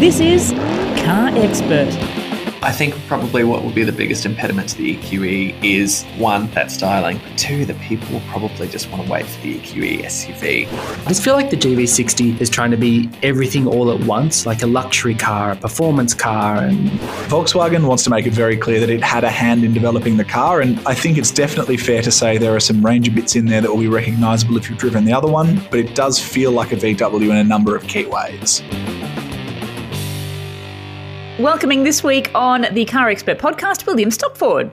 This 0.00 0.18
is 0.18 0.50
Car 1.04 1.28
Expert. 1.36 2.21
I 2.64 2.70
think 2.70 2.94
probably 3.08 3.42
what 3.42 3.64
will 3.64 3.72
be 3.72 3.82
the 3.82 3.90
biggest 3.90 4.24
impediment 4.24 4.68
to 4.68 4.76
the 4.76 4.96
EQE 4.96 5.64
is 5.64 6.04
one, 6.16 6.48
that 6.52 6.70
styling. 6.70 7.18
but 7.18 7.36
Two, 7.36 7.64
that 7.64 7.76
people 7.80 8.08
will 8.12 8.22
probably 8.28 8.68
just 8.68 8.88
want 8.88 9.04
to 9.04 9.10
wait 9.10 9.26
for 9.26 9.40
the 9.42 9.58
EQE 9.58 10.04
SUV. 10.04 10.68
I 11.04 11.08
just 11.08 11.24
feel 11.24 11.34
like 11.34 11.50
the 11.50 11.56
GV60 11.56 12.40
is 12.40 12.48
trying 12.48 12.70
to 12.70 12.76
be 12.76 13.10
everything 13.24 13.66
all 13.66 13.90
at 13.90 13.98
once, 14.06 14.46
like 14.46 14.62
a 14.62 14.68
luxury 14.68 15.16
car, 15.16 15.50
a 15.50 15.56
performance 15.56 16.14
car, 16.14 16.58
and 16.58 16.88
Volkswagen 17.28 17.88
wants 17.88 18.04
to 18.04 18.10
make 18.10 18.26
it 18.26 18.32
very 18.32 18.56
clear 18.56 18.78
that 18.78 18.90
it 18.90 19.02
had 19.02 19.24
a 19.24 19.30
hand 19.30 19.64
in 19.64 19.72
developing 19.72 20.16
the 20.16 20.24
car, 20.24 20.60
and 20.60 20.78
I 20.86 20.94
think 20.94 21.18
it's 21.18 21.32
definitely 21.32 21.76
fair 21.76 22.00
to 22.00 22.12
say 22.12 22.38
there 22.38 22.54
are 22.54 22.60
some 22.60 22.86
Ranger 22.86 23.10
bits 23.10 23.34
in 23.34 23.46
there 23.46 23.60
that 23.60 23.70
will 23.70 23.80
be 23.80 23.88
recognisable 23.88 24.56
if 24.56 24.70
you've 24.70 24.78
driven 24.78 25.04
the 25.04 25.12
other 25.12 25.28
one, 25.28 25.60
but 25.68 25.80
it 25.80 25.96
does 25.96 26.20
feel 26.20 26.52
like 26.52 26.70
a 26.70 26.76
VW 26.76 27.28
in 27.28 27.36
a 27.38 27.44
number 27.44 27.74
of 27.74 27.82
key 27.88 28.06
ways. 28.06 28.62
Welcoming 31.42 31.82
this 31.82 32.04
week 32.04 32.30
on 32.36 32.66
the 32.70 32.84
Car 32.84 33.08
Expert 33.08 33.40
podcast, 33.40 33.84
William 33.84 34.10
Stopford. 34.10 34.70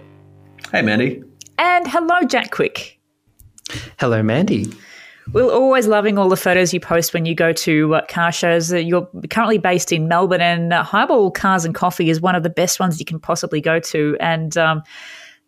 Hey, 0.72 0.84
Mandy. 0.84 1.24
And 1.58 1.88
hello, 1.88 2.22
Jack 2.28 2.52
Quick. 2.52 3.00
hello, 3.98 4.22
Mandy. 4.22 4.72
We're 5.34 5.52
always 5.52 5.88
loving 5.88 6.20
all 6.20 6.30
the 6.30 6.38
photos 6.38 6.72
you 6.72 6.80
post 6.80 7.12
when 7.12 7.26
you 7.26 7.34
go 7.34 7.54
to 7.54 7.96
uh, 7.96 8.06
car 8.06 8.32
shows. 8.32 8.72
Uh, 8.72 8.78
You're 8.78 9.10
currently 9.32 9.58
based 9.58 9.92
in 9.92 10.08
Melbourne, 10.08 10.42
and 10.42 10.72
uh, 10.72 10.84
Highball 10.84 11.32
Cars 11.32 11.66
and 11.66 11.74
Coffee 11.74 12.12
is 12.12 12.22
one 12.22 12.36
of 12.36 12.44
the 12.44 12.52
best 12.52 12.80
ones 12.80 13.00
you 13.00 13.06
can 13.06 13.20
possibly 13.20 13.62
go 13.62 13.80
to. 13.80 14.16
And 14.20 14.56
um, 14.56 14.84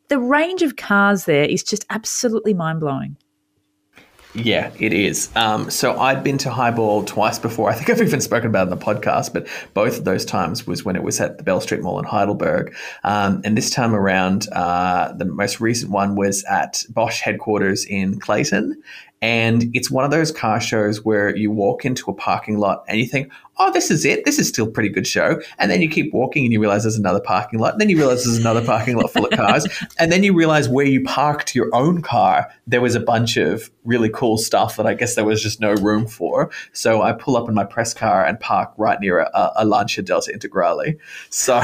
the 0.08 0.18
range 0.18 0.64
of 0.64 0.76
cars 0.78 1.26
there 1.26 1.46
is 1.46 1.62
just 1.62 1.86
absolutely 1.92 2.56
mind 2.56 2.80
blowing. 2.80 3.16
Yeah, 4.34 4.72
it 4.80 4.94
is. 4.94 5.30
Um, 5.36 5.70
so 5.70 6.00
I'd 6.00 6.24
been 6.24 6.38
to 6.40 6.50
Highball 6.50 7.04
twice 7.04 7.38
before. 7.38 7.70
I 7.70 7.74
think 7.74 7.90
I've 7.90 8.02
even 8.02 8.22
spoken 8.22 8.48
about 8.48 8.68
it 8.68 8.72
in 8.72 8.80
the 8.80 8.86
podcast, 8.86 9.34
but 9.34 9.48
both 9.74 9.98
of 9.98 10.06
those 10.06 10.24
times 10.24 10.66
was 10.66 10.86
when 10.86 10.96
it 10.96 11.04
was 11.04 11.20
at 11.20 11.38
the 11.38 11.44
Bell 11.44 11.60
Street 11.60 11.82
Mall 11.82 12.00
in 12.00 12.06
Heidelberg. 12.06 12.74
Um, 13.04 13.42
and 13.44 13.58
this 13.58 13.70
time 13.70 13.94
around, 13.94 14.48
uh, 14.54 15.12
the 15.14 15.26
most 15.26 15.60
recent 15.60 15.92
one 15.92 16.16
was 16.16 16.46
at 16.46 16.86
Bosch 16.90 17.20
headquarters 17.20 17.86
in 17.86 18.20
Clayton. 18.20 18.82
And 19.22 19.70
it's 19.76 19.92
one 19.92 20.04
of 20.04 20.10
those 20.12 20.32
car 20.32 20.60
shows 20.60 21.06
where 21.06 21.36
you 21.36 21.52
walk 21.52 21.86
into 21.86 22.10
a 22.10 22.14
parking 22.14 22.58
lot 22.58 22.84
and 22.88 23.00
you 23.00 23.06
think, 23.06 23.32
oh, 23.60 23.72
this 23.72 23.92
is 23.92 24.04
it. 24.04 24.26
This 24.26 24.40
is 24.40 24.48
still 24.48 24.68
a 24.68 24.72
pretty 24.72 24.90
good 24.90 25.06
show. 25.06 25.40
And 25.60 25.70
then 25.70 25.80
you 25.82 25.90
keep 25.90 26.12
walking 26.12 26.44
and 26.46 26.52
you 26.52 26.60
realize 26.60 26.84
there's 26.84 26.96
another 26.98 27.20
parking 27.20 27.60
lot. 27.60 27.74
And 27.74 27.82
then 27.82 27.90
you 27.90 27.98
realize 27.98 28.24
there's 28.24 28.40
another 28.40 28.66
parking 28.66 28.96
lot 28.98 29.12
full 29.12 29.26
of 29.26 29.32
cars. 29.32 29.68
and 30.00 30.12
then 30.12 30.24
you 30.24 30.34
realize 30.34 30.68
where 30.68 30.88
you 30.88 31.04
parked 31.04 31.54
your 31.54 31.70
own 31.74 32.02
car, 32.02 32.52
there 32.66 32.82
was 32.82 32.96
a 32.96 33.00
bunch 33.00 33.38
of 33.38 33.70
really 33.84 34.10
cool 34.10 34.40
stuff 34.40 34.78
that 34.78 34.88
I 34.88 34.96
guess 34.96 35.14
there 35.14 35.26
was 35.26 35.44
just 35.44 35.60
no 35.60 35.74
room 35.74 36.08
for. 36.08 36.50
So 36.74 37.04
I 37.04 37.14
pull 37.14 37.38
up 37.38 37.48
in 37.48 37.54
my 37.54 37.64
press 37.64 37.94
car 37.94 38.26
and 38.26 38.40
park 38.40 38.74
right 38.78 39.00
near 39.00 39.20
a, 39.20 39.52
a 39.58 39.66
Lancia 39.66 40.02
Delta 40.02 40.32
Integrale. 40.32 40.98
So, 41.30 41.62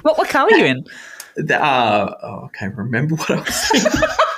What, 0.00 0.16
what 0.16 0.28
car 0.30 0.46
were 0.50 0.56
you 0.56 0.64
in? 0.64 0.86
the- 1.36 1.62
uh, 1.62 2.14
oh, 2.22 2.48
I 2.52 2.56
can't 2.56 2.74
remember 2.74 3.16
what 3.16 3.30
I 3.30 3.40
was 3.40 4.06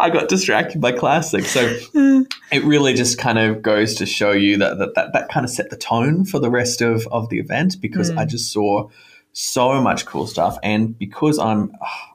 I 0.00 0.10
got 0.10 0.28
distracted 0.28 0.80
by 0.80 0.92
classic. 0.92 1.44
So 1.44 1.60
it 2.52 2.64
really 2.64 2.94
just 2.94 3.18
kind 3.18 3.38
of 3.38 3.62
goes 3.62 3.94
to 3.96 4.06
show 4.06 4.32
you 4.32 4.56
that 4.58 4.78
that, 4.78 4.94
that, 4.94 5.12
that 5.12 5.28
kind 5.28 5.44
of 5.44 5.50
set 5.50 5.70
the 5.70 5.76
tone 5.76 6.24
for 6.24 6.38
the 6.38 6.50
rest 6.50 6.80
of, 6.80 7.06
of 7.08 7.28
the 7.28 7.38
event 7.38 7.80
because 7.80 8.10
I 8.10 8.24
mm. 8.24 8.28
just 8.28 8.52
saw 8.52 8.88
so 9.32 9.80
much 9.80 10.06
cool 10.06 10.26
stuff. 10.26 10.58
And 10.62 10.98
because 10.98 11.38
I'm 11.38 11.72
ah, 11.82 12.14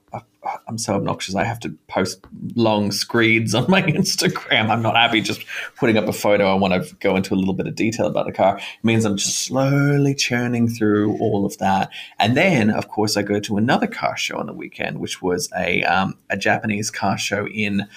I'm 0.67 0.77
so 0.77 0.95
obnoxious, 0.95 1.35
I 1.35 1.44
have 1.44 1.59
to 1.61 1.69
post 1.88 2.19
long 2.55 2.91
screeds 2.91 3.53
on 3.53 3.69
my 3.69 3.81
Instagram. 3.83 4.69
I'm 4.69 4.81
not 4.81 4.95
happy 4.95 5.22
just 5.22 5.45
putting 5.75 5.97
up 5.97 6.07
a 6.07 6.13
photo. 6.13 6.52
I 6.52 6.55
want 6.55 6.73
to 6.73 6.95
go 6.95 7.16
into 7.16 7.33
a 7.33 7.38
little 7.38 7.53
bit 7.53 7.67
of 7.67 7.75
detail 7.75 8.07
about 8.07 8.25
the 8.25 8.31
car. 8.31 8.57
It 8.57 8.83
means 8.83 9.05
I'm 9.05 9.17
just 9.17 9.39
slowly 9.39 10.16
churning 10.16 10.67
through 10.67 11.17
all 11.19 11.45
of 11.45 11.57
that. 11.59 11.89
And 12.19 12.35
then, 12.35 12.69
of 12.69 12.88
course, 12.88 13.17
I 13.17 13.22
go 13.22 13.39
to 13.39 13.57
another 13.57 13.88
car 13.88 14.17
show 14.17 14.38
on 14.38 14.47
the 14.47 14.53
weekend, 14.53 15.00
which 15.00 15.22
was 15.22 15.50
a 15.57 15.84
um, 15.84 16.17
a 16.29 16.38
Japanese 16.38 16.90
car 16.90 17.17
show 17.17 17.47
in. 17.47 17.88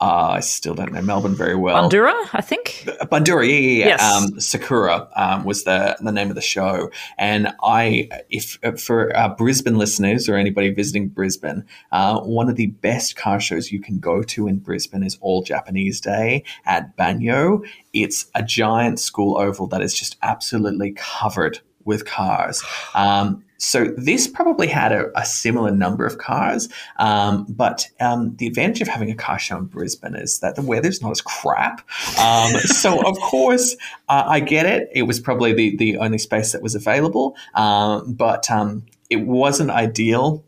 Uh, 0.00 0.34
I 0.36 0.40
still 0.40 0.74
don't 0.74 0.92
know 0.92 1.02
Melbourne 1.02 1.34
very 1.34 1.56
well. 1.56 1.90
Bundoora, 1.90 2.28
I 2.32 2.40
think. 2.40 2.84
Bundoora, 3.10 3.48
yeah, 3.48 3.54
yeah, 3.54 3.78
yeah. 3.78 3.86
Yes. 3.86 4.02
Um, 4.02 4.40
Sakura 4.40 5.08
um, 5.16 5.44
was 5.44 5.64
the 5.64 5.96
the 6.00 6.12
name 6.12 6.28
of 6.28 6.36
the 6.36 6.40
show, 6.40 6.90
and 7.18 7.52
I, 7.62 8.08
if 8.30 8.58
for 8.80 9.16
uh, 9.16 9.30
Brisbane 9.30 9.76
listeners 9.76 10.28
or 10.28 10.36
anybody 10.36 10.70
visiting 10.70 11.08
Brisbane, 11.08 11.64
uh, 11.90 12.20
one 12.20 12.48
of 12.48 12.54
the 12.54 12.66
best 12.66 13.16
car 13.16 13.40
shows 13.40 13.72
you 13.72 13.80
can 13.80 13.98
go 13.98 14.22
to 14.22 14.46
in 14.46 14.58
Brisbane 14.58 15.02
is 15.02 15.18
All 15.20 15.42
Japanese 15.42 16.00
Day 16.00 16.44
at 16.64 16.96
Banyo. 16.96 17.66
It's 17.92 18.26
a 18.36 18.42
giant 18.42 19.00
school 19.00 19.36
oval 19.36 19.66
that 19.68 19.82
is 19.82 19.94
just 19.94 20.16
absolutely 20.22 20.92
covered 20.96 21.58
with 21.84 22.04
cars. 22.04 22.62
Um, 22.94 23.42
so 23.58 23.86
this 23.96 24.26
probably 24.26 24.68
had 24.68 24.92
a, 24.92 25.10
a 25.18 25.26
similar 25.26 25.70
number 25.70 26.06
of 26.06 26.18
cars, 26.18 26.68
um, 26.98 27.44
but 27.48 27.88
um, 28.00 28.36
the 28.36 28.46
advantage 28.46 28.80
of 28.80 28.88
having 28.88 29.10
a 29.10 29.14
car 29.14 29.38
show 29.38 29.58
in 29.58 29.64
Brisbane 29.64 30.14
is 30.14 30.38
that 30.38 30.54
the 30.54 30.62
weather's 30.62 31.02
not 31.02 31.10
as 31.10 31.20
crap. 31.20 31.80
Um, 32.18 32.52
so 32.60 33.06
of 33.06 33.18
course, 33.18 33.76
uh, 34.08 34.24
I 34.26 34.40
get 34.40 34.66
it. 34.66 34.88
It 34.94 35.02
was 35.02 35.20
probably 35.20 35.52
the 35.52 35.76
the 35.76 35.98
only 35.98 36.18
space 36.18 36.52
that 36.52 36.62
was 36.62 36.74
available, 36.74 37.36
um, 37.54 38.14
but 38.14 38.50
um, 38.50 38.86
it 39.10 39.22
wasn't 39.22 39.70
ideal 39.70 40.44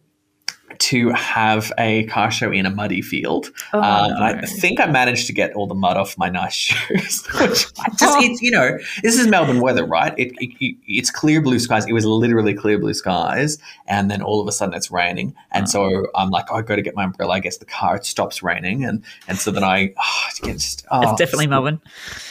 to 0.80 1.10
have 1.10 1.72
a 1.78 2.04
car 2.06 2.30
show 2.30 2.50
in 2.50 2.64
a 2.64 2.70
muddy 2.70 3.02
field. 3.02 3.50
Oh, 3.72 3.80
um, 3.80 4.12
and 4.12 4.24
I 4.24 4.40
think 4.46 4.80
I 4.80 4.86
managed 4.86 5.26
to 5.26 5.32
get 5.32 5.52
all 5.52 5.66
the 5.66 5.74
mud 5.74 5.96
off 5.96 6.16
my 6.16 6.28
nice 6.30 6.52
shoes. 6.54 7.26
Which 7.38 7.66
just, 7.98 8.24
it's, 8.24 8.42
you 8.42 8.50
know, 8.50 8.78
this 9.02 9.18
is 9.18 9.26
Melbourne 9.26 9.60
weather, 9.60 9.84
right? 9.84 10.14
It, 10.18 10.32
it, 10.38 10.76
it's 10.86 11.10
clear 11.10 11.42
blue 11.42 11.58
skies. 11.58 11.86
It 11.86 11.92
was 11.92 12.06
literally 12.06 12.54
clear 12.54 12.78
blue 12.78 12.94
skies. 12.94 13.58
And 13.86 14.10
then 14.10 14.22
all 14.22 14.40
of 14.40 14.48
a 14.48 14.52
sudden 14.52 14.74
it's 14.74 14.90
raining. 14.90 15.34
And 15.52 15.68
so 15.68 16.06
I'm 16.14 16.30
like, 16.30 16.46
oh, 16.50 16.56
I 16.56 16.62
go 16.62 16.76
to 16.76 16.82
get 16.82 16.94
my 16.94 17.04
umbrella. 17.04 17.34
I 17.34 17.40
guess 17.40 17.58
the 17.58 17.66
car, 17.66 17.96
it 17.96 18.06
stops 18.06 18.42
raining. 18.42 18.84
And, 18.84 19.04
and 19.28 19.38
so 19.38 19.50
then 19.50 19.64
I, 19.64 19.92
oh, 19.98 20.22
it's 20.28 20.40
just, 20.40 20.86
oh, 20.90 21.02
It's 21.02 21.18
definitely 21.18 21.46
Melbourne. 21.46 21.80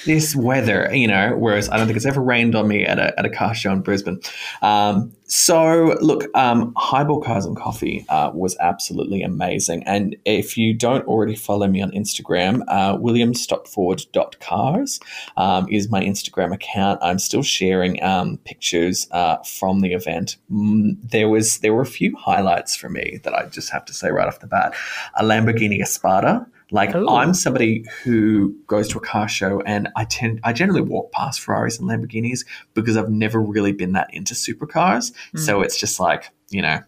this 0.05 0.35
weather, 0.35 0.89
you 0.93 1.07
know, 1.07 1.35
whereas 1.37 1.69
I 1.69 1.77
don't 1.77 1.85
think 1.85 1.97
it's 1.97 2.05
ever 2.05 2.21
rained 2.21 2.55
on 2.55 2.67
me 2.67 2.83
at 2.83 2.97
a, 2.97 3.17
at 3.19 3.25
a 3.25 3.29
car 3.29 3.53
show 3.53 3.71
in 3.71 3.81
Brisbane. 3.81 4.19
Um, 4.61 5.13
so, 5.31 5.95
look, 6.01 6.25
um, 6.35 6.73
Highball 6.75 7.21
Cars 7.21 7.45
and 7.45 7.55
Coffee 7.55 8.03
uh, 8.09 8.31
was 8.33 8.57
absolutely 8.59 9.21
amazing. 9.21 9.83
And 9.83 10.15
if 10.25 10.57
you 10.57 10.73
don't 10.73 11.05
already 11.05 11.35
follow 11.35 11.67
me 11.67 11.83
on 11.83 11.91
Instagram, 11.91 12.63
uh, 12.67 12.97
williamstopford.cars 12.97 14.99
um, 15.37 15.67
is 15.69 15.91
my 15.91 16.01
Instagram 16.01 16.51
account. 16.51 16.99
I'm 17.03 17.19
still 17.19 17.43
sharing 17.43 18.03
um, 18.03 18.37
pictures 18.37 19.07
uh, 19.11 19.37
from 19.43 19.81
the 19.81 19.93
event. 19.93 20.37
Mm, 20.51 20.97
there 21.03 21.29
was 21.29 21.59
there 21.59 21.75
were 21.75 21.83
a 21.83 21.85
few 21.85 22.17
highlights 22.17 22.75
for 22.75 22.89
me 22.89 23.19
that 23.21 23.35
I 23.35 23.45
just 23.45 23.71
have 23.71 23.85
to 23.85 23.93
say 23.93 24.09
right 24.09 24.27
off 24.27 24.39
the 24.39 24.47
bat. 24.47 24.73
A 25.15 25.23
Lamborghini 25.23 25.79
Espada. 25.79 26.47
Like 26.71 26.95
Ooh. 26.95 27.07
I'm 27.09 27.33
somebody 27.33 27.85
who 28.03 28.55
goes 28.67 28.87
to 28.89 28.97
a 28.97 29.01
car 29.01 29.27
show 29.27 29.61
and 29.61 29.89
I 29.95 30.05
tend 30.05 30.39
I 30.43 30.53
generally 30.53 30.81
walk 30.81 31.11
past 31.11 31.41
Ferraris 31.41 31.79
and 31.79 31.89
Lamborghinis 31.89 32.45
because 32.73 32.95
I've 32.97 33.09
never 33.09 33.41
really 33.41 33.71
been 33.71 33.93
that 33.93 34.13
into 34.13 34.33
supercars. 34.33 35.11
So 35.35 35.61
it's 35.61 35.77
just 35.77 35.99
like, 35.99 36.29
you 36.49 36.61
know, 36.61 36.81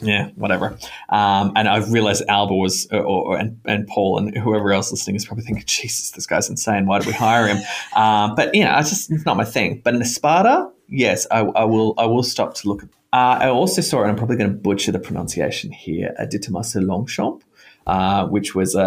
yeah, 0.00 0.28
whatever. 0.36 0.78
Um, 1.08 1.52
and 1.56 1.68
I've 1.68 1.92
realized 1.92 2.22
Alborz, 2.28 2.90
or, 2.92 3.02
or 3.02 3.38
and, 3.38 3.60
and 3.64 3.86
Paul 3.86 4.18
and 4.18 4.36
whoever 4.36 4.72
else 4.72 4.90
listening 4.90 5.16
is 5.16 5.26
probably 5.26 5.44
thinking, 5.44 5.64
Jesus, 5.66 6.12
this 6.12 6.26
guy's 6.26 6.48
insane. 6.48 6.86
Why 6.86 6.98
did 6.98 7.06
we 7.06 7.12
hire 7.12 7.48
him? 7.48 7.58
um, 7.96 8.34
but 8.34 8.54
you 8.54 8.64
know, 8.64 8.78
it's 8.78 8.90
just 8.90 9.10
it's 9.10 9.26
not 9.26 9.36
my 9.36 9.44
thing. 9.44 9.80
But 9.82 9.94
an 9.94 10.02
Espada, 10.02 10.70
yes, 10.88 11.26
I, 11.30 11.40
I 11.40 11.64
will. 11.64 11.94
I 11.98 12.06
will 12.06 12.22
stop 12.22 12.54
to 12.54 12.68
look 12.68 12.82
at. 12.82 12.88
Uh, 13.10 13.38
I 13.40 13.48
also 13.48 13.80
saw, 13.80 14.02
and 14.02 14.10
I'm 14.10 14.16
probably 14.16 14.36
going 14.36 14.50
to 14.50 14.56
butcher 14.56 14.92
the 14.92 14.98
pronunciation 14.98 15.72
here, 15.72 16.14
a 16.18 16.26
de 16.26 16.38
Tomaso 16.38 16.80
Longchamp, 16.80 17.42
uh, 17.88 18.26
which 18.26 18.54
was 18.54 18.74
a, 18.74 18.80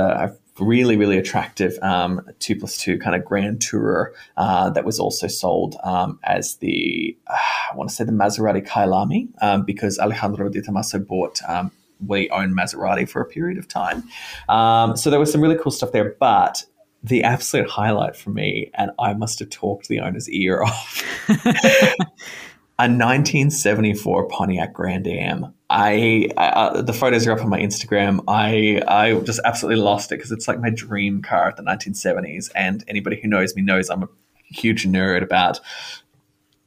a 0.58 0.64
really, 0.64 0.96
really 0.96 1.18
attractive 1.18 1.78
um, 1.82 2.22
two 2.40 2.56
plus 2.56 2.78
two 2.78 2.98
kind 3.00 3.16
of 3.16 3.26
grand 3.26 3.60
tourer 3.60 4.12
uh, 4.38 4.70
that 4.70 4.86
was 4.86 5.00
also 5.00 5.28
sold 5.28 5.76
um, 5.84 6.20
as 6.24 6.58
the, 6.58 7.18
uh, 7.28 7.38
I 7.72 7.76
want 7.76 7.90
to 7.90 7.96
say 7.96 8.04
the 8.04 8.12
Maserati 8.12 8.66
Kyalami, 8.66 9.30
um, 9.42 9.64
because 9.64 9.98
Alejandro 10.00 10.50
de 10.50 10.62
Tomaso 10.62 11.00
bought. 11.00 11.40
Um, 11.48 11.72
we 12.06 12.30
owned 12.32 12.58
Maserati 12.58 13.08
for 13.08 13.22
a 13.22 13.26
period 13.26 13.60
of 13.60 13.68
time. 13.68 14.04
Um, 14.50 14.98
so 14.98 15.12
there 15.12 15.20
was 15.20 15.32
some 15.32 15.40
really 15.40 15.58
cool 15.58 15.72
stuff 15.72 15.92
there, 15.92 16.16
but 16.20 16.66
the 17.04 17.24
absolute 17.24 17.70
highlight 17.70 18.16
for 18.16 18.30
me, 18.30 18.72
and 18.74 18.92
I 19.00 19.14
must 19.14 19.40
have 19.40 19.50
talked 19.50 19.88
the 19.88 20.00
owner's 20.00 20.30
ear 20.30 20.64
off, 20.64 21.04
a 22.82 22.90
1974 22.90 24.28
Pontiac 24.28 24.74
Grand 24.74 25.08
Am. 25.08 25.54
I, 25.70 26.30
I 26.36 26.48
uh, 26.48 26.82
the 26.82 26.94
photos 26.94 27.28
are 27.28 27.32
up 27.32 27.42
on 27.42 27.50
my 27.50 27.60
Instagram. 27.60 28.24
I 28.28 28.82
I 28.88 29.20
just 29.22 29.40
absolutely 29.46 29.82
lost 29.82 30.12
it 30.12 30.16
because 30.16 30.32
it's 30.32 30.48
like 30.48 30.60
my 30.60 30.72
dream 30.72 31.22
car 31.22 31.50
of 31.50 31.58
the 31.58 31.64
1970s, 31.64 32.50
and 32.56 32.84
anybody 32.88 33.22
who 33.22 33.28
knows 33.28 33.56
me 33.56 33.62
knows 33.62 33.90
I'm 33.92 34.02
a 34.04 34.10
huge 34.46 34.88
nerd 34.88 35.22
about 35.22 35.60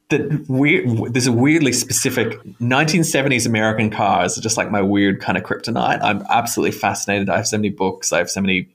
the 0.08 0.44
weird. 0.48 1.12
There's 1.12 1.26
a 1.26 1.32
weirdly 1.32 1.72
specific 1.72 2.40
1970s 2.60 3.44
American 3.44 3.90
cars, 3.90 4.38
are 4.38 4.40
just 4.40 4.56
like 4.56 4.70
my 4.70 4.82
weird 4.82 5.20
kind 5.20 5.36
of 5.36 5.42
kryptonite. 5.42 6.00
I'm 6.00 6.22
absolutely 6.30 6.78
fascinated. 6.78 7.28
I 7.28 7.38
have 7.38 7.48
so 7.48 7.58
many 7.58 7.70
books. 7.70 8.12
I 8.12 8.18
have 8.18 8.30
so 8.30 8.40
many 8.40 8.68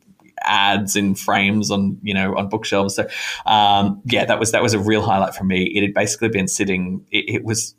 ads 0.44 0.96
in 0.96 1.16
frames 1.16 1.72
on 1.72 1.98
you 2.02 2.14
know 2.14 2.36
on 2.38 2.50
bookshelves. 2.50 2.96
So 2.96 3.08
um, 3.46 4.02
yeah, 4.06 4.26
that 4.26 4.40
was 4.40 4.52
that 4.52 4.62
was 4.62 4.74
a 4.74 4.80
real 4.80 5.02
highlight 5.02 5.36
for 5.36 5.44
me. 5.44 5.64
It 5.64 5.82
had 5.82 5.94
basically 5.94 6.30
been 6.30 6.48
sitting. 6.48 7.06
It, 7.12 7.36
it 7.36 7.44
was 7.44 7.76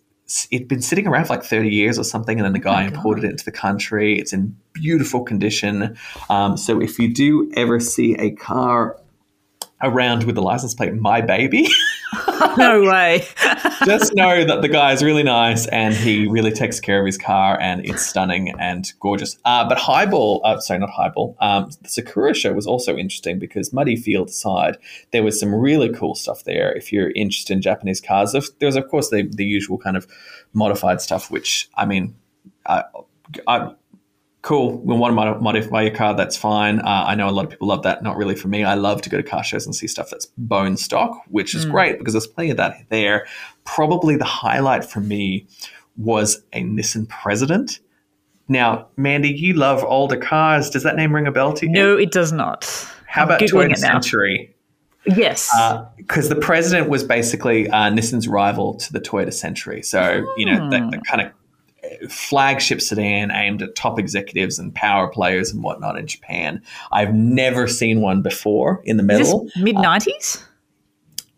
it'd 0.50 0.68
been 0.68 0.82
sitting 0.82 1.08
around 1.08 1.24
for 1.24 1.34
like 1.34 1.42
30 1.42 1.70
years 1.70 1.98
or 1.98 2.04
something 2.04 2.38
and 2.38 2.44
then 2.44 2.52
the 2.52 2.60
guy 2.60 2.84
oh 2.84 2.86
imported 2.86 3.24
it 3.24 3.30
into 3.32 3.44
the 3.44 3.50
country 3.50 4.16
it's 4.16 4.32
in 4.32 4.56
beautiful 4.72 5.24
condition 5.24 5.96
um, 6.28 6.56
so 6.56 6.80
if 6.80 7.00
you 7.00 7.12
do 7.12 7.50
ever 7.56 7.80
see 7.80 8.14
a 8.14 8.30
car 8.30 8.96
around 9.82 10.24
with 10.24 10.34
the 10.34 10.42
license 10.42 10.74
plate 10.74 10.94
my 10.94 11.20
baby 11.20 11.68
no 12.56 12.82
way. 12.82 13.26
Just 13.84 14.14
know 14.14 14.44
that 14.44 14.62
the 14.62 14.68
guy 14.68 14.92
is 14.92 15.02
really 15.02 15.22
nice 15.22 15.66
and 15.66 15.94
he 15.94 16.26
really 16.26 16.50
takes 16.50 16.80
care 16.80 17.00
of 17.00 17.06
his 17.06 17.16
car 17.16 17.58
and 17.60 17.84
it's 17.84 18.04
stunning 18.06 18.52
and 18.58 18.92
gorgeous. 19.00 19.38
Uh, 19.44 19.68
but 19.68 19.78
Highball, 19.78 20.40
uh, 20.44 20.60
sorry, 20.60 20.80
not 20.80 20.90
Highball, 20.90 21.36
um, 21.40 21.70
the 21.82 21.88
Sakura 21.88 22.34
show 22.34 22.52
was 22.52 22.66
also 22.66 22.96
interesting 22.96 23.38
because 23.38 23.72
Muddy 23.72 23.96
Field 23.96 24.30
side 24.30 24.76
there 25.12 25.22
was 25.22 25.38
some 25.38 25.54
really 25.54 25.90
cool 25.90 26.14
stuff 26.14 26.44
there. 26.44 26.72
If 26.72 26.92
you're 26.92 27.10
interested 27.12 27.52
in 27.52 27.62
Japanese 27.62 28.00
cars, 28.00 28.32
there 28.32 28.66
was, 28.66 28.76
of 28.76 28.88
course, 28.88 29.10
the, 29.10 29.28
the 29.30 29.44
usual 29.44 29.78
kind 29.78 29.96
of 29.96 30.06
modified 30.52 31.00
stuff, 31.00 31.30
which, 31.30 31.68
I 31.76 31.86
mean, 31.86 32.14
I, 32.66 32.84
I, 33.46 33.72
cool. 34.42 34.78
We 34.78 34.94
want 34.96 35.16
to 35.16 35.40
modify 35.40 35.82
your 35.82 35.94
car. 35.94 36.14
That's 36.14 36.36
fine. 36.36 36.80
Uh, 36.80 37.04
I 37.06 37.14
know 37.14 37.28
a 37.28 37.30
lot 37.30 37.44
of 37.44 37.50
people 37.50 37.68
love 37.68 37.82
that. 37.82 38.02
Not 38.02 38.16
really 38.16 38.34
for 38.34 38.48
me. 38.48 38.64
I 38.64 38.74
love 38.74 39.02
to 39.02 39.10
go 39.10 39.16
to 39.16 39.22
car 39.22 39.44
shows 39.44 39.66
and 39.66 39.74
see 39.74 39.86
stuff 39.86 40.10
that's 40.10 40.26
bone 40.38 40.76
stock, 40.76 41.22
which 41.28 41.54
is 41.54 41.66
mm. 41.66 41.70
great 41.70 41.98
because 41.98 42.14
there's 42.14 42.26
plenty 42.26 42.50
of 42.50 42.56
that 42.56 42.74
there. 42.88 43.26
Probably 43.64 44.16
the 44.16 44.24
highlight 44.24 44.84
for 44.84 45.00
me 45.00 45.46
was 45.96 46.42
a 46.52 46.62
Nissan 46.62 47.08
President. 47.08 47.80
Now, 48.48 48.88
Mandy, 48.96 49.28
you 49.28 49.54
love 49.54 49.84
older 49.84 50.16
cars. 50.16 50.70
Does 50.70 50.82
that 50.82 50.96
name 50.96 51.14
ring 51.14 51.26
a 51.26 51.32
bell 51.32 51.52
to 51.52 51.66
you? 51.66 51.72
No, 51.72 51.96
it 51.96 52.10
does 52.10 52.32
not. 52.32 52.64
How 53.06 53.24
about 53.24 53.40
Toyota 53.40 53.76
Century? 53.76 54.54
Yes. 55.06 55.50
Because 55.96 56.30
uh, 56.30 56.34
the 56.34 56.40
president 56.40 56.88
was 56.88 57.04
basically 57.04 57.68
uh, 57.68 57.90
Nissan's 57.90 58.28
rival 58.28 58.74
to 58.74 58.92
the 58.92 59.00
Toyota 59.00 59.32
Century. 59.32 59.82
So, 59.82 60.32
you 60.36 60.46
know, 60.46 60.68
the, 60.68 60.78
the, 60.90 61.02
kind 61.08 61.22
of 61.22 61.32
flagship 62.08 62.80
sedan 62.80 63.30
aimed 63.30 63.62
at 63.62 63.74
top 63.74 63.98
executives 63.98 64.58
and 64.58 64.74
power 64.74 65.08
players 65.08 65.52
and 65.52 65.62
whatnot 65.62 65.98
in 65.98 66.06
Japan. 66.06 66.62
I've 66.92 67.14
never 67.14 67.66
seen 67.66 68.00
one 68.00 68.22
before 68.22 68.80
in 68.84 68.96
the 68.96 69.02
middle. 69.02 69.48
Mid 69.56 69.74
nineties. 69.74 70.38
Uh, 70.38 70.46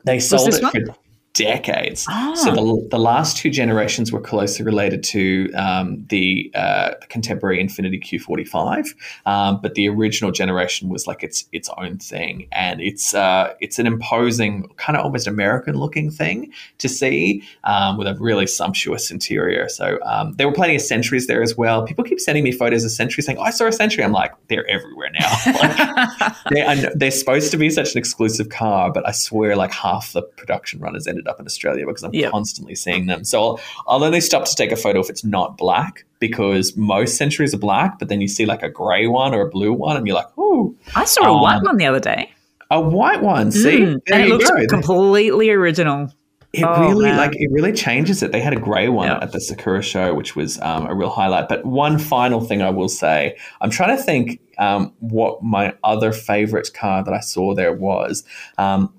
they 0.05 0.21
sold 0.21 0.53
it 0.53 0.63
one? 0.63 0.73
for 0.73 0.95
decades. 1.35 2.07
Ah. 2.09 2.35
So 2.35 2.51
the, 2.51 2.89
the 2.91 2.99
last 2.99 3.37
two 3.37 3.51
generations 3.51 4.13
were 4.13 4.21
closely 4.21 4.65
related 4.65 5.03
to 5.05 5.51
um, 5.55 6.05
the, 6.09 6.51
uh, 6.55 6.95
contemporary 7.09 7.63
Infiniti 7.63 8.03
Q45, 8.03 8.95
um, 9.27 9.61
but 9.63 9.75
the 9.75 9.89
original 9.89 10.31
generation 10.31 10.89
was 10.89 11.07
like 11.07 11.23
its 11.23 11.45
its 11.53 11.69
own 11.77 11.99
thing, 11.99 12.49
and 12.53 12.81
it's 12.81 13.15
uh, 13.15 13.55
it's 13.61 13.79
an 13.79 13.87
imposing, 13.87 14.69
kind 14.77 14.97
of 14.97 15.05
almost 15.05 15.27
American 15.27 15.77
looking 15.77 16.11
thing 16.11 16.53
to 16.79 16.89
see 16.89 17.43
um, 17.65 17.97
with 17.97 18.07
a 18.07 18.15
really 18.19 18.47
sumptuous 18.47 19.11
interior. 19.11 19.69
So 19.69 19.99
um, 20.05 20.33
there 20.35 20.49
were 20.49 20.55
plenty 20.55 20.75
of 20.77 20.83
Centuries 20.83 21.27
there 21.27 21.43
as 21.43 21.57
well. 21.57 21.85
People 21.85 22.05
keep 22.05 22.21
sending 22.21 22.45
me 22.45 22.53
photos 22.53 22.85
of 22.85 22.91
Centuries 22.91 23.27
saying, 23.27 23.39
oh, 23.39 23.43
"I 23.43 23.51
saw 23.51 23.67
a 23.67 23.73
Century." 23.73 24.05
I'm 24.05 24.13
like, 24.13 24.33
they're 24.49 24.69
everywhere 24.69 25.11
now. 25.19 25.33
like, 25.47 26.35
they're, 26.51 26.93
they're 26.95 27.11
supposed 27.11 27.51
to 27.53 27.57
be 27.57 27.71
such 27.71 27.93
an 27.93 27.99
exclusive 27.99 28.49
car, 28.49 28.91
but 28.93 29.07
I 29.07 29.13
swear, 29.13 29.57
like 29.57 29.73
half 29.73 30.13
the 30.13 30.23
production 30.23 30.81
runners 30.81 31.07
ended 31.07 31.22
ended 31.23 31.31
up 31.31 31.41
in 31.41 31.47
Australia 31.47 31.87
because 31.87 32.03
I'm 32.03 32.13
constantly 32.31 32.75
seeing 32.75 33.07
them. 33.07 33.25
So 33.25 33.43
I'll, 33.43 33.61
I'll 33.87 34.05
only 34.05 34.21
stop 34.21 34.45
to 34.47 34.55
take 34.55 34.73
a 34.73 34.77
photo 34.77 35.01
if 35.01 35.09
it's 35.09 35.25
not 35.25 35.57
black 35.57 36.05
because 36.19 36.77
most 36.77 37.17
centuries 37.17 37.55
are 37.55 37.59
black, 37.59 37.99
but 37.99 38.09
then 38.09 38.21
you 38.21 38.29
see 38.29 38.47
like 38.47 38.63
a 38.63 38.69
grey 38.69 39.07
one 39.07 39.35
or 39.35 39.43
a 39.43 39.49
blue 39.49 39.73
one 39.73 39.97
and 39.97 40.07
you're 40.07 40.17
like, 40.17 40.29
oh. 40.37 40.75
I 40.95 41.05
saw 41.05 41.27
a 41.27 41.35
um, 41.35 41.41
white 41.41 41.63
one 41.63 41.77
the 41.77 41.87
other 41.87 42.01
day. 42.01 42.33
A 42.71 42.81
white 42.81 43.23
one, 43.23 43.53
see? 43.53 43.81
Mm, 43.81 44.01
and 44.13 44.23
it 44.23 44.29
looks 44.29 44.51
go. 44.51 44.67
completely 44.67 45.51
original. 45.51 46.13
It 46.53 46.65
oh, 46.65 46.89
really 46.89 47.07
man. 47.07 47.17
like 47.17 47.33
it 47.35 47.51
really 47.51 47.73
changes 47.73 48.23
it. 48.23 48.31
They 48.31 48.41
had 48.41 48.53
a 48.53 48.61
grey 48.61 48.91
one 48.91 49.09
at 49.09 49.33
the 49.33 49.41
Sakura 49.41 49.83
show, 49.83 50.13
which 50.13 50.37
was 50.37 50.61
um, 50.61 50.87
a 50.87 50.95
real 50.95 51.09
highlight. 51.09 51.49
But 51.49 51.65
one 51.65 51.99
final 51.99 52.43
thing 52.43 52.61
I 52.61 52.69
will 52.69 52.91
say, 52.91 53.39
I'm 53.63 53.71
trying 53.71 53.97
to 53.97 54.03
think 54.03 54.39
um, 54.59 54.93
what 54.99 55.43
my 55.43 55.75
other 55.83 56.13
favorite 56.13 56.71
car 56.75 57.03
that 57.05 57.15
I 57.15 57.21
saw 57.21 57.55
there 57.55 57.73
was. 57.73 58.25
Um, 58.59 58.93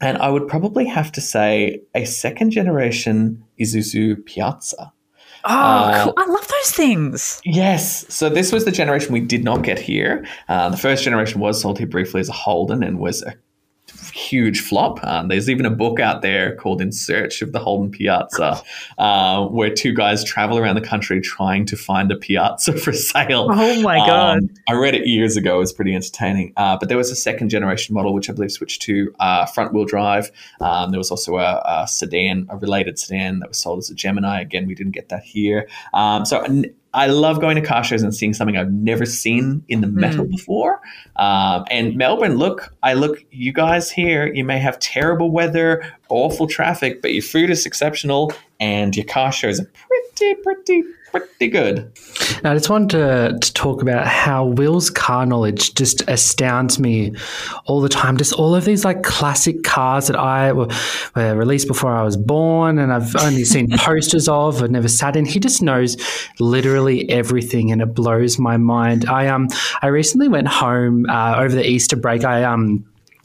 and 0.00 0.18
I 0.18 0.28
would 0.28 0.46
probably 0.48 0.86
have 0.86 1.12
to 1.12 1.20
say 1.20 1.80
a 1.94 2.04
second 2.04 2.50
generation 2.50 3.44
Isuzu 3.60 4.24
Piazza. 4.24 4.92
Oh, 5.44 5.50
uh, 5.54 6.04
cool. 6.04 6.14
I 6.16 6.26
love 6.26 6.48
those 6.48 6.72
things. 6.72 7.40
Yes. 7.44 8.12
So 8.12 8.28
this 8.28 8.52
was 8.52 8.64
the 8.64 8.72
generation 8.72 9.12
we 9.12 9.20
did 9.20 9.44
not 9.44 9.62
get 9.62 9.78
here. 9.78 10.26
Uh, 10.48 10.68
the 10.68 10.76
first 10.76 11.04
generation 11.04 11.40
was 11.40 11.60
sold 11.60 11.78
here 11.78 11.86
briefly 11.86 12.20
as 12.20 12.28
a 12.28 12.32
Holden 12.32 12.82
and 12.82 12.98
was 12.98 13.22
a 13.22 13.34
huge 14.12 14.60
flop. 14.60 15.02
Um, 15.04 15.28
there's 15.28 15.48
even 15.48 15.66
a 15.66 15.70
book 15.70 16.00
out 16.00 16.22
there 16.22 16.56
called 16.56 16.80
In 16.80 16.92
Search 16.92 17.42
of 17.42 17.52
the 17.52 17.58
Holden 17.58 17.90
Piazza, 17.90 18.62
uh, 18.98 19.46
where 19.46 19.72
two 19.72 19.92
guys 19.94 20.24
travel 20.24 20.58
around 20.58 20.74
the 20.74 20.80
country 20.80 21.20
trying 21.20 21.66
to 21.66 21.76
find 21.76 22.10
a 22.10 22.16
piazza 22.16 22.72
for 22.76 22.92
sale. 22.92 23.48
Oh 23.50 23.82
my 23.82 23.98
God. 23.98 24.38
Um, 24.38 24.50
I 24.68 24.74
read 24.74 24.94
it 24.94 25.06
years 25.06 25.36
ago. 25.36 25.56
It 25.56 25.60
was 25.60 25.72
pretty 25.72 25.94
entertaining. 25.94 26.52
Uh, 26.56 26.76
but 26.78 26.88
there 26.88 26.98
was 26.98 27.10
a 27.10 27.16
second 27.16 27.50
generation 27.50 27.94
model, 27.94 28.14
which 28.14 28.28
I 28.28 28.32
believe 28.32 28.52
switched 28.52 28.82
to 28.82 29.14
uh, 29.20 29.46
front 29.46 29.72
wheel 29.72 29.84
drive. 29.84 30.30
Um, 30.60 30.90
there 30.90 30.98
was 30.98 31.10
also 31.10 31.36
a, 31.36 31.62
a, 31.64 31.88
sedan, 31.88 32.46
a 32.48 32.56
related 32.56 32.98
sedan 32.98 33.40
that 33.40 33.48
was 33.48 33.58
sold 33.58 33.78
as 33.78 33.90
a 33.90 33.94
Gemini. 33.94 34.40
Again, 34.40 34.66
we 34.66 34.74
didn't 34.74 34.92
get 34.92 35.08
that 35.08 35.22
here. 35.22 35.68
Um, 35.94 36.24
so 36.24 36.44
I 36.94 37.06
love 37.06 37.40
going 37.40 37.56
to 37.56 37.62
car 37.62 37.84
shows 37.84 38.02
and 38.02 38.14
seeing 38.14 38.32
something 38.32 38.56
I've 38.56 38.72
never 38.72 39.04
seen 39.04 39.62
in 39.68 39.82
the 39.82 39.86
metal 39.86 40.24
mm. 40.24 40.30
before. 40.30 40.80
Um, 41.16 41.64
and 41.70 41.96
Melbourne, 41.96 42.36
look, 42.36 42.74
I 42.82 42.94
look, 42.94 43.24
you 43.30 43.52
guys 43.52 43.90
here, 43.90 44.32
you 44.32 44.42
may 44.44 44.58
have 44.58 44.78
terrible 44.78 45.30
weather, 45.30 45.84
awful 46.08 46.46
traffic, 46.46 47.02
but 47.02 47.12
your 47.12 47.22
food 47.22 47.50
is 47.50 47.66
exceptional 47.66 48.32
and 48.58 48.96
your 48.96 49.04
car 49.04 49.32
shows 49.32 49.60
are 49.60 49.70
pretty, 49.74 50.34
pretty, 50.42 50.82
pretty 51.10 51.48
good. 51.48 51.92
Now, 52.42 52.52
I 52.52 52.54
just 52.54 52.70
wanted 52.70 52.90
to, 52.90 53.38
to, 53.40 53.52
talk 53.54 53.82
about 53.82 54.06
how 54.06 54.44
Will's 54.44 54.90
car 54.90 55.26
knowledge 55.26 55.74
just 55.74 56.02
astounds 56.08 56.78
me 56.78 57.14
all 57.66 57.80
the 57.80 57.88
time. 57.88 58.16
Just 58.16 58.32
all 58.32 58.54
of 58.54 58.64
these 58.64 58.84
like 58.84 59.02
classic 59.02 59.64
cars 59.64 60.06
that 60.06 60.16
I 60.16 60.52
were, 60.52 60.68
were 61.16 61.34
released 61.34 61.66
before 61.66 61.94
I 61.94 62.02
was 62.02 62.16
born, 62.16 62.78
and 62.78 62.92
I've 62.92 63.16
only 63.16 63.44
seen 63.44 63.70
posters 63.78 64.28
of, 64.28 64.60
but 64.60 64.70
never 64.70 64.88
sat 64.88 65.16
in. 65.16 65.24
He 65.24 65.40
just 65.40 65.62
knows 65.62 65.96
literally 66.38 67.08
everything, 67.10 67.72
and 67.72 67.82
it 67.82 67.94
blows 67.94 68.38
my 68.38 68.56
mind. 68.56 69.06
I 69.08 69.28
um 69.28 69.48
I 69.82 69.88
recently 69.88 70.28
went 70.28 70.48
home 70.48 71.06
uh, 71.08 71.36
over 71.38 71.54
the 71.54 71.68
Easter 71.68 71.96
break. 71.96 72.24
I 72.24 72.44
um 72.44 72.84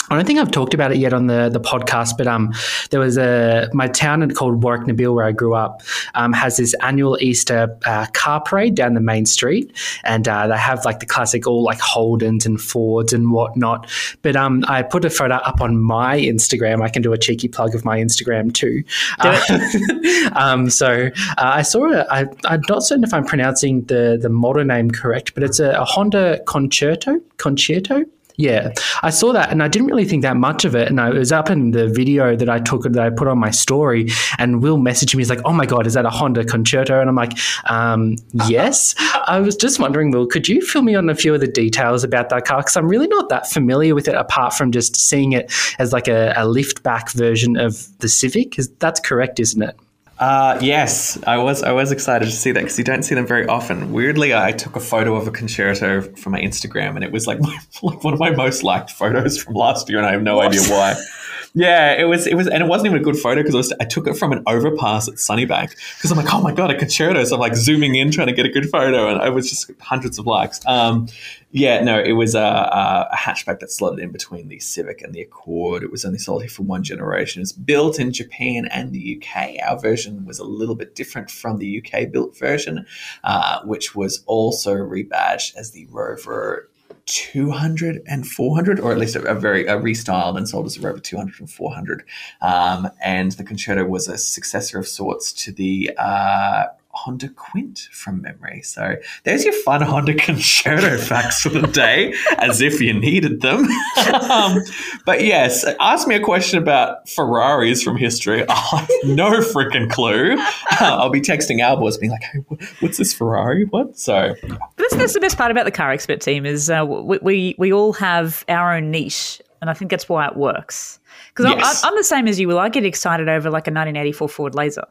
I 0.09 0.15
don't 0.15 0.25
think 0.25 0.39
I've 0.39 0.51
talked 0.51 0.73
about 0.73 0.91
it 0.91 0.97
yet 0.97 1.13
on 1.13 1.27
the, 1.27 1.49
the 1.49 1.59
podcast, 1.59 2.17
but 2.17 2.27
um, 2.27 2.53
there 2.89 2.99
was 2.99 3.17
a 3.17 3.69
my 3.73 3.87
town 3.87 4.29
called 4.31 4.63
Warwick 4.63 4.87
Nabil 4.87 5.13
where 5.13 5.25
I 5.25 5.31
grew 5.31 5.53
up 5.53 5.81
um, 6.15 6.33
has 6.33 6.57
this 6.57 6.73
annual 6.81 7.17
Easter 7.21 7.77
uh, 7.85 8.05
car 8.13 8.41
parade 8.41 8.75
down 8.75 8.93
the 8.93 9.01
main 9.01 9.25
street, 9.25 9.75
and 10.03 10.27
uh, 10.27 10.47
they 10.47 10.57
have 10.57 10.85
like 10.85 10.99
the 10.99 11.05
classic 11.05 11.47
all 11.47 11.63
like 11.63 11.79
Holdens 11.79 12.45
and 12.45 12.59
Fords 12.59 13.13
and 13.13 13.31
whatnot. 13.31 13.89
But 14.21 14.35
um, 14.35 14.63
I 14.67 14.83
put 14.83 15.05
a 15.05 15.09
photo 15.09 15.35
up 15.35 15.61
on 15.61 15.79
my 15.79 16.19
Instagram. 16.19 16.81
I 16.81 16.89
can 16.89 17.01
do 17.01 17.13
a 17.13 17.17
cheeky 17.17 17.47
plug 17.47 17.75
of 17.75 17.85
my 17.85 17.99
Instagram 17.99 18.53
too. 18.53 18.83
Uh, 19.19 20.31
um, 20.35 20.69
so 20.69 21.09
uh, 21.15 21.33
I 21.37 21.61
saw 21.61 21.91
it. 21.91 22.07
I, 22.09 22.25
I'm 22.45 22.61
not 22.69 22.83
certain 22.83 23.03
if 23.03 23.13
I'm 23.13 23.25
pronouncing 23.25 23.85
the 23.85 24.17
the 24.21 24.29
model 24.29 24.63
name 24.63 24.91
correct, 24.91 25.33
but 25.33 25.43
it's 25.43 25.59
a, 25.59 25.71
a 25.71 25.85
Honda 25.85 26.41
Concerto. 26.45 27.19
Concerto. 27.37 28.05
Yeah, 28.35 28.71
I 29.03 29.11
saw 29.11 29.31
that 29.33 29.51
and 29.51 29.61
I 29.61 29.67
didn't 29.67 29.87
really 29.87 30.05
think 30.05 30.23
that 30.23 30.37
much 30.37 30.65
of 30.65 30.75
it. 30.75 30.87
And 30.87 30.99
I 30.99 31.09
was 31.09 31.31
up 31.31 31.49
in 31.49 31.71
the 31.71 31.87
video 31.87 32.35
that 32.35 32.49
I 32.49 32.59
took 32.59 32.83
that 32.83 32.97
I 32.97 33.09
put 33.09 33.27
on 33.27 33.37
my 33.37 33.51
story, 33.51 34.09
and 34.39 34.61
Will 34.61 34.77
messaged 34.77 35.15
me. 35.15 35.21
He's 35.21 35.29
like, 35.29 35.41
"Oh 35.45 35.53
my 35.53 35.65
god, 35.65 35.85
is 35.85 35.93
that 35.93 36.05
a 36.05 36.09
Honda 36.09 36.43
Concerto?" 36.43 36.99
And 36.99 37.09
I'm 37.09 37.15
like, 37.15 37.37
um, 37.69 38.15
"Yes." 38.47 38.95
I 39.27 39.39
was 39.39 39.55
just 39.55 39.79
wondering, 39.79 40.11
Will, 40.11 40.27
could 40.27 40.47
you 40.47 40.61
fill 40.61 40.81
me 40.81 40.95
on 40.95 41.09
a 41.09 41.15
few 41.15 41.33
of 41.33 41.39
the 41.39 41.47
details 41.47 42.03
about 42.03 42.29
that 42.29 42.45
car? 42.45 42.57
Because 42.57 42.75
I'm 42.75 42.87
really 42.87 43.07
not 43.07 43.29
that 43.29 43.49
familiar 43.49 43.95
with 43.95 44.07
it, 44.07 44.15
apart 44.15 44.53
from 44.53 44.71
just 44.71 44.95
seeing 44.95 45.33
it 45.33 45.51
as 45.79 45.93
like 45.93 46.07
a, 46.07 46.33
a 46.35 46.47
lift 46.47 46.83
back 46.83 47.11
version 47.11 47.55
of 47.57 47.87
the 47.99 48.09
Civic. 48.09 48.57
That's 48.79 48.99
correct, 48.99 49.39
isn't 49.39 49.61
it? 49.61 49.75
Uh, 50.23 50.57
yes, 50.61 51.21
I 51.27 51.35
was. 51.35 51.63
I 51.63 51.73
was 51.73 51.91
excited 51.91 52.23
to 52.23 52.31
see 52.31 52.53
that 52.53 52.61
because 52.61 52.77
you 52.77 52.85
don't 52.85 53.03
see 53.03 53.13
them 53.13 53.27
very 53.27 53.45
often. 53.45 53.91
Weirdly, 53.91 54.33
I 54.33 54.53
took 54.53 54.77
a 54.77 54.79
photo 54.79 55.17
of 55.17 55.27
a 55.27 55.31
concerto 55.31 56.01
from 56.15 56.31
my 56.31 56.39
Instagram, 56.39 56.95
and 56.95 57.03
it 57.03 57.11
was 57.11 57.27
like 57.27 57.41
my, 57.41 57.59
like 57.81 58.05
one 58.05 58.13
of 58.13 58.21
my 58.21 58.29
most 58.29 58.63
liked 58.63 58.89
photos 58.89 59.37
from 59.37 59.55
last 59.55 59.89
year, 59.89 59.97
and 59.97 60.07
I 60.07 60.13
have 60.13 60.23
no 60.23 60.37
what? 60.37 60.47
idea 60.47 60.61
why. 60.69 60.95
Yeah, 61.55 61.93
it 61.93 62.05
was. 62.05 62.25
It 62.25 62.33
was, 62.33 62.47
and 62.47 62.63
it 62.63 62.67
wasn't 62.67 62.87
even 62.87 63.01
a 63.01 63.03
good 63.03 63.17
photo 63.17 63.43
because 63.43 63.71
I 63.79 63.85
took 63.85 64.07
it 64.07 64.17
from 64.17 64.31
an 64.31 64.41
overpass 64.47 65.07
at 65.07 65.15
Sunnybank 65.15 65.75
because 65.97 66.09
I'm 66.09 66.17
like, 66.17 66.33
oh 66.33 66.41
my 66.41 66.51
god, 66.51 66.71
a 66.71 66.77
concerto. 66.77 67.23
So 67.25 67.35
I'm 67.35 67.39
like 67.39 67.55
zooming 67.55 67.93
in 67.93 68.09
trying 68.09 68.25
to 68.27 68.33
get 68.33 68.47
a 68.47 68.49
good 68.49 68.67
photo, 68.71 69.07
and 69.07 69.21
it 69.21 69.35
was 69.35 69.49
just 69.49 69.69
hundreds 69.79 70.17
of 70.17 70.25
likes. 70.25 70.59
Um, 70.65 71.07
yeah, 71.51 71.83
no, 71.83 71.99
it 71.99 72.13
was 72.13 72.33
a, 72.33 72.39
a, 72.41 73.15
hatchback 73.15 73.59
that 73.59 73.71
slotted 73.71 73.99
in 73.99 74.11
between 74.11 74.47
the 74.47 74.59
Civic 74.59 75.03
and 75.03 75.13
the 75.13 75.21
Accord. 75.21 75.83
It 75.83 75.91
was 75.91 76.03
only 76.03 76.17
sold 76.17 76.41
here 76.41 76.49
for 76.49 76.63
one 76.63 76.81
generation. 76.81 77.43
It's 77.43 77.51
built 77.51 77.99
in 77.99 78.11
Japan 78.11 78.67
and 78.71 78.91
the 78.91 79.21
UK. 79.21 79.57
Our 79.63 79.79
version 79.79 80.25
was 80.25 80.39
a 80.39 80.43
little 80.43 80.73
bit 80.73 80.95
different 80.95 81.29
from 81.29 81.59
the 81.59 81.83
UK 81.85 82.11
built 82.11 82.35
version, 82.35 82.87
uh, 83.23 83.61
which 83.65 83.93
was 83.93 84.23
also 84.25 84.73
rebadged 84.73 85.55
as 85.55 85.69
the 85.69 85.85
Rover 85.91 86.71
200 87.05 88.01
and 88.07 88.25
400, 88.27 88.79
or 88.79 88.91
at 88.91 88.97
least 88.97 89.15
a, 89.15 89.21
a 89.23 89.35
very 89.35 89.65
a 89.65 89.77
restyled 89.77 90.37
and 90.37 90.47
sold 90.47 90.65
as 90.65 90.77
a 90.77 90.81
Rover 90.81 90.99
200 90.99 91.39
and 91.39 91.49
400. 91.49 92.03
Um, 92.41 92.89
and 93.03 93.33
the 93.33 93.43
Concerto 93.43 93.85
was 93.85 94.07
a 94.07 94.17
successor 94.17 94.79
of 94.79 94.87
sorts 94.87 95.33
to 95.33 95.51
the 95.51 95.91
uh, 95.97 96.65
Honda 96.93 97.29
Quint 97.29 97.89
from 97.91 98.21
memory. 98.21 98.61
So 98.61 98.95
there's 99.23 99.43
your 99.43 99.53
fun 99.53 99.81
Honda 99.81 100.13
Concerto 100.13 100.97
facts 101.03 101.41
for 101.41 101.49
the 101.49 101.67
day, 101.67 102.13
as 102.37 102.61
if 102.61 102.79
you 102.79 102.93
needed 102.93 103.41
them. 103.41 103.67
um, 104.29 104.59
but 105.05 105.23
yes, 105.23 105.65
ask 105.79 106.07
me 106.07 106.15
a 106.15 106.19
question 106.19 106.59
about 106.59 107.09
Ferraris 107.09 107.81
from 107.81 107.97
history. 107.97 108.45
I 108.49 108.53
have 108.53 108.89
no 109.05 109.31
freaking 109.39 109.89
clue. 109.89 110.35
I'll 110.79 111.09
be 111.09 111.21
texting 111.21 111.59
Albos 111.59 111.99
being 111.99 112.11
like, 112.11 112.23
hey, 112.23 112.39
what's 112.79 112.97
this 112.97 113.13
Ferrari? 113.13 113.65
What? 113.65 113.97
So. 113.97 114.35
That's, 114.77 114.95
that's 114.95 115.13
the 115.13 115.19
best 115.19 115.37
part 115.37 115.51
about 115.51 115.65
the 115.65 115.71
car 115.71 115.91
expert 115.91 116.21
team 116.21 116.45
is 116.45 116.69
uh, 116.69 116.85
we, 116.85 117.17
we, 117.21 117.55
we 117.57 117.73
all 117.73 117.93
have 117.93 118.45
our 118.47 118.73
own 118.75 118.91
niche. 118.91 119.41
And 119.61 119.69
I 119.69 119.73
think 119.73 119.89
that's 119.89 120.09
why 120.09 120.27
it 120.27 120.35
works. 120.35 120.99
Because 121.29 121.51
yes. 121.51 121.83
I'm, 121.83 121.89
I'm 121.89 121.97
the 121.97 122.03
same 122.03 122.27
as 122.27 122.39
you, 122.39 122.47
Will. 122.47 122.59
I 122.59 122.69
get 122.69 122.85
excited 122.85 123.29
over 123.29 123.49
like 123.49 123.67
a 123.67 123.71
1984 123.71 124.29
Ford 124.29 124.55
Laser. 124.55 124.85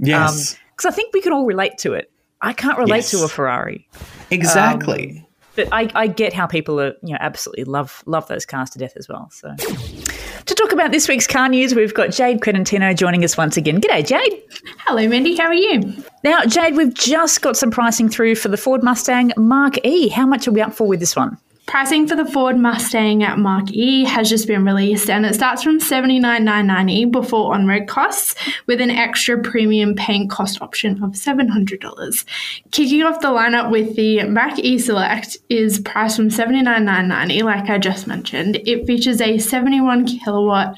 Yes. 0.00 0.54
Um, 0.54 0.58
because 0.80 0.94
I 0.94 0.96
think 0.96 1.12
we 1.12 1.20
can 1.20 1.34
all 1.34 1.44
relate 1.44 1.76
to 1.78 1.92
it. 1.92 2.10
I 2.40 2.54
can't 2.54 2.78
relate 2.78 2.98
yes. 2.98 3.10
to 3.10 3.22
a 3.22 3.28
Ferrari. 3.28 3.86
Exactly. 4.30 5.18
Um, 5.18 5.26
but 5.56 5.68
I, 5.72 5.90
I 5.94 6.06
get 6.06 6.32
how 6.32 6.46
people 6.46 6.80
are, 6.80 6.94
you 7.02 7.12
know, 7.12 7.18
absolutely 7.20 7.64
love 7.64 8.02
love 8.06 8.26
those 8.28 8.46
cars 8.46 8.70
to 8.70 8.78
death 8.78 8.94
as 8.96 9.06
well. 9.06 9.28
So 9.30 9.54
to 9.56 10.54
talk 10.54 10.72
about 10.72 10.90
this 10.90 11.06
week's 11.06 11.26
car 11.26 11.50
news, 11.50 11.74
we've 11.74 11.92
got 11.92 12.12
Jade 12.12 12.40
Credentino 12.40 12.94
joining 12.94 13.24
us 13.24 13.36
once 13.36 13.58
again. 13.58 13.78
G'day, 13.78 14.06
Jade. 14.06 14.42
Hello, 14.86 15.06
Mandy. 15.06 15.36
How 15.36 15.48
are 15.48 15.54
you? 15.54 16.02
Now, 16.24 16.46
Jade, 16.46 16.76
we've 16.76 16.94
just 16.94 17.42
got 17.42 17.58
some 17.58 17.70
pricing 17.70 18.08
through 18.08 18.36
for 18.36 18.48
the 18.48 18.56
Ford 18.56 18.82
Mustang 18.82 19.32
Mark 19.36 19.84
E. 19.84 20.08
How 20.08 20.24
much 20.24 20.48
are 20.48 20.52
we 20.52 20.62
up 20.62 20.72
for 20.72 20.86
with 20.86 21.00
this 21.00 21.14
one? 21.14 21.36
Pricing 21.70 22.08
for 22.08 22.16
the 22.16 22.24
Ford 22.24 22.56
Mustang 22.56 23.22
at 23.22 23.38
Mark 23.38 23.70
E 23.70 24.02
has 24.02 24.28
just 24.28 24.48
been 24.48 24.64
released 24.64 25.08
and 25.08 25.24
it 25.24 25.34
starts 25.36 25.62
from 25.62 25.78
$79,990 25.78 27.12
before 27.12 27.54
on 27.54 27.68
road 27.68 27.86
costs 27.86 28.34
with 28.66 28.80
an 28.80 28.90
extra 28.90 29.40
premium 29.40 29.94
paint 29.94 30.28
cost 30.30 30.60
option 30.60 31.00
of 31.00 31.12
$700. 31.12 32.24
Kicking 32.72 33.04
off 33.04 33.20
the 33.20 33.28
lineup 33.28 33.70
with 33.70 33.94
the 33.94 34.24
Mac 34.24 34.58
E 34.58 34.80
Select 34.80 35.36
is 35.48 35.78
priced 35.78 36.16
from 36.16 36.28
$79,990, 36.28 37.44
like 37.44 37.70
I 37.70 37.78
just 37.78 38.08
mentioned. 38.08 38.56
It 38.66 38.84
features 38.84 39.20
a 39.20 39.38
71 39.38 40.06
kilowatt 40.06 40.76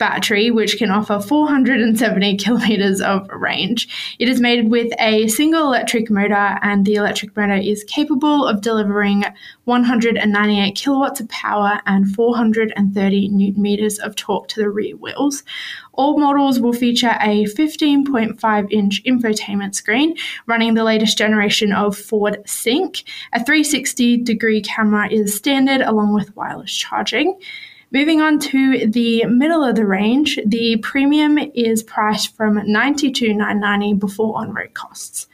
battery, 0.00 0.50
which 0.50 0.78
can 0.78 0.90
offer 0.90 1.20
470 1.20 2.36
kilometers 2.38 3.00
of 3.00 3.28
range. 3.28 4.16
It 4.18 4.28
is 4.28 4.40
made 4.40 4.68
with 4.68 4.92
a 4.98 5.28
single 5.28 5.62
electric 5.62 6.10
motor, 6.10 6.58
and 6.62 6.84
the 6.84 6.96
electric 6.96 7.36
motor 7.36 7.54
is 7.54 7.84
capable 7.84 8.44
of 8.44 8.62
delivering 8.62 9.24
198 9.64 10.74
kilowatts 10.74 11.20
of 11.20 11.28
power 11.28 11.80
and 11.86 12.12
430 12.12 13.28
newton 13.28 13.62
meters 13.62 14.00
of 14.00 14.16
torque 14.16 14.48
to 14.48 14.60
the 14.60 14.70
rear 14.70 14.96
wheels. 14.96 15.44
All 15.92 16.18
models 16.18 16.58
will 16.58 16.72
feature 16.72 17.16
a 17.20 17.44
15.5 17.44 18.72
inch 18.72 19.04
infotainment 19.04 19.74
screen 19.74 20.16
running 20.46 20.74
the 20.74 20.82
latest 20.82 21.18
generation 21.18 21.72
of 21.72 21.96
Ford 21.96 22.38
Sync. 22.46 23.04
A 23.34 23.44
360 23.44 24.16
degree 24.22 24.62
camera 24.62 25.12
is 25.12 25.36
standard 25.36 25.82
along 25.82 26.14
with 26.14 26.34
wireless 26.34 26.74
charging. 26.74 27.38
Moving 27.92 28.20
on 28.20 28.38
to 28.38 28.86
the 28.86 29.24
middle 29.24 29.64
of 29.64 29.74
the 29.74 29.84
range, 29.84 30.38
the 30.46 30.76
premium 30.76 31.38
is 31.56 31.82
priced 31.82 32.36
from 32.36 32.56
$92,990 32.56 33.98
before 33.98 34.38
on 34.38 34.54
road 34.54 34.74
costs. 34.74 35.26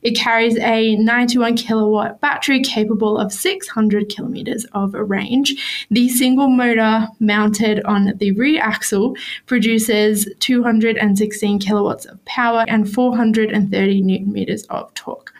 It 0.00 0.16
carries 0.16 0.56
a 0.58 0.94
91 0.94 1.56
kilowatt 1.56 2.20
battery 2.20 2.62
capable 2.62 3.18
of 3.18 3.32
600 3.32 4.08
kilometers 4.08 4.64
of 4.74 4.94
range. 4.94 5.86
The 5.90 6.08
single 6.08 6.48
motor 6.48 7.08
mounted 7.18 7.82
on 7.84 8.12
the 8.18 8.30
rear 8.30 8.62
axle 8.62 9.16
produces 9.46 10.28
216 10.38 11.58
kilowatts 11.58 12.04
of 12.04 12.24
power 12.26 12.64
and 12.68 12.88
430 12.88 14.02
newton 14.02 14.32
meters 14.32 14.62
of 14.66 14.94
torque. 14.94 15.32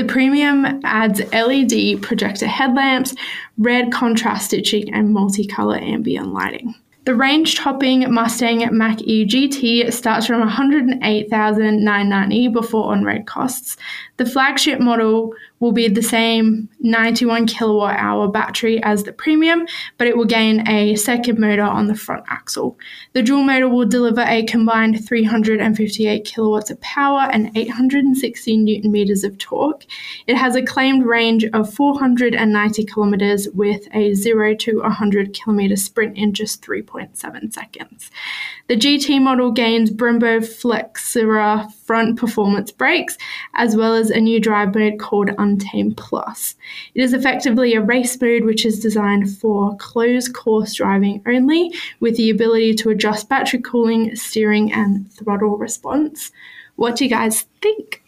The 0.00 0.06
premium 0.06 0.80
adds 0.82 1.20
LED 1.30 2.00
projector 2.00 2.46
headlamps, 2.46 3.14
red 3.58 3.92
contrast 3.92 4.46
stitching, 4.46 4.94
and 4.94 5.14
multicolor 5.14 5.78
ambient 5.78 6.32
lighting. 6.32 6.74
The 7.04 7.14
range 7.14 7.56
topping 7.56 8.10
Mustang 8.10 8.66
Mach 8.74 9.02
E 9.02 9.26
GT 9.26 9.92
starts 9.92 10.26
from 10.26 10.40
$108,990 10.48 12.50
before 12.50 12.92
on 12.92 13.04
road 13.04 13.26
costs. 13.26 13.76
The 14.16 14.24
flagship 14.24 14.80
model 14.80 15.34
will 15.60 15.72
be 15.72 15.88
the 15.88 16.02
same 16.02 16.68
91 16.80 17.46
kilowatt 17.46 17.96
hour 17.98 18.26
battery 18.26 18.82
as 18.82 19.04
the 19.04 19.12
premium, 19.12 19.66
but 19.98 20.06
it 20.06 20.16
will 20.16 20.24
gain 20.24 20.66
a 20.66 20.96
second 20.96 21.38
motor 21.38 21.62
on 21.62 21.86
the 21.86 21.94
front 21.94 22.24
axle. 22.28 22.78
The 23.12 23.22
dual 23.22 23.42
motor 23.42 23.68
will 23.68 23.86
deliver 23.86 24.22
a 24.22 24.42
combined 24.44 25.06
358 25.06 26.24
kilowatts 26.24 26.70
of 26.70 26.80
power 26.80 27.28
and 27.30 27.54
860 27.54 28.56
newton 28.56 28.90
meters 28.90 29.22
of 29.22 29.36
torque. 29.36 29.84
It 30.26 30.36
has 30.36 30.56
a 30.56 30.62
claimed 30.62 31.04
range 31.04 31.44
of 31.52 31.72
490 31.72 32.84
kilometers 32.86 33.46
with 33.50 33.86
a 33.92 34.14
0 34.14 34.54
to 34.56 34.78
100 34.80 35.34
kilometer 35.34 35.76
sprint 35.76 36.16
in 36.16 36.32
just 36.32 36.62
3.7 36.62 37.52
seconds. 37.52 38.10
The 38.68 38.76
GT 38.76 39.20
model 39.20 39.50
gains 39.52 39.90
Brembo 39.90 40.40
Flexura 40.40 41.70
front 41.90 42.16
performance 42.16 42.70
brakes, 42.70 43.18
as 43.54 43.74
well 43.74 43.96
as 43.96 44.10
a 44.10 44.20
new 44.20 44.38
drive 44.38 44.72
mode 44.76 45.00
called 45.00 45.28
Untamed 45.38 45.96
Plus. 45.96 46.54
It 46.94 47.02
is 47.02 47.12
effectively 47.12 47.74
a 47.74 47.80
race 47.80 48.16
mode 48.20 48.44
which 48.44 48.64
is 48.64 48.78
designed 48.78 49.28
for 49.38 49.76
closed 49.78 50.32
course 50.32 50.74
driving 50.74 51.20
only, 51.26 51.74
with 51.98 52.16
the 52.16 52.30
ability 52.30 52.74
to 52.74 52.90
adjust 52.90 53.28
battery 53.28 53.60
cooling, 53.60 54.14
steering, 54.14 54.72
and 54.72 55.10
throttle 55.10 55.58
response. 55.58 56.30
What 56.76 56.94
do 56.94 57.02
you 57.02 57.10
guys 57.10 57.46
think? 57.60 58.04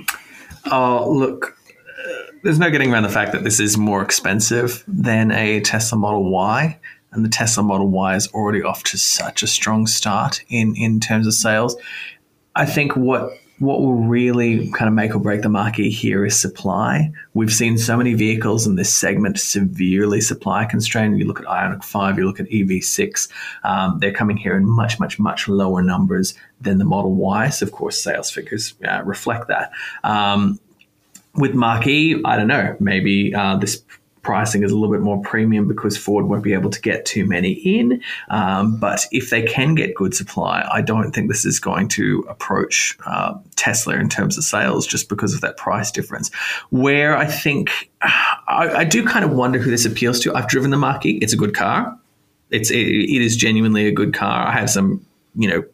Oh, 0.70 1.12
look, 1.12 1.58
uh, 2.06 2.12
there's 2.44 2.60
no 2.60 2.70
getting 2.70 2.92
around 2.92 3.02
the 3.02 3.08
fact 3.08 3.32
that 3.32 3.42
this 3.42 3.58
is 3.58 3.76
more 3.76 4.00
expensive 4.00 4.84
than 4.86 5.32
a 5.32 5.60
Tesla 5.60 5.98
Model 5.98 6.30
Y 6.30 6.78
and 7.10 7.24
the 7.24 7.28
Tesla 7.28 7.64
Model 7.64 7.88
Y 7.88 8.14
is 8.14 8.28
already 8.28 8.62
off 8.62 8.84
to 8.84 8.96
such 8.96 9.42
a 9.42 9.48
strong 9.48 9.88
start 9.88 10.44
in 10.48 10.76
in 10.76 11.00
terms 11.00 11.26
of 11.26 11.34
sales. 11.34 11.74
I 12.54 12.64
think 12.64 12.94
what 12.94 13.32
what 13.62 13.80
will 13.80 13.94
really 13.94 14.68
kind 14.72 14.88
of 14.88 14.94
make 14.94 15.14
or 15.14 15.20
break 15.20 15.42
the 15.42 15.48
market 15.48 15.88
here 15.88 16.26
is 16.26 16.38
supply. 16.38 17.12
We've 17.32 17.52
seen 17.52 17.78
so 17.78 17.96
many 17.96 18.12
vehicles 18.12 18.66
in 18.66 18.74
this 18.74 18.92
segment 18.92 19.38
severely 19.38 20.20
supply 20.20 20.64
constrained. 20.64 21.16
You 21.16 21.26
look 21.26 21.38
at 21.38 21.46
Ioniq 21.46 21.84
5, 21.84 22.18
you 22.18 22.26
look 22.26 22.40
at 22.40 22.48
EV6, 22.48 23.28
um, 23.62 24.00
they're 24.00 24.12
coming 24.12 24.36
here 24.36 24.56
in 24.56 24.68
much, 24.68 24.98
much, 24.98 25.20
much 25.20 25.46
lower 25.46 25.80
numbers 25.80 26.34
than 26.60 26.78
the 26.78 26.84
Model 26.84 27.14
Y. 27.14 27.50
So, 27.50 27.64
of 27.64 27.70
course, 27.70 28.02
sales 28.02 28.32
figures 28.32 28.74
uh, 28.84 29.02
reflect 29.04 29.46
that. 29.46 29.70
Um, 30.02 30.58
with 31.36 31.54
Mark 31.54 31.86
I 31.86 32.36
don't 32.36 32.48
know, 32.48 32.76
maybe 32.80 33.32
uh, 33.32 33.58
this 33.58 33.84
pricing 34.22 34.62
is 34.62 34.70
a 34.70 34.76
little 34.76 34.94
bit 34.94 35.02
more 35.02 35.20
premium 35.20 35.66
because 35.66 35.96
Ford 35.96 36.26
won't 36.26 36.44
be 36.44 36.52
able 36.52 36.70
to 36.70 36.80
get 36.80 37.04
too 37.04 37.26
many 37.26 37.52
in. 37.52 38.00
Um, 38.30 38.76
but 38.76 39.06
if 39.10 39.30
they 39.30 39.42
can 39.42 39.74
get 39.74 39.94
good 39.94 40.14
supply, 40.14 40.66
I 40.70 40.80
don't 40.80 41.12
think 41.12 41.28
this 41.28 41.44
is 41.44 41.58
going 41.58 41.88
to 41.88 42.24
approach 42.28 42.96
uh, 43.04 43.34
Tesla 43.56 43.94
in 43.96 44.08
terms 44.08 44.38
of 44.38 44.44
sales 44.44 44.86
just 44.86 45.08
because 45.08 45.34
of 45.34 45.40
that 45.40 45.56
price 45.56 45.90
difference. 45.90 46.32
Where 46.70 47.16
I 47.16 47.26
think 47.26 47.90
I, 48.00 48.70
I 48.76 48.84
do 48.84 49.04
kind 49.04 49.24
of 49.24 49.32
wonder 49.32 49.58
who 49.58 49.70
this 49.70 49.84
appeals 49.84 50.20
to. 50.20 50.34
I've 50.34 50.48
driven 50.48 50.70
the 50.70 50.78
Mach-E; 50.78 51.18
it's 51.20 51.32
a 51.32 51.36
good 51.36 51.54
car. 51.54 51.98
It's 52.50 52.70
it, 52.70 52.86
it 52.86 53.22
is 53.22 53.36
genuinely 53.36 53.86
a 53.86 53.92
good 53.92 54.14
car. 54.14 54.46
I 54.46 54.52
have 54.52 54.70
some 54.70 55.04
you 55.34 55.48
know 55.48 55.64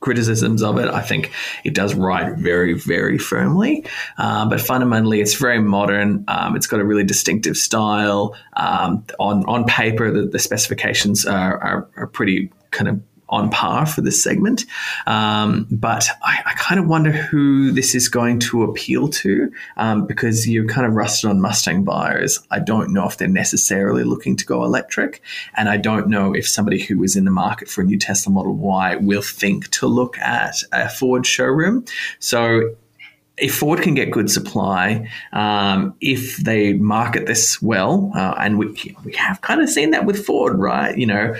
criticisms 0.00 0.62
of 0.62 0.78
it. 0.78 0.88
I 0.88 1.02
think 1.02 1.32
it 1.64 1.74
does 1.74 1.94
ride 1.94 2.38
very, 2.38 2.74
very 2.74 3.18
firmly, 3.18 3.84
uh, 4.16 4.48
but 4.48 4.60
fundamentally, 4.60 5.20
it's 5.20 5.34
very 5.34 5.60
modern. 5.60 6.24
Um, 6.28 6.56
it's 6.56 6.66
got 6.66 6.80
a 6.80 6.84
really 6.84 7.04
distinctive 7.04 7.56
style. 7.56 8.34
Um, 8.54 9.04
on 9.18 9.44
on 9.46 9.64
paper, 9.64 10.10
the, 10.10 10.26
the 10.26 10.38
specifications 10.38 11.26
are, 11.26 11.58
are, 11.58 11.88
are 11.96 12.06
pretty 12.06 12.52
kind 12.70 12.88
of 12.88 13.00
on 13.28 13.50
par 13.50 13.86
for 13.86 14.00
this 14.00 14.22
segment. 14.22 14.64
Um, 15.06 15.66
but 15.70 16.08
I, 16.22 16.42
I, 16.46 16.52
kind 16.54 16.80
of 16.80 16.86
wonder 16.86 17.12
who 17.12 17.70
this 17.72 17.94
is 17.94 18.08
going 18.08 18.38
to 18.40 18.62
appeal 18.62 19.08
to 19.08 19.52
um, 19.76 20.06
because 20.06 20.48
you're 20.48 20.66
kind 20.66 20.86
of 20.86 20.94
rusted 20.94 21.30
on 21.30 21.40
Mustang 21.40 21.84
buyers. 21.84 22.40
I 22.50 22.58
don't 22.58 22.92
know 22.92 23.06
if 23.06 23.18
they're 23.18 23.28
necessarily 23.28 24.04
looking 24.04 24.36
to 24.36 24.46
go 24.46 24.64
electric. 24.64 25.22
And 25.54 25.68
I 25.68 25.76
don't 25.76 26.08
know 26.08 26.34
if 26.34 26.48
somebody 26.48 26.80
who 26.80 27.02
is 27.02 27.16
in 27.16 27.24
the 27.24 27.30
market 27.30 27.68
for 27.68 27.82
a 27.82 27.84
new 27.84 27.98
Tesla 27.98 28.32
Model 28.32 28.54
Y 28.54 28.96
will 28.96 29.22
think 29.22 29.68
to 29.72 29.86
look 29.86 30.18
at 30.18 30.56
a 30.72 30.88
Ford 30.88 31.26
showroom. 31.26 31.84
So 32.18 32.74
if 33.36 33.54
Ford 33.54 33.82
can 33.82 33.94
get 33.94 34.10
good 34.10 34.30
supply, 34.30 35.08
um, 35.32 35.94
if 36.00 36.38
they 36.38 36.72
market 36.74 37.26
this 37.26 37.62
well, 37.62 38.10
uh, 38.14 38.34
and 38.38 38.58
we, 38.58 38.66
we 39.04 39.12
have 39.14 39.40
kind 39.40 39.60
of 39.60 39.68
seen 39.68 39.92
that 39.92 40.04
with 40.04 40.24
Ford, 40.24 40.58
right? 40.58 40.96
You 40.96 41.06
know, 41.06 41.36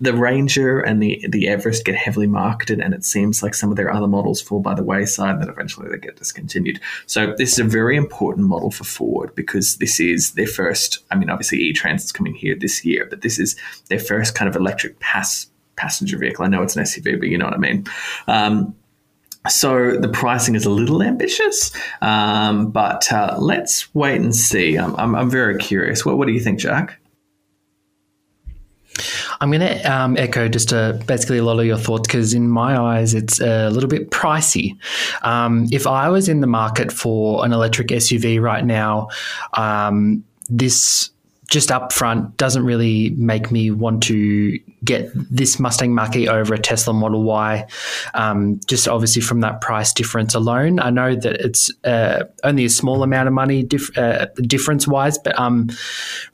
the 0.00 0.12
Ranger 0.12 0.80
and 0.80 1.02
the 1.02 1.24
the 1.28 1.48
Everest 1.48 1.84
get 1.84 1.94
heavily 1.94 2.26
marketed, 2.26 2.80
and 2.80 2.94
it 2.94 3.04
seems 3.04 3.42
like 3.42 3.54
some 3.54 3.70
of 3.70 3.76
their 3.76 3.92
other 3.92 4.08
models 4.08 4.40
fall 4.40 4.60
by 4.60 4.74
the 4.74 4.82
wayside. 4.82 5.34
and 5.34 5.42
then 5.42 5.48
eventually 5.48 5.88
they 5.88 5.98
get 5.98 6.16
discontinued. 6.16 6.80
So 7.06 7.34
this 7.38 7.52
is 7.52 7.58
a 7.60 7.64
very 7.64 7.96
important 7.96 8.48
model 8.48 8.70
for 8.70 8.84
Ford 8.84 9.34
because 9.34 9.76
this 9.76 10.00
is 10.00 10.32
their 10.32 10.46
first. 10.46 10.98
I 11.10 11.16
mean, 11.16 11.30
obviously 11.30 11.58
E-Transit's 11.58 12.12
coming 12.12 12.34
here 12.34 12.56
this 12.56 12.84
year, 12.84 13.06
but 13.08 13.20
this 13.20 13.38
is 13.38 13.56
their 13.88 14.00
first 14.00 14.34
kind 14.34 14.48
of 14.48 14.56
electric 14.56 14.98
pass 14.98 15.46
passenger 15.76 16.18
vehicle. 16.18 16.44
I 16.44 16.48
know 16.48 16.62
it's 16.62 16.76
an 16.76 16.84
SUV, 16.84 17.18
but 17.18 17.28
you 17.28 17.38
know 17.38 17.46
what 17.46 17.54
I 17.54 17.58
mean. 17.58 17.84
Um, 18.26 18.74
so 19.48 19.96
the 19.96 20.08
pricing 20.08 20.54
is 20.54 20.64
a 20.64 20.70
little 20.70 21.02
ambitious, 21.02 21.70
um, 22.00 22.70
but 22.70 23.12
uh, 23.12 23.36
let's 23.38 23.94
wait 23.94 24.20
and 24.20 24.34
see. 24.34 24.76
I'm, 24.76 24.96
I'm, 24.96 25.14
I'm 25.14 25.30
very 25.30 25.58
curious. 25.58 26.04
What, 26.04 26.16
what 26.16 26.26
do 26.26 26.32
you 26.32 26.40
think, 26.40 26.58
Jack? 26.58 26.98
I'm 29.40 29.50
going 29.50 29.60
to 29.60 29.82
um, 29.82 30.16
echo 30.16 30.48
just 30.48 30.72
uh, 30.72 30.92
basically 31.06 31.38
a 31.38 31.44
lot 31.44 31.58
of 31.58 31.66
your 31.66 31.78
thoughts 31.78 32.06
because, 32.06 32.34
in 32.34 32.48
my 32.48 32.78
eyes, 32.78 33.14
it's 33.14 33.40
a 33.40 33.70
little 33.70 33.88
bit 33.88 34.10
pricey. 34.10 34.76
Um, 35.22 35.66
if 35.72 35.86
I 35.86 36.08
was 36.08 36.28
in 36.28 36.40
the 36.40 36.46
market 36.46 36.92
for 36.92 37.44
an 37.44 37.52
electric 37.52 37.88
SUV 37.88 38.40
right 38.40 38.64
now, 38.64 39.08
um, 39.54 40.24
this 40.48 41.10
just 41.50 41.70
up 41.70 41.92
front 41.92 42.36
doesn't 42.36 42.64
really 42.64 43.10
make 43.10 43.50
me 43.50 43.70
want 43.70 44.02
to 44.04 44.58
get 44.84 45.10
this 45.14 45.58
Mustang 45.58 45.94
Mach-E 45.94 46.28
over 46.28 46.54
a 46.54 46.58
Tesla 46.58 46.92
Model 46.92 47.22
Y. 47.22 47.66
Um, 48.14 48.60
just 48.66 48.88
obviously 48.88 49.22
from 49.22 49.40
that 49.40 49.60
price 49.60 49.92
difference 49.92 50.34
alone, 50.34 50.80
I 50.80 50.90
know 50.90 51.14
that 51.14 51.40
it's 51.40 51.70
uh, 51.84 52.24
only 52.42 52.64
a 52.64 52.70
small 52.70 53.02
amount 53.02 53.28
of 53.28 53.34
money 53.34 53.62
dif- 53.62 53.96
uh, 53.96 54.26
difference 54.42 54.86
wise, 54.86 55.18
but 55.18 55.38
um, 55.38 55.70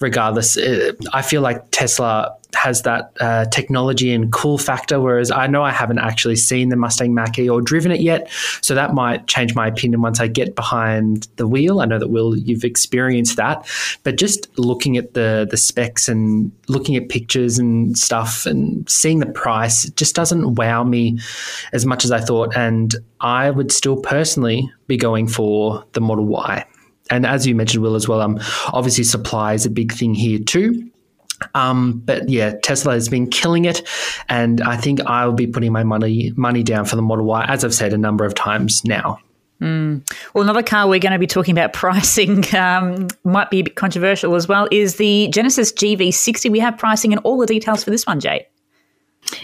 regardless, 0.00 0.56
uh, 0.56 0.92
I 1.12 1.22
feel 1.22 1.42
like 1.42 1.70
Tesla 1.70 2.36
has 2.54 2.82
that 2.82 3.12
uh, 3.20 3.44
technology 3.46 4.12
and 4.12 4.32
cool 4.32 4.58
factor. 4.58 5.00
Whereas 5.00 5.30
I 5.30 5.46
know 5.46 5.62
I 5.62 5.70
haven't 5.70 5.98
actually 5.98 6.36
seen 6.36 6.68
the 6.68 6.76
Mustang 6.76 7.14
Mach 7.14 7.38
E 7.38 7.48
or 7.48 7.60
driven 7.60 7.92
it 7.92 8.00
yet, 8.00 8.30
so 8.60 8.74
that 8.74 8.94
might 8.94 9.26
change 9.26 9.54
my 9.54 9.66
opinion 9.66 10.02
once 10.02 10.20
I 10.20 10.26
get 10.26 10.54
behind 10.54 11.28
the 11.36 11.46
wheel. 11.46 11.80
I 11.80 11.84
know 11.86 11.98
that 11.98 12.08
Will, 12.08 12.36
you've 12.36 12.64
experienced 12.64 13.36
that, 13.36 13.66
but 14.02 14.16
just 14.16 14.48
looking 14.58 14.96
at 14.96 15.14
the 15.14 15.46
the 15.50 15.56
specs 15.56 16.08
and 16.08 16.52
looking 16.68 16.96
at 16.96 17.08
pictures 17.08 17.58
and 17.58 17.96
stuff 17.96 18.39
and 18.46 18.88
seeing 18.88 19.18
the 19.18 19.26
price, 19.26 19.84
it 19.84 19.96
just 19.96 20.14
doesn't 20.14 20.54
wow 20.54 20.84
me 20.84 21.18
as 21.72 21.86
much 21.86 22.04
as 22.04 22.12
I 22.12 22.20
thought. 22.20 22.56
And 22.56 22.94
I 23.20 23.50
would 23.50 23.72
still 23.72 24.00
personally 24.00 24.70
be 24.86 24.96
going 24.96 25.28
for 25.28 25.84
the 25.92 26.00
Model 26.00 26.26
Y. 26.26 26.64
And 27.10 27.26
as 27.26 27.46
you 27.46 27.54
mentioned, 27.54 27.82
Will, 27.82 27.96
as 27.96 28.08
well, 28.08 28.20
um, 28.20 28.38
obviously 28.68 29.04
supply 29.04 29.54
is 29.54 29.66
a 29.66 29.70
big 29.70 29.92
thing 29.92 30.14
here 30.14 30.38
too. 30.38 30.90
Um, 31.54 32.02
but 32.04 32.28
yeah, 32.28 32.54
Tesla 32.62 32.92
has 32.92 33.08
been 33.08 33.28
killing 33.28 33.64
it, 33.64 33.82
and 34.28 34.60
I 34.60 34.76
think 34.76 35.00
I'll 35.06 35.32
be 35.32 35.46
putting 35.46 35.72
my 35.72 35.84
money 35.84 36.32
money 36.36 36.62
down 36.62 36.84
for 36.84 36.96
the 36.96 37.02
Model 37.02 37.24
Y, 37.24 37.44
as 37.48 37.64
I've 37.64 37.74
said 37.74 37.92
a 37.92 37.98
number 37.98 38.24
of 38.24 38.34
times 38.34 38.84
now. 38.84 39.18
Mm. 39.60 40.08
Well, 40.34 40.42
another 40.42 40.62
car 40.62 40.88
we're 40.88 41.00
going 41.00 41.12
to 41.12 41.18
be 41.18 41.26
talking 41.26 41.52
about 41.52 41.72
pricing 41.74 42.44
um, 42.54 43.08
might 43.24 43.50
be 43.50 43.60
a 43.60 43.64
bit 43.64 43.76
controversial 43.76 44.34
as 44.34 44.48
well 44.48 44.68
is 44.70 44.96
the 44.96 45.28
Genesis 45.28 45.72
GV60. 45.72 46.50
We 46.50 46.58
have 46.60 46.78
pricing 46.78 47.12
and 47.12 47.20
all 47.24 47.38
the 47.38 47.46
details 47.46 47.84
for 47.84 47.90
this 47.90 48.06
one, 48.06 48.20
Jade. 48.20 48.46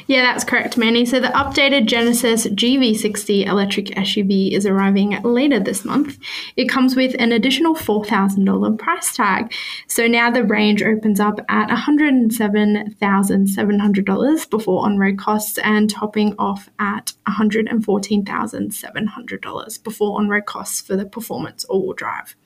Yeah, 0.09 0.23
that's 0.23 0.45
correct, 0.45 0.77
Manny. 0.77 1.05
So 1.05 1.19
the 1.19 1.27
updated 1.29 1.87
Genesis 1.87 2.47
GV60 2.47 3.47
electric 3.47 3.87
SUV 3.87 4.53
is 4.53 4.67
arriving 4.67 5.21
later 5.23 5.59
this 5.59 5.85
month. 5.85 6.19
It 6.57 6.69
comes 6.69 6.95
with 6.95 7.17
an 7.19 7.33
additional 7.33 7.75
$4,000 7.75 8.79
price 8.79 9.17
tag. 9.17 9.53
So 9.89 10.07
now 10.07 10.31
the 10.31 10.45
range 10.45 10.81
opens 10.83 11.19
up 11.19 11.41
at 11.49 11.71
$107,700 11.71 14.51
before 14.51 14.85
on-road 14.85 15.19
costs 15.19 15.59
and 15.59 15.91
topping 15.91 16.37
off 16.39 16.71
at 16.79 17.13
$114,700 17.29 19.83
before 19.83 20.19
on-road 20.19 20.47
costs 20.47 20.81
for 20.81 20.95
the 20.97 21.05
performance 21.05 21.65
all-wheel 21.65 21.95
drive. 21.95 22.37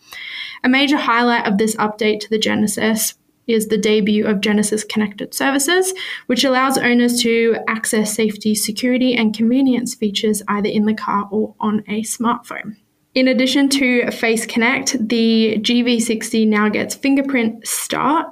A 0.65 0.69
major 0.69 0.97
highlight 0.97 1.47
of 1.47 1.59
this 1.59 1.77
update 1.77 2.21
to 2.21 2.31
the 2.31 2.39
Genesis 2.39 3.15
is 3.53 3.69
the 3.69 3.79
debut 3.79 4.27
of 4.27 4.41
Genesis 4.41 4.85
Connected 4.85 5.35
Services, 5.35 5.93
which 6.27 6.45
allows 6.45 6.79
owners 6.79 7.21
to 7.23 7.57
access 7.69 8.15
safety, 8.15 8.55
security, 8.55 9.15
and 9.15 9.35
convenience 9.35 9.95
features 9.95 10.43
either 10.49 10.69
in 10.69 10.87
the 10.87 10.95
car 10.95 11.29
or 11.31 11.55
on 11.61 11.81
a 11.89 12.03
smartphone. 12.03 12.77
In 13.15 13.27
addition 13.27 13.69
to 13.71 14.11
Face 14.13 14.47
Connect, 14.47 14.97
the 15.09 15.59
GV60 15.61 16.47
now 16.47 16.69
gets 16.69 16.95
fingerprint 16.95 17.67
start, 17.67 18.29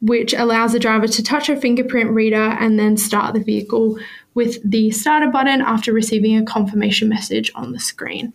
which 0.00 0.32
allows 0.34 0.72
the 0.72 0.78
driver 0.78 1.08
to 1.08 1.22
touch 1.22 1.48
a 1.48 1.56
fingerprint 1.56 2.10
reader 2.10 2.36
and 2.36 2.78
then 2.78 2.96
start 2.96 3.34
the 3.34 3.42
vehicle 3.42 3.98
with 4.34 4.58
the 4.62 4.92
starter 4.92 5.26
button 5.28 5.60
after 5.60 5.92
receiving 5.92 6.36
a 6.36 6.44
confirmation 6.44 7.08
message 7.08 7.50
on 7.56 7.72
the 7.72 7.80
screen. 7.80 8.32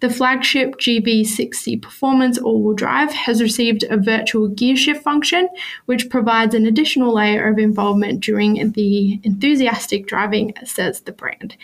The 0.00 0.10
flagship 0.10 0.76
GV60 0.76 1.80
Performance 1.80 2.36
all 2.36 2.62
wheel 2.62 2.74
drive 2.74 3.12
has 3.12 3.40
received 3.40 3.84
a 3.84 3.96
virtual 3.96 4.48
gear 4.48 4.76
shift 4.76 5.02
function, 5.02 5.48
which 5.86 6.10
provides 6.10 6.54
an 6.54 6.66
additional 6.66 7.14
layer 7.14 7.48
of 7.48 7.58
involvement 7.58 8.20
during 8.20 8.72
the 8.72 9.20
enthusiastic 9.22 10.06
driving, 10.06 10.52
says 10.64 11.00
the 11.00 11.12
brand. 11.12 11.56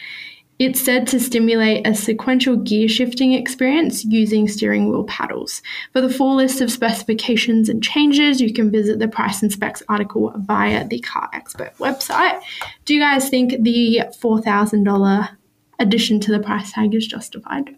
It's 0.58 0.80
said 0.80 1.08
to 1.08 1.18
stimulate 1.18 1.86
a 1.86 1.94
sequential 1.94 2.56
gear 2.56 2.88
shifting 2.88 3.32
experience 3.32 4.04
using 4.04 4.46
steering 4.46 4.88
wheel 4.88 5.04
paddles. 5.04 5.60
For 5.92 6.00
the 6.00 6.08
full 6.08 6.36
list 6.36 6.60
of 6.60 6.70
specifications 6.70 7.68
and 7.68 7.82
changes, 7.82 8.40
you 8.40 8.52
can 8.52 8.70
visit 8.70 8.98
the 8.98 9.08
price 9.08 9.42
and 9.42 9.52
specs 9.52 9.82
article 9.88 10.32
via 10.36 10.86
the 10.86 11.00
Car 11.00 11.28
Expert 11.32 11.76
website. 11.78 12.40
Do 12.84 12.94
you 12.94 13.00
guys 13.00 13.28
think 13.28 13.62
the 13.62 14.02
$4,000 14.22 15.36
addition 15.80 16.20
to 16.20 16.30
the 16.30 16.40
price 16.40 16.72
tag 16.72 16.94
is 16.94 17.06
justified? 17.06 17.76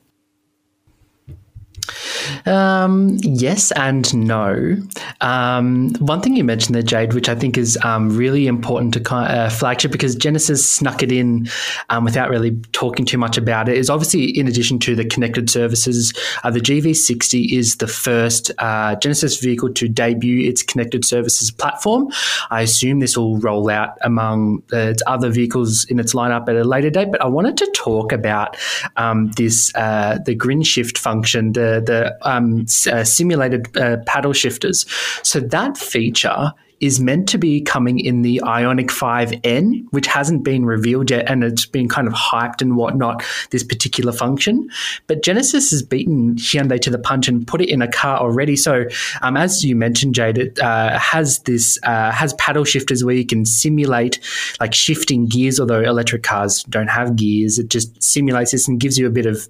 Um, 2.46 3.18
yes 3.22 3.72
and 3.72 4.14
no. 4.14 4.76
Um, 5.20 5.94
one 5.98 6.20
thing 6.20 6.36
you 6.36 6.44
mentioned 6.44 6.74
there, 6.74 6.82
Jade, 6.82 7.14
which 7.14 7.28
I 7.28 7.34
think 7.34 7.56
is 7.58 7.78
um, 7.84 8.16
really 8.16 8.46
important 8.46 8.94
to 8.94 9.14
uh, 9.14 9.50
flagship 9.50 9.92
because 9.92 10.14
Genesis 10.14 10.68
snuck 10.68 11.02
it 11.02 11.12
in 11.12 11.48
um, 11.90 12.04
without 12.04 12.30
really 12.30 12.52
talking 12.72 13.04
too 13.04 13.18
much 13.18 13.36
about 13.36 13.68
it, 13.68 13.76
is 13.76 13.90
obviously 13.90 14.24
in 14.24 14.48
addition 14.48 14.78
to 14.80 14.94
the 14.94 15.04
connected 15.04 15.50
services, 15.50 16.12
uh, 16.42 16.50
the 16.50 16.60
GV60 16.60 17.52
is 17.52 17.76
the 17.76 17.86
first 17.86 18.50
uh, 18.58 18.96
Genesis 18.96 19.38
vehicle 19.38 19.72
to 19.74 19.88
debut 19.88 20.48
its 20.48 20.62
connected 20.62 21.04
services 21.04 21.50
platform. 21.50 22.10
I 22.50 22.62
assume 22.62 23.00
this 23.00 23.16
will 23.16 23.38
roll 23.38 23.70
out 23.70 23.96
among 24.02 24.62
its 24.72 25.02
other 25.06 25.30
vehicles 25.30 25.84
in 25.84 25.98
its 25.98 26.14
lineup 26.14 26.48
at 26.48 26.56
a 26.56 26.64
later 26.64 26.90
date, 26.90 27.10
but 27.10 27.20
I 27.22 27.26
wanted 27.26 27.56
to 27.58 27.70
talk 27.74 28.12
about 28.12 28.56
um, 28.96 29.30
this 29.32 29.74
uh, 29.74 30.18
the 30.24 30.34
grin 30.34 30.62
shift 30.62 30.98
function, 30.98 31.52
the 31.52 31.73
the 31.80 32.16
um, 32.22 32.66
uh, 32.90 33.04
simulated 33.04 33.76
uh, 33.76 33.98
paddle 34.06 34.32
shifters. 34.32 34.86
So 35.22 35.40
that 35.40 35.76
feature 35.76 36.52
is 36.80 37.00
meant 37.00 37.28
to 37.28 37.38
be 37.38 37.62
coming 37.62 37.98
in 37.98 38.22
the 38.22 38.42
Ioniq 38.44 38.88
5N, 38.88 39.86
which 39.90 40.06
hasn't 40.06 40.44
been 40.44 40.66
revealed 40.66 41.10
yet, 41.10 41.28
and 41.30 41.42
it's 41.42 41.64
been 41.66 41.88
kind 41.88 42.06
of 42.06 42.12
hyped 42.12 42.60
and 42.60 42.76
whatnot, 42.76 43.24
this 43.50 43.62
particular 43.62 44.12
function. 44.12 44.68
But 45.06 45.22
Genesis 45.22 45.70
has 45.70 45.82
beaten 45.82 46.34
Hyundai 46.34 46.80
to 46.82 46.90
the 46.90 46.98
punch 46.98 47.26
and 47.26 47.46
put 47.46 47.62
it 47.62 47.70
in 47.70 47.80
a 47.80 47.88
car 47.88 48.18
already. 48.18 48.56
So, 48.56 48.84
um, 49.22 49.36
as 49.36 49.64
you 49.64 49.76
mentioned, 49.76 50.14
Jade, 50.14 50.36
it 50.36 50.60
uh, 50.60 50.98
has 50.98 51.38
this 51.40 51.78
uh, 51.84 52.10
has 52.10 52.34
paddle 52.34 52.64
shifters 52.64 53.02
where 53.02 53.14
you 53.14 53.26
can 53.26 53.46
simulate 53.46 54.20
like 54.60 54.74
shifting 54.74 55.26
gears, 55.26 55.58
although 55.58 55.80
electric 55.80 56.22
cars 56.22 56.64
don't 56.64 56.88
have 56.88 57.16
gears. 57.16 57.58
It 57.58 57.68
just 57.68 58.02
simulates 58.02 58.50
this 58.50 58.68
and 58.68 58.78
gives 58.78 58.98
you 58.98 59.06
a 59.06 59.10
bit 59.10 59.26
of 59.26 59.48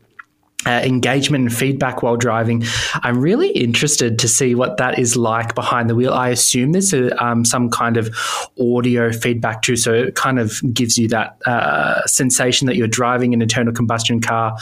uh, 0.67 0.81
engagement 0.83 1.43
and 1.43 1.55
feedback 1.55 2.03
while 2.03 2.17
driving. 2.17 2.65
I'm 3.03 3.21
really 3.21 3.51
interested 3.51 4.19
to 4.21 4.29
see 4.29 4.55
what 4.55 4.79
that 4.79 4.99
is 4.99 5.17
like 5.17 5.55
behind 5.55 5.91
the 5.91 5.95
wheel. 5.95 6.13
I 6.13 6.31
assume 6.31 6.73
there's 6.73 6.93
a, 6.95 7.23
um, 7.23 7.45
some 7.45 7.69
kind 7.69 7.97
of 7.97 8.15
audio 8.59 9.13
feedback 9.13 9.63
too, 9.63 9.77
so 9.77 9.93
it 9.93 10.15
kind 10.15 10.39
of 10.39 10.61
gives 10.73 10.97
you 10.97 11.09
that 11.09 11.37
uh, 11.47 12.07
sensation 12.07 12.67
that 12.67 12.77
you're 12.77 12.89
driving 12.89 13.35
an 13.35 13.43
internal 13.43 13.75
combustion 13.75 14.21
car 14.21 14.57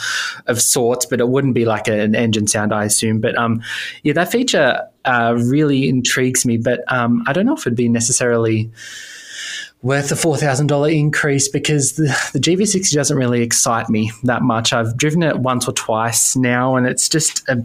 of 0.47 0.61
sorts, 0.61 1.05
but 1.05 1.19
it 1.19 1.29
wouldn't 1.29 1.53
be 1.53 1.65
like 1.65 1.87
an 1.87 2.15
engine 2.15 2.47
sound, 2.47 2.73
I 2.73 2.83
assume. 2.83 3.21
But 3.21 3.37
um, 3.37 3.61
yeah, 4.03 4.13
that 4.13 4.31
feature 4.31 4.81
uh, 5.05 5.35
really 5.37 5.87
intrigues 5.87 6.45
me, 6.45 6.57
but 6.57 6.81
um, 6.91 7.23
I 7.27 7.33
don't 7.33 7.45
know 7.45 7.55
if 7.55 7.61
it'd 7.61 7.75
be 7.75 7.89
necessarily 7.89 8.71
worth 9.83 10.09
the 10.09 10.15
$4,000 10.15 10.95
increase 10.95 11.49
because 11.49 11.93
the, 11.93 12.03
the 12.31 12.39
GV60 12.39 12.93
doesn't 12.93 13.17
really 13.17 13.41
excite 13.41 13.89
me 13.89 14.11
that 14.23 14.41
much. 14.41 14.73
I've 14.73 14.97
driven 14.97 15.21
it 15.21 15.39
once 15.39 15.67
or 15.67 15.73
twice 15.73 16.35
now 16.35 16.75
and 16.75 16.87
it's 16.87 17.07
just 17.09 17.47
a, 17.49 17.63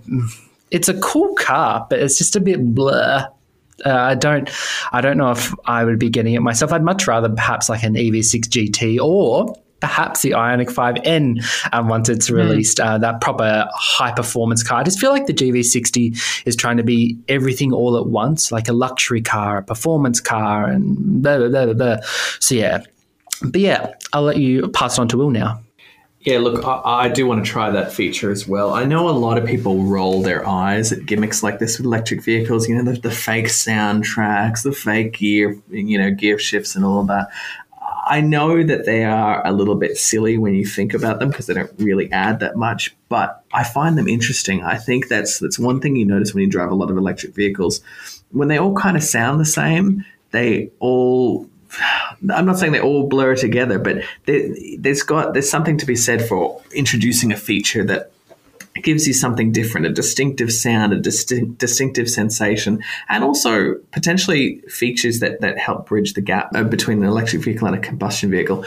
it's 0.70 0.88
a 0.88 0.98
cool 1.00 1.32
car, 1.34 1.86
but 1.88 2.00
it's 2.00 2.18
just 2.18 2.36
a 2.36 2.40
bit 2.40 2.74
blur. 2.74 3.26
Uh, 3.86 3.90
I 3.90 4.16
don't, 4.16 4.50
I 4.92 5.00
don't 5.00 5.16
know 5.16 5.30
if 5.30 5.54
I 5.64 5.84
would 5.84 6.00
be 6.00 6.10
getting 6.10 6.34
it 6.34 6.40
myself. 6.40 6.72
I'd 6.72 6.82
much 6.82 7.06
rather 7.06 7.28
perhaps 7.28 7.68
like 7.68 7.84
an 7.84 7.94
EV6 7.94 8.48
GT 8.48 8.98
or 9.00 9.54
perhaps 9.80 10.22
the 10.22 10.32
Ioniq 10.32 10.70
5N 10.70 11.44
um, 11.72 11.88
once 11.88 12.08
it's 12.08 12.30
released, 12.30 12.80
uh, 12.80 12.98
that 12.98 13.20
proper 13.20 13.68
high 13.74 14.12
performance 14.12 14.62
car. 14.62 14.80
I 14.80 14.82
just 14.82 14.98
feel 14.98 15.10
like 15.10 15.26
the 15.26 15.34
GV60 15.34 16.46
is 16.46 16.56
trying 16.56 16.78
to 16.78 16.82
be 16.82 17.18
everything 17.28 17.72
all 17.72 17.96
at 17.96 18.06
once, 18.06 18.50
like 18.50 18.68
a 18.68 18.72
luxury 18.72 19.22
car, 19.22 19.58
a 19.58 19.62
performance 19.62 20.20
car, 20.20 20.66
and 20.66 21.22
blah, 21.22 21.38
blah, 21.38 21.48
blah, 21.48 21.74
blah. 21.74 21.96
So, 22.40 22.54
yeah. 22.54 22.82
But 23.42 23.60
yeah, 23.60 23.94
I'll 24.12 24.22
let 24.22 24.38
you 24.38 24.68
pass 24.68 24.98
it 24.98 25.00
on 25.00 25.08
to 25.08 25.18
Will 25.18 25.30
now. 25.30 25.60
Yeah, 26.20 26.40
look, 26.40 26.64
I, 26.64 27.04
I, 27.04 27.08
do 27.08 27.26
want 27.26 27.44
to 27.44 27.50
try 27.50 27.70
that 27.70 27.92
feature 27.92 28.32
as 28.32 28.46
well. 28.46 28.74
I 28.74 28.84
know 28.84 29.08
a 29.08 29.10
lot 29.10 29.38
of 29.38 29.46
people 29.46 29.84
roll 29.84 30.20
their 30.20 30.46
eyes 30.46 30.92
at 30.92 31.06
gimmicks 31.06 31.44
like 31.44 31.60
this 31.60 31.78
with 31.78 31.86
electric 31.86 32.24
vehicles. 32.24 32.68
You 32.68 32.74
know, 32.74 32.92
the, 32.92 33.00
the 33.00 33.10
fake 33.10 33.46
soundtracks, 33.46 34.64
the 34.64 34.72
fake 34.72 35.14
gear, 35.14 35.56
you 35.70 35.96
know, 35.96 36.10
gear 36.10 36.38
shifts, 36.38 36.74
and 36.74 36.84
all 36.84 37.00
of 37.00 37.06
that. 37.06 37.28
I 38.08 38.20
know 38.22 38.62
that 38.62 38.86
they 38.86 39.04
are 39.04 39.46
a 39.46 39.52
little 39.52 39.74
bit 39.74 39.96
silly 39.96 40.38
when 40.38 40.54
you 40.54 40.64
think 40.64 40.94
about 40.94 41.18
them 41.18 41.28
because 41.28 41.46
they 41.46 41.54
don't 41.54 41.70
really 41.78 42.10
add 42.10 42.40
that 42.40 42.56
much, 42.56 42.96
but 43.08 43.44
I 43.52 43.64
find 43.64 43.98
them 43.98 44.08
interesting. 44.08 44.62
I 44.62 44.76
think 44.76 45.08
that's 45.08 45.38
that's 45.38 45.58
one 45.58 45.80
thing 45.80 45.96
you 45.96 46.06
notice 46.06 46.34
when 46.34 46.42
you 46.42 46.50
drive 46.50 46.70
a 46.70 46.74
lot 46.74 46.90
of 46.90 46.96
electric 46.96 47.34
vehicles. 47.34 47.80
When 48.30 48.48
they 48.48 48.58
all 48.58 48.74
kind 48.74 48.96
of 48.96 49.02
sound 49.02 49.40
the 49.40 49.44
same, 49.44 50.04
they 50.30 50.70
all 50.78 51.48
I'm 52.34 52.46
not 52.46 52.58
saying 52.58 52.72
they 52.72 52.80
all 52.80 53.08
blur 53.08 53.36
together, 53.36 53.78
but 53.78 54.02
there's 54.24 55.02
got 55.02 55.34
there's 55.34 55.50
something 55.50 55.76
to 55.78 55.86
be 55.86 55.96
said 55.96 56.26
for 56.26 56.62
introducing 56.72 57.32
a 57.32 57.36
feature 57.36 57.84
that 57.84 58.10
it 58.76 58.84
gives 58.84 59.06
you 59.06 59.12
something 59.12 59.52
different, 59.52 59.86
a 59.86 59.90
distinctive 59.90 60.52
sound, 60.52 60.92
a 60.92 61.00
distinct, 61.00 61.58
distinctive 61.58 62.08
sensation, 62.08 62.82
and 63.08 63.24
also 63.24 63.74
potentially 63.92 64.60
features 64.68 65.20
that, 65.20 65.40
that 65.40 65.58
help 65.58 65.88
bridge 65.88 66.14
the 66.14 66.20
gap 66.20 66.50
uh, 66.54 66.64
between 66.64 67.02
an 67.02 67.08
electric 67.08 67.42
vehicle 67.42 67.66
and 67.66 67.76
a 67.76 67.80
combustion 67.80 68.30
vehicle. 68.30 68.64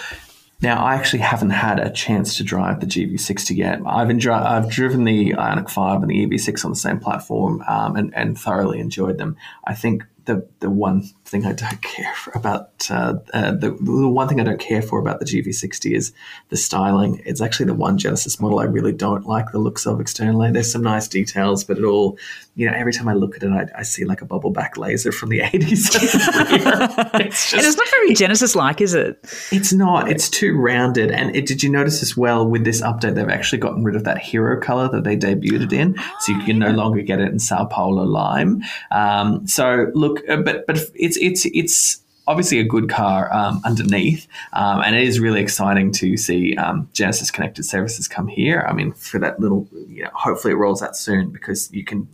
Now, 0.62 0.84
I 0.84 0.94
actually 0.96 1.20
haven't 1.20 1.50
had 1.50 1.80
a 1.80 1.90
chance 1.90 2.38
to 2.38 2.44
drive 2.44 2.82
the 2.82 2.86
GV60 2.86 3.58
yet. 3.58 3.80
I've, 3.86 4.12
enjoy- 4.12 4.34
I've 4.34 4.70
driven 4.70 5.06
the 5.06 5.32
Ioniq 5.32 5.70
5 5.70 6.04
and 6.04 6.12
the 6.12 6.28
EV6 6.28 6.66
on 6.66 6.72
the 6.72 6.78
same 6.78 7.00
platform 7.00 7.64
um, 7.68 7.96
and, 7.96 8.14
and 8.16 8.38
thoroughly 8.38 8.80
enjoyed 8.80 9.18
them. 9.18 9.38
I 9.64 9.74
think 9.74 10.04
the 10.26 10.48
the 10.60 10.70
one 10.70 11.04
thing 11.26 11.46
I 11.46 11.54
don't 11.54 11.82
care 11.82 12.14
for 12.16 12.32
about 12.32 12.90
uh, 12.90 13.16
uh, 13.34 13.52
the 13.52 13.72
the 13.72 14.10
one 14.10 14.28
thing 14.28 14.40
I 14.40 14.44
don't 14.44 14.60
care 14.60 14.82
for 14.82 15.00
about 15.00 15.20
the 15.20 15.26
GV60 15.26 15.96
is 15.96 16.14
the 16.50 16.58
styling. 16.58 17.22
It's 17.26 17.42
actually 17.42 17.68
the 17.68 17.74
one 17.74 17.98
Genesis 17.98 18.40
model 18.40 18.60
I 18.60 18.66
really 18.66 18.94
don't 18.94 19.26
like 19.26 19.52
the 19.52 19.60
looks 19.60 19.86
of 19.86 20.00
externally. 20.00 20.52
There's 20.52 20.72
some 20.72 20.84
nice 20.84 21.08
details, 21.08 21.64
but 21.64 21.78
it 21.78 21.84
all 21.84 22.18
you 22.56 22.70
know 22.70 22.76
every 22.76 22.94
time 22.94 23.08
I 23.08 23.14
look 23.14 23.36
at 23.36 23.44
it, 23.44 23.52
I, 23.52 23.80
I 23.80 23.84
see 23.84 24.06
like 24.06 24.22
a 24.22 24.26
bubble 24.26 24.52
back 24.52 24.78
laser 24.78 25.12
from 25.12 25.30
the 25.30 25.40
80s. 25.42 25.72
it's 27.22 27.52
just, 27.52 27.54
and 27.54 27.66
it's 27.66 27.78
not 27.78 27.88
very 27.90 28.14
Genesis 28.14 28.56
like, 28.56 28.82
is 28.82 28.94
it? 28.94 29.20
It's 29.52 29.74
not. 29.74 30.10
It's 30.10 30.30
too 30.30 30.58
rounded. 30.58 31.12
And 31.12 31.36
it, 31.36 31.46
did 31.46 31.64
you 31.64 31.70
notice 31.70 32.02
as 32.02 32.18
well 32.18 32.48
with 32.48 32.66
this 32.66 32.82
update, 32.82 33.16
they've 33.16 33.30
actually 33.30 33.60
gotten 33.60 33.84
rid 33.84 33.96
of 33.96 34.04
that 34.04 34.18
hero 34.18 34.60
color 34.60 34.90
that 34.90 35.04
they 35.04 35.16
debuted 35.16 35.64
it 35.64 35.74
in, 35.74 35.96
so 36.20 36.34
you 36.34 36.44
can 36.44 36.60
no 36.60 36.72
longer 36.72 37.02
get 37.02 37.20
it 37.20 37.30
in 37.30 37.40
Sao 37.40 37.66
Paulo 37.66 38.04
lime. 38.04 38.62
Um, 38.92 39.48
so 39.48 39.88
look 39.94 40.11
look, 40.14 40.30
uh, 40.30 40.38
but 40.38 40.66
but 40.68 40.78
it's 40.96 41.18
it's 41.18 41.46
it's 41.46 42.02
obviously 42.28 42.60
a 42.60 42.64
good 42.64 42.90
car 42.90 43.34
um, 43.34 43.62
underneath, 43.66 44.28
um, 44.54 44.82
and 44.82 44.96
it 44.96 45.04
is 45.04 45.20
really 45.20 45.42
exciting 45.42 45.92
to 45.92 46.18
see 46.18 46.56
um, 46.56 46.90
Genesis 46.94 47.32
Connected 47.32 47.64
Services 47.64 48.08
come 48.08 48.28
here. 48.28 48.66
I 48.68 48.74
mean, 48.74 48.94
for 48.94 49.20
that 49.20 49.40
little, 49.40 49.68
you 49.88 50.04
know, 50.04 50.12
hopefully 50.14 50.54
it 50.54 50.58
rolls 50.58 50.82
out 50.82 50.96
soon 50.96 51.32
because 51.32 51.72
you 51.74 51.84
can 51.84 52.08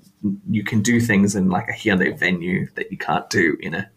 you 0.49 0.63
can 0.63 0.81
do 0.81 0.99
things 0.99 1.35
in 1.35 1.49
like 1.49 1.67
a 1.67 1.73
Hyundai 1.73 2.17
venue 2.17 2.67
that 2.75 2.91
you 2.91 2.97
can't 2.97 3.29
do 3.29 3.57
in 3.59 3.73
a 3.73 3.89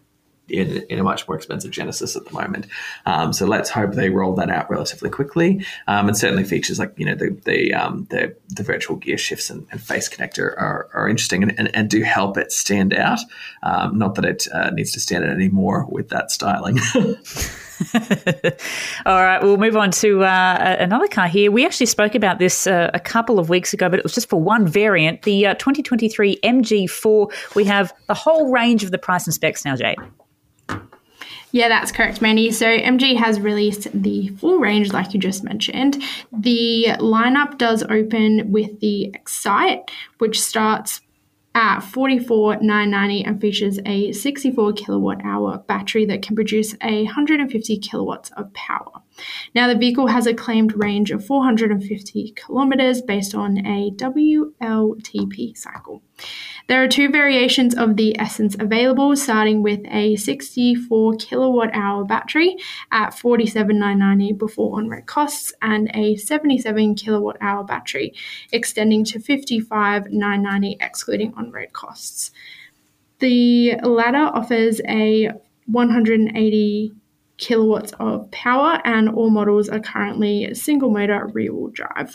in, 0.50 0.82
in 0.88 0.98
a 0.98 1.02
much 1.02 1.26
more 1.26 1.36
expensive 1.36 1.70
Genesis 1.70 2.16
at 2.16 2.24
the 2.24 2.32
moment. 2.32 2.66
Um, 3.06 3.32
so 3.32 3.46
let's 3.46 3.70
hope 3.70 3.92
they 3.92 4.10
roll 4.10 4.34
that 4.34 4.50
out 4.50 4.70
relatively 4.70 5.10
quickly. 5.10 5.64
Um, 5.86 6.08
and 6.08 6.16
certainly 6.16 6.44
features 6.44 6.78
like 6.78 6.92
you 6.96 7.06
know 7.06 7.14
the 7.14 7.30
the 7.44 7.74
um, 7.74 8.06
the, 8.10 8.34
the, 8.48 8.62
virtual 8.62 8.96
gear 8.96 9.18
shifts 9.18 9.50
and, 9.50 9.66
and 9.70 9.80
face 9.80 10.08
connector 10.08 10.54
are, 10.58 10.88
are 10.94 11.08
interesting 11.08 11.42
and, 11.42 11.58
and, 11.58 11.74
and, 11.74 11.90
do 11.90 12.02
help 12.02 12.36
it 12.36 12.52
stand 12.52 12.94
out. 12.94 13.20
Um, 13.62 13.98
not 13.98 14.14
that 14.16 14.24
it 14.24 14.46
uh, 14.52 14.70
needs 14.70 14.92
to 14.92 15.00
stand 15.00 15.24
out 15.24 15.30
anymore 15.30 15.86
with 15.88 16.08
that 16.10 16.30
styling. 16.30 16.78
All 19.06 19.22
right, 19.22 19.42
we'll 19.42 19.56
move 19.56 19.76
on 19.76 19.90
to 19.92 20.22
uh, 20.22 20.76
another 20.78 21.08
car 21.08 21.28
here. 21.28 21.50
We 21.50 21.64
actually 21.64 21.86
spoke 21.86 22.14
about 22.14 22.38
this 22.38 22.66
uh, 22.66 22.90
a 22.92 23.00
couple 23.00 23.38
of 23.38 23.48
weeks 23.48 23.72
ago, 23.72 23.88
but 23.88 23.98
it 23.98 24.02
was 24.02 24.12
just 24.12 24.28
for 24.28 24.40
one 24.40 24.66
variant, 24.66 25.22
the 25.22 25.46
uh, 25.46 25.54
2023 25.54 26.38
MG4. 26.42 27.54
We 27.54 27.64
have 27.64 27.92
the 28.06 28.14
whole 28.14 28.50
range 28.52 28.84
of 28.84 28.90
the 28.90 28.98
price 28.98 29.26
and 29.26 29.34
specs 29.34 29.64
now, 29.64 29.76
Jay. 29.76 29.96
Yeah, 31.52 31.68
that's 31.68 31.90
correct, 31.90 32.22
Mandy. 32.22 32.52
So 32.52 32.66
MG 32.66 33.16
has 33.16 33.40
released 33.40 33.88
the 33.92 34.28
full 34.28 34.58
range, 34.58 34.92
like 34.92 35.14
you 35.14 35.20
just 35.20 35.42
mentioned. 35.42 36.02
The 36.32 36.86
lineup 36.98 37.58
does 37.58 37.82
open 37.82 38.52
with 38.52 38.78
the 38.80 39.06
Excite, 39.14 39.90
which 40.18 40.40
starts 40.40 41.00
at 41.54 41.80
44,990 41.80 43.24
and 43.24 43.40
features 43.40 43.80
a 43.84 44.12
64 44.12 44.72
kilowatt 44.74 45.24
hour 45.24 45.58
battery 45.66 46.04
that 46.04 46.22
can 46.22 46.36
produce 46.36 46.74
a 46.80 47.04
150 47.04 47.78
kilowatts 47.78 48.30
of 48.36 48.52
power. 48.54 49.02
Now, 49.52 49.66
the 49.66 49.76
vehicle 49.76 50.06
has 50.06 50.26
a 50.26 50.34
claimed 50.34 50.72
range 50.76 51.10
of 51.10 51.26
450 51.26 52.34
kilometers 52.36 53.02
based 53.02 53.34
on 53.34 53.66
a 53.66 53.90
WLTP 53.96 55.56
cycle. 55.56 56.02
There 56.70 56.84
are 56.84 56.86
two 56.86 57.08
variations 57.08 57.76
of 57.76 57.96
the 57.96 58.16
Essence 58.16 58.54
available, 58.56 59.16
starting 59.16 59.60
with 59.60 59.80
a 59.90 60.14
64 60.14 61.14
kilowatt 61.14 61.70
hour 61.74 62.04
battery 62.04 62.58
at 62.92 63.10
47,990 63.10 64.34
before 64.34 64.76
on 64.76 64.88
road 64.88 65.06
costs, 65.06 65.52
and 65.60 65.90
a 65.94 66.14
77 66.14 66.94
kilowatt 66.94 67.38
hour 67.40 67.64
battery 67.64 68.14
extending 68.52 69.04
to 69.06 69.18
55,990 69.18 70.76
excluding 70.80 71.34
on 71.34 71.50
road 71.50 71.72
costs. 71.72 72.30
The 73.18 73.74
latter 73.82 74.30
offers 74.32 74.80
a 74.86 75.32
180 75.66 76.92
kilowatts 77.36 77.94
of 77.98 78.30
power, 78.30 78.80
and 78.84 79.08
all 79.08 79.30
models 79.30 79.68
are 79.68 79.80
currently 79.80 80.54
single 80.54 80.92
motor 80.92 81.26
rear 81.34 81.52
wheel 81.52 81.70
drive. 81.72 82.14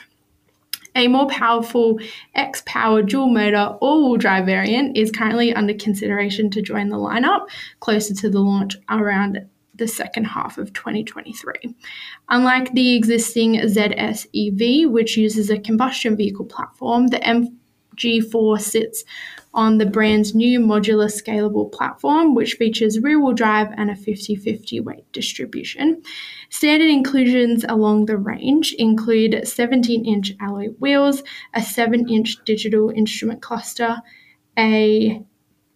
A 0.96 1.08
more 1.08 1.28
powerful 1.28 2.00
X 2.34 2.64
Power 2.66 3.02
dual 3.02 3.28
motor 3.28 3.78
all 3.82 4.10
wheel 4.10 4.18
drive 4.18 4.46
variant 4.46 4.96
is 4.96 5.12
currently 5.12 5.54
under 5.54 5.74
consideration 5.74 6.50
to 6.52 6.62
join 6.62 6.90
the 6.90 6.98
lineup 6.98 7.48
closer 7.82 8.14
to 8.16 8.30
the 8.30 8.40
launch 8.40 8.78
around 8.90 9.46
the 9.76 9.88
second 9.88 10.26
half 10.26 10.58
of 10.58 10.72
2023. 10.74 11.76
Unlike 12.30 12.74
the 12.74 12.96
existing 12.96 13.56
ZS 13.56 14.26
EV, 14.34 14.90
which 14.90 15.18
uses 15.18 15.50
a 15.50 15.60
combustion 15.60 16.16
vehicle 16.16 16.46
platform, 16.46 17.08
the 17.08 17.22
MG4 17.96 18.62
sits 18.62 19.04
on 19.54 19.78
the 19.78 19.86
brand's 19.86 20.36
new 20.36 20.60
modular 20.60 21.10
scalable 21.10 21.72
platform, 21.72 22.36
which 22.36 22.56
features 22.56 23.00
rear 23.00 23.20
wheel 23.20 23.34
drive 23.34 23.70
and 23.78 23.90
a 23.90 23.96
50 23.96 24.36
50 24.36 24.80
weight 24.82 25.12
distribution. 25.14 26.02
Standard 26.50 26.90
inclusions 26.90 27.64
along 27.68 28.06
the 28.06 28.18
range 28.18 28.74
include 28.78 29.48
17 29.48 30.06
inch 30.06 30.34
alloy 30.40 30.68
wheels, 30.80 31.24
a 31.54 31.62
7 31.62 32.10
inch 32.10 32.38
digital 32.46 32.90
instrument 32.90 33.42
cluster, 33.42 33.98
a 34.58 35.22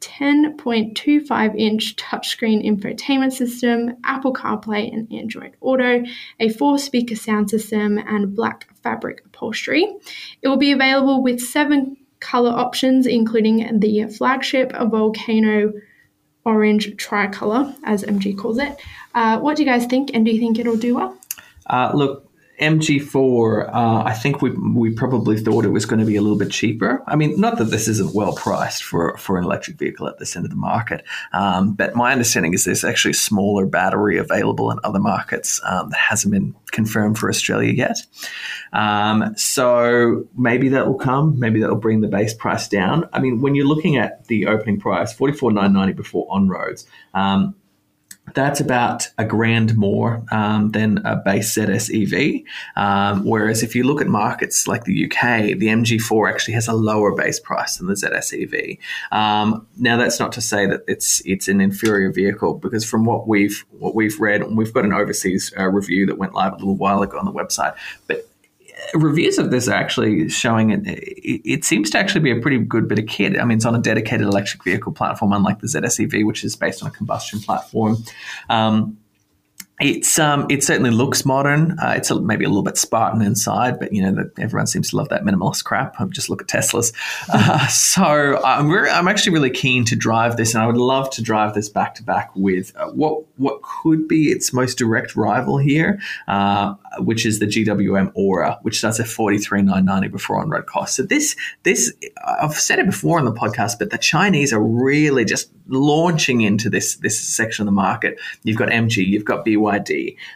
10.25 0.02 1.58
inch 1.58 1.96
touchscreen 1.96 2.66
infotainment 2.66 3.34
system, 3.34 3.98
Apple 4.04 4.34
CarPlay 4.34 4.92
and 4.94 5.12
Android 5.12 5.56
Auto, 5.62 6.04
a 6.40 6.50
four 6.50 6.80
speaker 6.80 7.16
sound 7.16 7.50
system, 7.50 7.98
and 7.98 8.36
black 8.36 8.68
fabric 8.82 9.22
upholstery. 9.26 9.84
It 10.42 10.48
will 10.48 10.58
be 10.58 10.72
available 10.72 11.22
with 11.22 11.42
seven 11.42 11.98
color 12.20 12.52
options, 12.52 13.06
including 13.06 13.80
the 13.80 14.06
flagship 14.06 14.72
Volcano 14.72 15.74
Orange 16.46 16.96
Tricolor, 16.98 17.76
as 17.84 18.04
MG 18.04 18.38
calls 18.38 18.58
it. 18.58 18.80
Uh, 19.14 19.40
what 19.40 19.58
do 19.58 19.64
you 19.64 19.70
guys 19.70 19.86
think, 19.86 20.12
and 20.14 20.26
do 20.26 20.32
you 20.32 20.40
think 20.40 20.60
it'll 20.60 20.78
do 20.78 20.96
well? 20.96 21.18
Uh, 21.68 21.92
look, 21.94 22.29
MG4, 22.60 23.69
uh, 23.74 24.04
I 24.04 24.13
think 24.13 24.41
we, 24.41 24.52
we 24.52 24.91
probably 24.91 25.38
thought 25.39 25.65
it 25.65 25.69
was 25.69 25.86
going 25.86 26.00
to 26.00 26.06
be 26.06 26.15
a 26.15 26.22
little 26.22 26.38
bit 26.38 26.52
cheaper. 26.52 27.04
I 27.08 27.15
mean, 27.15 27.39
not 27.39 27.58
that 27.58 27.65
this 27.65 27.88
isn't 27.88 28.13
well 28.13 28.34
priced 28.34 28.84
for, 28.84 29.17
for 29.17 29.38
an 29.38 29.45
electric 29.45 29.78
vehicle 29.78 30.08
at 30.08 30.19
this 30.19 30.36
end 30.36 30.45
of 30.45 30.52
the 30.52 30.58
market, 30.58 31.04
um, 31.34 31.74
but 31.74 31.95
my 31.95 32.12
understanding 32.12 32.54
is 32.54 32.65
there's 32.65 32.84
actually 32.84 33.12
a 33.12 33.15
smaller 33.15 33.65
battery 33.65 34.17
available 34.17 34.72
in 34.72 34.80
other 34.84 35.00
markets 35.00 35.62
um, 35.63 35.89
that 35.89 36.00
hasn't 36.00 36.34
been 36.34 36.56
confirmed 36.72 37.17
for 37.17 37.30
Australia 37.30 37.72
yet. 37.72 37.98
Um, 38.74 39.36
so 39.36 40.28
maybe 40.38 40.69
that 40.69 40.88
will 40.88 40.98
come. 40.98 41.39
Maybe 41.39 41.62
that 41.62 41.69
will 41.69 41.78
bring 41.78 42.02
the 42.02 42.08
base 42.08 42.34
price 42.34 42.67
down. 42.67 43.08
I 43.13 43.19
mean, 43.19 43.41
when 43.41 43.56
you're 43.56 43.65
looking 43.65 43.98
at 43.98 44.28
the 44.28 44.48
opening 44.48 44.80
price, 44.80 45.13
forty 45.13 45.34
four 45.34 45.52
nine 45.52 45.74
ninety 45.74 45.93
before 45.93 46.28
on 46.30 46.48
roads, 46.48 46.86
um, 47.13 47.56
that's 48.34 48.60
about 48.60 49.08
a 49.18 49.26
grand 49.26 49.76
more 49.76 50.24
um, 50.32 50.72
than 50.72 51.00
a 51.06 51.15
base 51.18 51.56
ZS 51.56 51.89
EV. 51.89 52.44
Um, 52.76 53.26
whereas 53.26 53.63
if 53.63 53.76
you 53.76 53.84
look 53.84 54.02
at 54.02 54.08
markets 54.08 54.68
like 54.68 54.84
the 54.84 55.06
UK, 55.06 55.58
the 55.58 55.68
MG4 55.68 56.30
actually 56.30 56.54
has 56.56 56.68
a 56.68 56.74
lower 56.74 57.15
base 57.15 57.39
price 57.39 57.78
than 57.78 57.88
the 57.88 57.94
ZS 57.94 58.44
EV. 58.44 58.78
Um, 59.18 59.68
now 59.78 59.98
that's 59.98 60.20
not 60.20 60.32
to 60.34 60.42
say 60.42 60.65
that 60.65 60.84
it's 60.88 61.22
it's 61.26 61.48
an 61.48 61.62
inferior 61.62 62.12
vehicle 62.12 62.56
because 62.56 62.86
from 62.86 63.06
what 63.06 63.28
we've 63.28 63.65
what 63.72 63.96
we've 63.96 64.20
read, 64.20 64.42
and 64.42 64.58
we've 64.58 64.74
got 64.74 64.86
an 64.86 64.94
overseas 64.94 65.54
uh, 65.58 65.68
review 65.68 66.06
that 66.06 66.18
went 66.18 66.34
live 66.34 66.54
a 66.54 66.58
little 66.58 66.76
while 66.76 67.02
ago 67.02 67.18
on 67.18 67.26
the 67.26 67.32
website, 67.32 67.76
but 68.08 68.29
reviews 68.94 69.38
of 69.38 69.52
this 69.52 69.68
are 69.68 69.74
actually 69.74 70.30
showing 70.30 70.72
it, 70.72 70.82
it, 70.86 71.63
seems 71.63 71.89
to 71.92 71.98
actually 71.98 72.22
be 72.22 72.32
a 72.32 72.39
pretty 72.39 72.60
good 72.60 72.88
bit 72.88 73.00
of 73.00 73.08
kit. 73.08 73.39
I 73.39 73.46
mean, 73.46 73.58
it's 73.58 73.65
on 73.65 73.76
a 73.76 73.80
dedicated 73.80 74.26
electric 74.26 74.63
vehicle 74.63 74.92
platform, 74.92 75.34
unlike 75.34 75.60
the 75.60 75.68
ZSEV, 75.68 76.26
which 76.26 76.44
is 76.44 76.56
based 76.56 76.82
on 76.84 76.89
a 76.89 76.92
combustion 76.92 77.39
platform. 77.39 77.98
Um, 78.50 78.98
it's 79.80 80.20
um, 80.20 80.46
it 80.50 80.62
certainly 80.63 80.92
looks 80.92 81.26
modern. 81.26 81.80
Uh, 81.80 81.94
it's 81.96 82.12
a, 82.12 82.20
maybe 82.20 82.44
a 82.44 82.50
little 82.50 82.63
bit 82.63 82.78
Spartan 82.78 83.22
inside, 83.22 83.80
but 83.80 83.94
you 83.94 84.02
know 84.02 84.12
the, 84.12 84.32
everyone 84.42 84.68
seems 84.68 84.89
to 84.89 84.98
love 84.98 85.08
that 85.10 85.24
minimalist 85.24 85.63
crap. 85.63 85.96
Just 86.10 86.30
look 86.30 86.42
at 86.42 86.48
Teslas. 86.48 86.94
Uh, 87.32 87.68
so 87.68 88.42
I'm 88.44 88.70
very, 88.70 88.89
I'm 88.89 89.08
actually 89.08 89.34
really 89.34 89.50
keen 89.50 89.86
to 89.86 89.96
drive 89.96 90.36
this, 90.36 90.54
and 90.54 90.63
I 90.63 90.68
would 90.68 90.78
love 90.78 91.10
to 91.12 91.22
drive 91.22 91.54
this 91.54 91.70
back 91.70 91.96
to 91.96 92.04
back 92.04 92.32
with 92.36 92.76
uh, 92.76 92.89
what 92.89 93.24
what 93.38 93.62
could 93.62 94.08
be 94.08 94.30
its 94.30 94.52
most 94.52 94.78
direct 94.78 95.15
rival 95.15 95.58
here, 95.58 96.02
uh, 96.28 96.74
which 96.98 97.26
is 97.26 97.39
the 97.39 97.46
GWM 97.46 98.12
Ora, 98.15 98.60
which 98.63 98.80
starts 98.80 99.00
at 99.00 99.08
forty 99.08 99.38
three 99.38 99.62
nine 99.62 99.86
ninety 99.86 100.08
before 100.08 100.39
on 100.39 100.50
road 100.50 100.65
cost. 100.65 100.96
So 100.96 101.04
this 101.04 101.36
this 101.63 101.94
I've 102.26 102.56
said 102.56 102.80
it 102.80 102.88
before 102.88 103.20
on 103.20 103.26
the 103.26 103.34
podcast, 103.34 103.80
but 103.80 103.92
the 103.92 103.98
Chinese 103.98 104.52
are 104.52 104.62
really 104.62 105.24
just 105.24 105.52
launching 105.68 106.42
into 106.42 106.70
this 106.70 106.96
this 106.96 107.20
section 107.20 107.63
of 107.63 107.68
the 107.68 107.72
market. 107.72 108.20
You've 108.44 108.58
got 108.58 108.70
MG, 108.70 109.06
you've 109.06 109.26
got 109.26 109.46
BYD. 109.46 109.69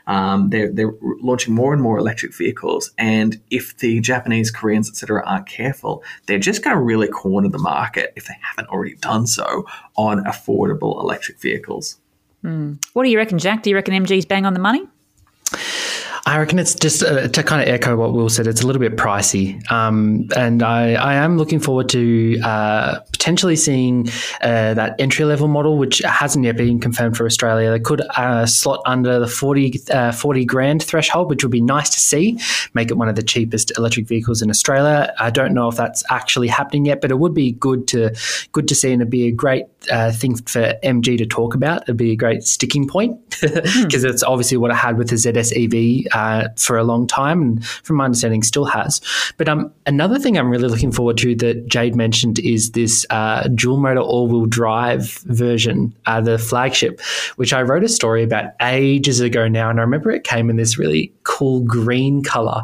Um, 0.07 0.49
they're 0.49 0.71
they're 0.71 0.93
launching 1.21 1.53
more 1.53 1.73
and 1.73 1.81
more 1.81 1.97
electric 1.97 2.35
vehicles, 2.35 2.91
and 2.97 3.39
if 3.49 3.77
the 3.77 3.99
Japanese, 3.99 4.51
Koreans, 4.51 4.89
etc., 4.89 5.23
aren't 5.25 5.47
careful, 5.47 6.03
they're 6.25 6.39
just 6.39 6.63
going 6.63 6.75
to 6.75 6.81
really 6.81 7.07
corner 7.07 7.49
the 7.49 7.59
market 7.59 8.13
if 8.15 8.25
they 8.25 8.35
haven't 8.41 8.69
already 8.69 8.95
done 8.95 9.27
so 9.27 9.65
on 9.95 10.23
affordable 10.25 11.01
electric 11.01 11.39
vehicles. 11.39 11.99
Mm. 12.43 12.83
What 12.93 13.03
do 13.03 13.09
you 13.09 13.17
reckon, 13.17 13.39
Jack? 13.39 13.63
Do 13.63 13.69
you 13.69 13.75
reckon 13.75 13.93
MG's 13.93 14.25
bang 14.25 14.45
on 14.45 14.53
the 14.53 14.59
money? 14.59 14.87
I 16.25 16.37
reckon 16.37 16.57
it's 16.57 16.73
just 16.73 17.03
uh, 17.03 17.27
to 17.27 17.43
kind 17.43 17.61
of 17.61 17.67
echo 17.67 17.97
what 17.97 18.13
Will 18.13 18.29
said. 18.29 18.47
It's 18.47 18.61
a 18.61 18.67
little 18.67 18.79
bit 18.79 18.95
pricey, 18.95 19.69
um, 19.69 20.29
and 20.37 20.63
I, 20.63 20.93
I, 20.93 21.15
am 21.15 21.37
looking 21.37 21.59
forward 21.59 21.89
to 21.89 22.39
uh, 22.41 22.99
potentially 23.11 23.57
seeing 23.57 24.07
uh, 24.41 24.73
that 24.73 24.95
entry 24.99 25.25
level 25.25 25.49
model, 25.49 25.77
which 25.77 25.99
hasn't 25.99 26.45
yet 26.45 26.55
been 26.55 26.79
confirmed 26.79 27.17
for 27.17 27.25
Australia. 27.25 27.71
They 27.71 27.79
could 27.81 28.01
uh, 28.15 28.45
slot 28.45 28.81
under 28.85 29.19
the 29.19 29.27
40, 29.27 29.81
uh, 29.91 30.13
40 30.13 30.45
grand 30.45 30.81
threshold, 30.81 31.29
which 31.29 31.43
would 31.43 31.51
be 31.51 31.61
nice 31.61 31.89
to 31.89 31.99
see. 31.99 32.39
Make 32.73 32.89
it 32.89 32.95
one 32.95 33.09
of 33.09 33.15
the 33.15 33.23
cheapest 33.23 33.77
electric 33.77 34.07
vehicles 34.07 34.41
in 34.41 34.49
Australia. 34.49 35.13
I 35.19 35.29
don't 35.29 35.53
know 35.53 35.67
if 35.67 35.75
that's 35.75 36.05
actually 36.09 36.47
happening 36.47 36.85
yet, 36.85 37.01
but 37.01 37.11
it 37.11 37.19
would 37.19 37.33
be 37.33 37.51
good 37.51 37.85
to 37.89 38.15
good 38.53 38.69
to 38.69 38.75
see, 38.75 38.93
and 38.93 39.01
it'd 39.01 39.11
be 39.11 39.27
a 39.27 39.31
great 39.31 39.65
uh, 39.91 40.13
thing 40.13 40.37
for 40.37 40.73
MG 40.85 41.17
to 41.17 41.25
talk 41.25 41.53
about. 41.53 41.81
It'd 41.83 41.97
be 41.97 42.11
a 42.11 42.15
great 42.15 42.43
sticking 42.43 42.87
point 42.87 43.19
because 43.41 44.05
it's 44.05 44.23
obviously 44.23 44.55
what 44.55 44.71
I 44.71 44.75
had 44.75 44.97
with 44.97 45.09
the 45.09 45.15
ZS 45.15 45.51
EV 46.05 46.12
for 46.57 46.77
a 46.77 46.83
long 46.83 47.07
time, 47.07 47.41
and 47.41 47.65
from 47.65 47.97
my 47.97 48.05
understanding, 48.05 48.43
still 48.43 48.65
has. 48.65 49.01
But 49.37 49.49
um, 49.49 49.73
another 49.85 50.19
thing 50.19 50.37
I'm 50.37 50.49
really 50.49 50.67
looking 50.67 50.91
forward 50.91 51.17
to 51.17 51.35
that 51.35 51.67
Jade 51.67 51.95
mentioned 51.95 52.39
is 52.39 52.71
this 52.71 53.05
uh, 53.09 53.47
dual 53.49 53.77
motor 53.77 54.01
all 54.01 54.27
wheel 54.27 54.45
drive 54.45 55.19
version, 55.25 55.93
uh, 56.05 56.21
the 56.21 56.37
flagship, 56.37 57.01
which 57.35 57.53
I 57.53 57.61
wrote 57.61 57.83
a 57.83 57.89
story 57.89 58.23
about 58.23 58.51
ages 58.61 59.19
ago 59.19 59.47
now, 59.47 59.69
and 59.69 59.79
I 59.79 59.83
remember 59.83 60.11
it 60.11 60.23
came 60.23 60.49
in 60.49 60.55
this 60.55 60.77
really 60.77 61.11
cool 61.23 61.61
green 61.61 62.23
color, 62.23 62.63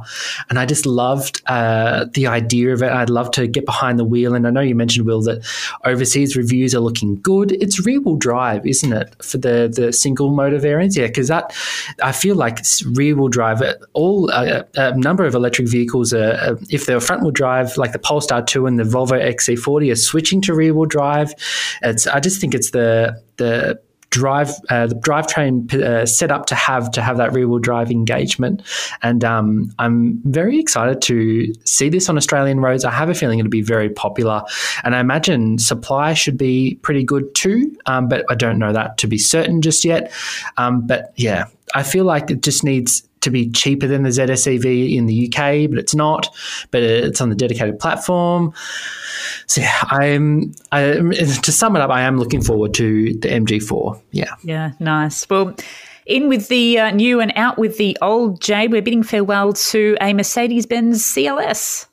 and 0.50 0.60
I 0.60 0.66
just 0.66 0.86
loved 0.86 1.42
uh, 1.48 2.06
the 2.14 2.28
idea 2.28 2.74
of 2.74 2.84
it. 2.84 2.92
I'd 2.92 3.10
love 3.10 3.32
to 3.32 3.48
get 3.48 3.66
behind 3.66 3.98
the 4.00 4.06
wheel, 4.06 4.36
and 4.36 4.46
I 4.46 4.52
know 4.52 4.62
you 4.62 4.76
mentioned 4.76 5.06
Will 5.06 5.22
that 5.24 5.46
overseas 5.86 6.36
reviews 6.36 6.76
are 6.76 6.80
looking 6.80 7.20
good. 7.22 7.52
It's 7.54 7.86
rear 7.86 8.02
wheel 8.02 8.16
drive, 8.16 8.66
isn't 8.66 8.94
it, 8.94 9.16
for 9.24 9.38
the 9.38 9.72
the 9.74 9.92
single 9.92 10.30
motor 10.30 10.60
variants? 10.60 10.96
Yeah, 10.98 11.08
because 11.08 11.30
that 11.30 11.56
I 12.04 12.12
feel 12.12 12.36
like 12.36 12.60
rear 12.86 13.16
wheel 13.16 13.28
drive. 13.28 13.39
All 13.94 14.32
uh, 14.32 14.64
a 14.76 14.98
number 14.98 15.26
of 15.26 15.36
electric 15.36 15.68
vehicles 15.68 16.14
are, 16.14 16.34
uh, 16.34 16.56
if 16.70 16.86
they're 16.86 17.00
front 17.00 17.24
wheel 17.24 17.32
drive, 17.32 17.78
like 17.78 17.92
the 17.92 18.00
Polestar 18.00 18.44
2 18.44 18.66
and 18.66 18.80
the 18.80 18.84
Volvo 18.84 19.20
XC40, 19.20 19.92
are 19.92 19.96
switching 19.96 20.42
to 20.42 20.54
rear 20.54 20.74
wheel 20.74 20.86
drive. 20.86 21.34
It's 21.82 22.08
I 22.08 22.20
just 22.20 22.40
think 22.42 22.54
it's 22.54 22.72
the 22.72 23.22
the 23.38 23.80
drive 24.10 24.50
uh, 24.70 24.88
the 24.88 24.96
drivetrain 24.96 25.72
uh, 25.74 26.06
set 26.06 26.32
up 26.32 26.46
to 26.48 26.56
have 26.56 26.92
to 26.92 27.02
have 27.02 27.18
that 27.18 27.32
rear 27.34 27.48
wheel 27.48 27.60
drive 27.60 27.92
engagement, 27.92 28.62
and 29.02 29.24
um, 29.24 29.72
I'm 29.80 30.22
very 30.26 30.60
excited 30.60 31.02
to 31.04 31.54
see 31.66 31.90
this 31.90 32.10
on 32.10 32.18
Australian 32.18 32.60
roads. 32.60 32.86
I 32.86 32.92
have 32.92 33.10
a 33.10 33.14
feeling 33.14 33.40
it'll 33.40 33.50
be 33.50 33.62
very 33.62 33.90
popular, 33.90 34.44
and 34.84 34.96
I 34.96 35.00
imagine 35.00 35.58
supply 35.60 36.14
should 36.14 36.38
be 36.38 36.76
pretty 36.82 37.04
good 37.04 37.34
too. 37.36 37.76
Um, 37.86 38.08
but 38.08 38.26
I 38.30 38.36
don't 38.36 38.60
know 38.60 38.74
that 38.74 38.98
to 39.00 39.08
be 39.08 39.18
certain 39.18 39.62
just 39.62 39.86
yet. 39.86 40.12
Um, 40.58 40.86
but 40.88 41.14
yeah, 41.16 41.46
I 41.76 41.84
feel 41.84 42.06
like 42.06 42.32
it 42.32 42.42
just 42.42 42.64
needs 42.64 43.08
to 43.22 43.30
be 43.30 43.50
cheaper 43.50 43.88
than 43.88 44.04
the 44.04 44.10
ZSEV 44.10 44.96
in 44.96 45.06
the 45.06 45.28
UK, 45.28 45.70
but 45.70 45.80
it's 45.80 45.96
not. 45.96 46.36
But 46.72 46.84
it's 46.84 47.22
on 47.22 47.30
the 47.30 47.36
dedicated 47.36 47.80
platform. 47.80 48.54
So 49.48 49.62
yeah, 49.62 49.84
I'm. 49.90 50.54
I, 50.72 50.94
to 50.94 51.52
sum 51.52 51.76
it 51.76 51.82
up, 51.82 51.90
I 51.90 52.02
am 52.02 52.18
looking 52.18 52.42
forward 52.42 52.74
to 52.76 53.14
the 53.14 53.28
MG4. 53.28 54.00
Yeah. 54.12 54.34
Yeah. 54.44 54.72
Nice. 54.80 55.30
Well. 55.30 55.56
In 56.06 56.28
with 56.28 56.48
the 56.48 56.80
uh, 56.80 56.90
new 56.90 57.20
and 57.20 57.32
out 57.36 57.60
with 57.60 57.78
the 57.78 57.96
old, 58.02 58.42
Jade. 58.42 58.72
We're 58.72 58.82
bidding 58.82 59.04
farewell 59.04 59.54
to 59.54 59.96
a 60.02 60.12
Mercedes 60.12 60.66
Benz 60.66 61.04
CLS. 61.04 61.86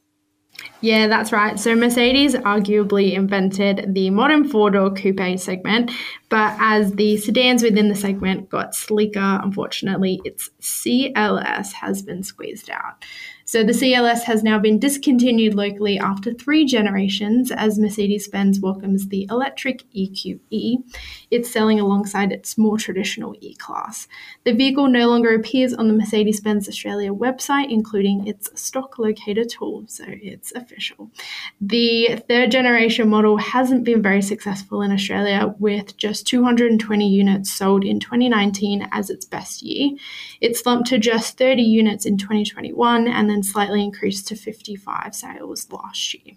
Yeah, 0.87 1.09
that's 1.09 1.33
right. 1.33 1.59
So 1.59 1.75
Mercedes 1.75 2.37
arguably 2.37 3.15
invented 3.15 3.93
the 3.93 4.09
modern 4.11 4.49
four 4.49 4.71
door 4.71 4.95
coupe 4.95 5.37
segment, 5.37 5.91
but 6.29 6.55
as 6.61 6.93
the 6.93 7.17
sedans 7.17 7.65
within 7.65 7.89
the 7.89 7.97
segment 7.97 8.49
got 8.51 8.73
sleeker, 8.73 9.41
unfortunately, 9.43 10.21
its 10.25 10.49
CLS 10.61 11.73
has 11.73 12.03
been 12.03 12.23
squeezed 12.23 12.71
out. 12.71 13.05
So 13.49 13.63
the 13.63 13.73
CLS 13.73 14.25
has 14.25 14.43
now 14.43 14.59
been 14.59 14.81
discontinued 14.81 15.55
locally 15.55 16.01
after 16.01 16.35
three 16.35 16.65
generations 16.65 17.53
as 17.53 17.79
Mercedes 17.79 18.27
Benz 18.27 18.59
welcomes 18.59 19.07
the 19.07 19.25
electric 19.31 19.85
EQE. 19.93 20.83
It's 21.31 21.49
selling 21.49 21.79
alongside 21.79 22.33
its 22.33 22.59
more 22.59 22.77
traditional 22.77 23.37
E 23.41 23.55
Class. 23.55 24.09
The 24.43 24.53
vehicle 24.53 24.89
no 24.89 25.07
longer 25.09 25.33
appears 25.33 25.73
on 25.73 25.87
the 25.87 25.95
Mercedes 25.95 26.41
Benz 26.41 26.69
Australia 26.69 27.15
website, 27.15 27.71
including 27.71 28.27
its 28.27 28.51
stock 28.61 28.99
locator 28.99 29.45
tool, 29.45 29.85
so 29.87 30.03
it's 30.09 30.51
official. 30.51 31.13
The 31.61 32.21
third 32.29 32.51
generation 32.51 33.09
model 33.09 33.37
hasn't 33.37 33.85
been 33.85 34.03
very 34.03 34.23
successful 34.23 34.83
in 34.83 34.91
Australia, 34.91 35.55
with 35.61 35.97
just 35.97 36.27
220 36.27 37.09
units 37.09 37.53
sold 37.53 37.85
in 37.85 38.01
2019 38.01 38.89
as 38.91 39.09
its 39.09 39.25
best 39.25 39.63
year. 39.63 39.97
It 40.41 40.57
slumped 40.57 40.89
to 40.89 40.99
just 40.99 41.39
30 41.39 41.63
units 41.63 42.07
in 42.07 42.19
2021 42.19 43.07
and 43.07 43.31
then 43.31 43.36
slightly 43.45 43.83
increased 43.83 44.29
to 44.29 44.37
55 44.37 45.15
sales 45.15 45.67
last 45.71 46.15
year. 46.15 46.37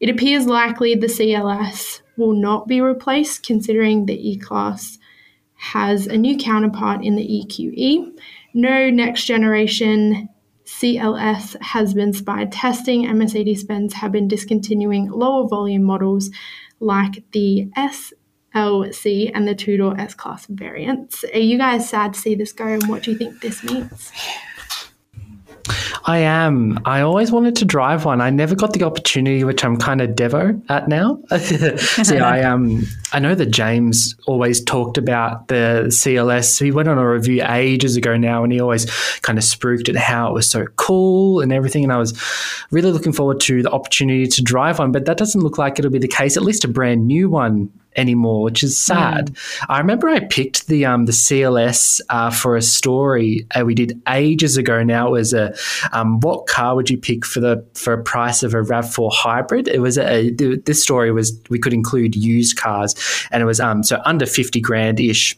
It 0.00 0.10
appears 0.10 0.46
likely 0.46 0.94
the 0.94 1.06
CLS 1.06 2.02
will 2.16 2.34
not 2.34 2.68
be 2.68 2.80
replaced, 2.80 3.44
considering 3.46 4.06
the 4.06 4.30
E 4.30 4.36
Class 4.38 4.98
has 5.54 6.06
a 6.06 6.16
new 6.16 6.36
counterpart 6.36 7.04
in 7.04 7.16
the 7.16 7.26
EQE. 7.26 8.16
No 8.54 8.90
next 8.90 9.24
generation 9.24 10.28
CLS 10.64 11.60
has 11.62 11.94
been 11.94 12.12
spied 12.12 12.52
testing, 12.52 13.06
and 13.06 13.18
Mercedes 13.18 13.64
Benz 13.64 13.94
have 13.94 14.12
been 14.12 14.28
discontinuing 14.28 15.10
lower 15.10 15.48
volume 15.48 15.82
models 15.82 16.30
like 16.78 17.24
the 17.32 17.68
SLC 17.76 19.32
and 19.34 19.48
the 19.48 19.54
two 19.54 19.76
door 19.76 19.98
S 19.98 20.14
Class 20.14 20.46
variants. 20.46 21.24
Are 21.24 21.38
you 21.38 21.58
guys 21.58 21.88
sad 21.88 22.14
to 22.14 22.20
see 22.20 22.34
this 22.34 22.52
go, 22.52 22.66
and 22.66 22.86
what 22.88 23.02
do 23.02 23.12
you 23.12 23.18
think 23.18 23.40
this 23.40 23.64
means? 23.64 24.12
I 26.04 26.18
am. 26.18 26.78
I 26.84 27.00
always 27.00 27.30
wanted 27.30 27.56
to 27.56 27.64
drive 27.64 28.04
one. 28.04 28.20
I 28.20 28.30
never 28.30 28.54
got 28.54 28.72
the 28.72 28.84
opportunity, 28.84 29.44
which 29.44 29.64
I'm 29.64 29.76
kind 29.76 30.00
of 30.00 30.10
devo 30.10 30.62
at 30.70 30.88
now. 30.88 31.18
so 31.38 32.16
I 32.16 32.42
um 32.44 32.82
I 33.12 33.18
know 33.18 33.34
that 33.34 33.46
James 33.46 34.16
always 34.26 34.62
talked 34.62 34.98
about 34.98 35.48
the 35.48 35.86
CLS. 35.88 36.62
He 36.62 36.70
went 36.70 36.88
on 36.88 36.98
a 36.98 37.08
review 37.08 37.42
ages 37.46 37.96
ago 37.96 38.16
now, 38.16 38.44
and 38.44 38.52
he 38.52 38.60
always 38.60 38.90
kind 39.20 39.38
of 39.38 39.44
spruiked 39.44 39.88
at 39.88 39.96
how 39.96 40.30
it 40.30 40.34
was 40.34 40.48
so 40.48 40.66
cool 40.76 41.40
and 41.40 41.52
everything. 41.52 41.84
And 41.84 41.92
I 41.92 41.98
was 41.98 42.18
really 42.70 42.92
looking 42.92 43.12
forward 43.12 43.40
to 43.40 43.62
the 43.62 43.70
opportunity 43.70 44.26
to 44.26 44.42
drive 44.42 44.78
one, 44.78 44.92
but 44.92 45.04
that 45.06 45.16
doesn't 45.16 45.40
look 45.40 45.58
like 45.58 45.78
it'll 45.78 45.90
be 45.90 45.98
the 45.98 46.08
case. 46.08 46.36
At 46.36 46.42
least 46.42 46.64
a 46.64 46.68
brand 46.68 47.06
new 47.06 47.28
one 47.28 47.70
anymore, 47.98 48.42
which 48.42 48.62
is 48.62 48.78
sad. 48.78 49.32
Mm. 49.32 49.66
I 49.68 49.78
remember 49.78 50.08
I 50.08 50.20
picked 50.20 50.68
the 50.68 50.86
um, 50.86 51.04
the 51.06 51.12
CLS 51.12 52.00
uh, 52.08 52.30
for 52.30 52.56
a 52.56 52.62
story 52.62 53.46
uh, 53.54 53.64
we 53.64 53.74
did 53.74 54.00
ages 54.08 54.56
ago. 54.56 54.82
Now 54.82 55.08
it 55.08 55.10
was 55.10 55.34
a 55.34 55.54
um, 55.92 56.20
what 56.20 56.46
car 56.46 56.74
would 56.76 56.88
you 56.88 56.96
pick 56.96 57.26
for 57.26 57.40
the 57.40 57.64
for 57.74 57.92
a 57.92 58.02
price 58.02 58.42
of 58.42 58.54
a 58.54 58.62
Rav 58.62 58.90
Four 58.90 59.10
hybrid? 59.12 59.68
It 59.68 59.80
was 59.80 59.98
a, 59.98 60.30
this 60.30 60.82
story 60.82 61.12
was 61.12 61.38
we 61.50 61.58
could 61.58 61.74
include 61.74 62.14
used 62.14 62.56
cars, 62.56 62.94
and 63.30 63.42
it 63.42 63.46
was 63.46 63.60
um 63.60 63.82
so 63.82 64.00
under 64.04 64.24
fifty 64.26 64.60
grand 64.60 65.00
ish 65.00 65.36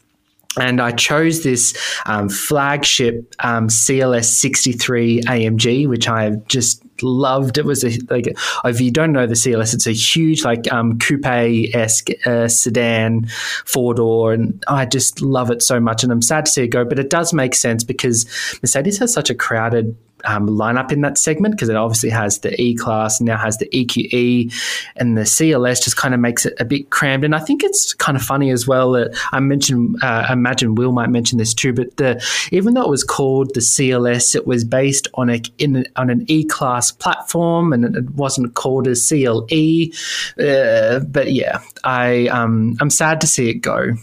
and 0.58 0.80
I 0.80 0.90
chose 0.90 1.42
this 1.44 1.76
um, 2.06 2.28
flagship 2.28 3.34
um, 3.38 3.68
CLS 3.68 4.24
63 4.24 5.22
AMG, 5.22 5.88
which 5.88 6.08
I 6.08 6.30
just 6.48 6.82
loved. 7.02 7.58
It 7.58 7.64
was 7.64 7.84
a, 7.84 7.90
like, 8.08 8.26
if 8.64 8.80
you 8.80 8.90
don't 8.90 9.12
know 9.12 9.26
the 9.26 9.34
CLS, 9.34 9.74
it's 9.74 9.86
a 9.86 9.92
huge 9.92 10.44
like 10.44 10.70
um, 10.72 10.98
coupe 10.98 11.26
esque 11.26 12.08
uh, 12.26 12.48
sedan, 12.48 13.26
four 13.64 13.94
door, 13.94 14.32
and 14.32 14.62
I 14.68 14.86
just 14.86 15.20
love 15.20 15.50
it 15.50 15.62
so 15.62 15.80
much. 15.80 16.02
And 16.02 16.12
I'm 16.12 16.22
sad 16.22 16.46
to 16.46 16.52
see 16.52 16.62
it 16.62 16.68
go, 16.68 16.84
but 16.84 16.98
it 16.98 17.10
does 17.10 17.32
make 17.32 17.54
sense 17.54 17.84
because 17.84 18.26
Mercedes 18.62 18.98
has 18.98 19.12
such 19.12 19.30
a 19.30 19.34
crowded 19.34 19.96
um, 20.24 20.48
lineup 20.48 20.92
in 20.92 21.00
that 21.02 21.18
segment 21.18 21.54
because 21.54 21.68
it 21.68 21.76
obviously 21.76 22.10
has 22.10 22.40
the 22.40 22.60
E 22.60 22.74
class, 22.74 23.20
now 23.20 23.36
has 23.36 23.58
the 23.58 23.66
EQE, 23.66 24.52
and 24.96 25.16
the 25.16 25.22
CLS 25.22 25.82
just 25.82 25.96
kind 25.96 26.14
of 26.14 26.20
makes 26.20 26.46
it 26.46 26.54
a 26.58 26.64
bit 26.64 26.90
crammed. 26.90 27.24
And 27.24 27.34
I 27.34 27.38
think 27.38 27.62
it's 27.62 27.94
kind 27.94 28.16
of 28.16 28.22
funny 28.22 28.50
as 28.50 28.66
well 28.66 28.92
that 28.92 29.16
I 29.32 29.40
mentioned, 29.40 29.96
uh, 30.02 30.26
imagine 30.30 30.74
Will 30.74 30.92
might 30.92 31.10
mention 31.10 31.38
this 31.38 31.54
too, 31.54 31.72
but 31.72 31.96
the 31.96 32.24
even 32.52 32.74
though 32.74 32.82
it 32.82 32.90
was 32.90 33.04
called 33.04 33.54
the 33.54 33.60
CLS, 33.60 34.34
it 34.34 34.46
was 34.46 34.64
based 34.64 35.08
on 35.14 35.30
a 35.30 35.40
in, 35.58 35.86
on 35.96 36.10
an 36.10 36.24
E 36.28 36.44
class 36.44 36.90
platform, 36.90 37.72
and 37.72 37.96
it 37.96 38.10
wasn't 38.10 38.54
called 38.54 38.86
a 38.86 38.94
CLE. 38.94 39.90
Uh, 40.38 41.00
but 41.00 41.32
yeah, 41.32 41.60
I 41.84 42.28
um, 42.28 42.76
I'm 42.80 42.90
sad 42.90 43.20
to 43.22 43.26
see 43.26 43.50
it 43.50 43.54
go. 43.54 43.96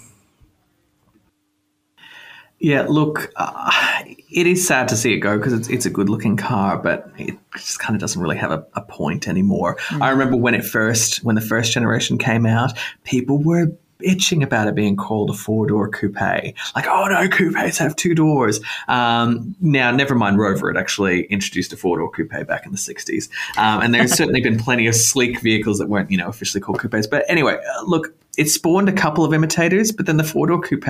Yeah, 2.59 2.85
look, 2.89 3.31
uh, 3.35 4.03
it 4.31 4.47
is 4.47 4.67
sad 4.67 4.87
to 4.87 4.95
see 4.95 5.13
it 5.13 5.19
go 5.19 5.37
because 5.37 5.53
it's, 5.53 5.67
it's 5.69 5.85
a 5.85 5.91
good 5.91 6.09
looking 6.09 6.37
car, 6.37 6.77
but 6.77 7.11
it 7.17 7.37
just 7.53 7.79
kind 7.79 7.95
of 7.95 8.01
doesn't 8.01 8.21
really 8.21 8.37
have 8.37 8.51
a, 8.51 8.65
a 8.73 8.81
point 8.81 9.27
anymore. 9.27 9.77
Mm. 9.89 10.01
I 10.01 10.09
remember 10.09 10.37
when 10.37 10.55
it 10.55 10.65
first, 10.65 11.23
when 11.23 11.35
the 11.35 11.41
first 11.41 11.71
generation 11.71 12.17
came 12.17 12.45
out, 12.45 12.73
people 13.03 13.37
were 13.37 13.71
bitching 13.99 14.43
about 14.43 14.67
it 14.67 14.75
being 14.75 14.95
called 14.95 15.29
a 15.29 15.33
four 15.33 15.67
door 15.67 15.89
coupe. 15.89 16.19
Like, 16.19 16.87
oh 16.87 17.07
no, 17.07 17.27
coupes 17.29 17.77
have 17.77 17.95
two 17.95 18.15
doors. 18.15 18.59
Um, 18.87 19.55
now, 19.59 19.91
never 19.91 20.15
mind 20.15 20.37
Rover, 20.37 20.69
it 20.69 20.77
actually 20.77 21.23
introduced 21.25 21.73
a 21.73 21.77
four 21.77 21.97
door 21.97 22.09
coupe 22.09 22.47
back 22.47 22.65
in 22.65 22.71
the 22.71 22.77
60s. 22.77 23.29
Um, 23.57 23.81
and 23.81 23.93
there's 23.93 24.13
certainly 24.13 24.41
been 24.41 24.57
plenty 24.57 24.87
of 24.87 24.95
sleek 24.95 25.39
vehicles 25.41 25.79
that 25.79 25.89
weren't, 25.89 26.11
you 26.11 26.17
know, 26.17 26.27
officially 26.27 26.61
called 26.61 26.79
coupes. 26.79 27.07
But 27.07 27.25
anyway, 27.27 27.55
uh, 27.55 27.83
look, 27.83 28.15
it 28.37 28.49
spawned 28.49 28.89
a 28.89 28.93
couple 28.93 29.25
of 29.25 29.33
imitators, 29.33 29.91
but 29.91 30.05
then 30.05 30.17
the 30.17 30.23
four 30.23 30.47
door 30.47 30.61
coupe 30.61 30.87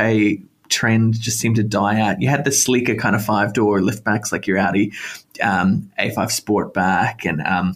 trend 0.70 1.20
just 1.20 1.40
seemed 1.40 1.56
to 1.58 1.64
die 1.64 2.00
out. 2.00 2.22
You 2.22 2.28
had 2.28 2.46
the 2.46 2.52
sleeker 2.52 2.96
kind 2.96 3.16
of 3.16 3.24
five 3.24 3.54
door 3.54 3.80
liftbacks 3.80 4.32
like 4.32 4.48
your 4.48 4.58
Audi 4.58 4.94
um, 5.42 5.92
A5 6.00 6.16
Sportback 6.16 7.30
and 7.30 7.42
um, 7.42 7.76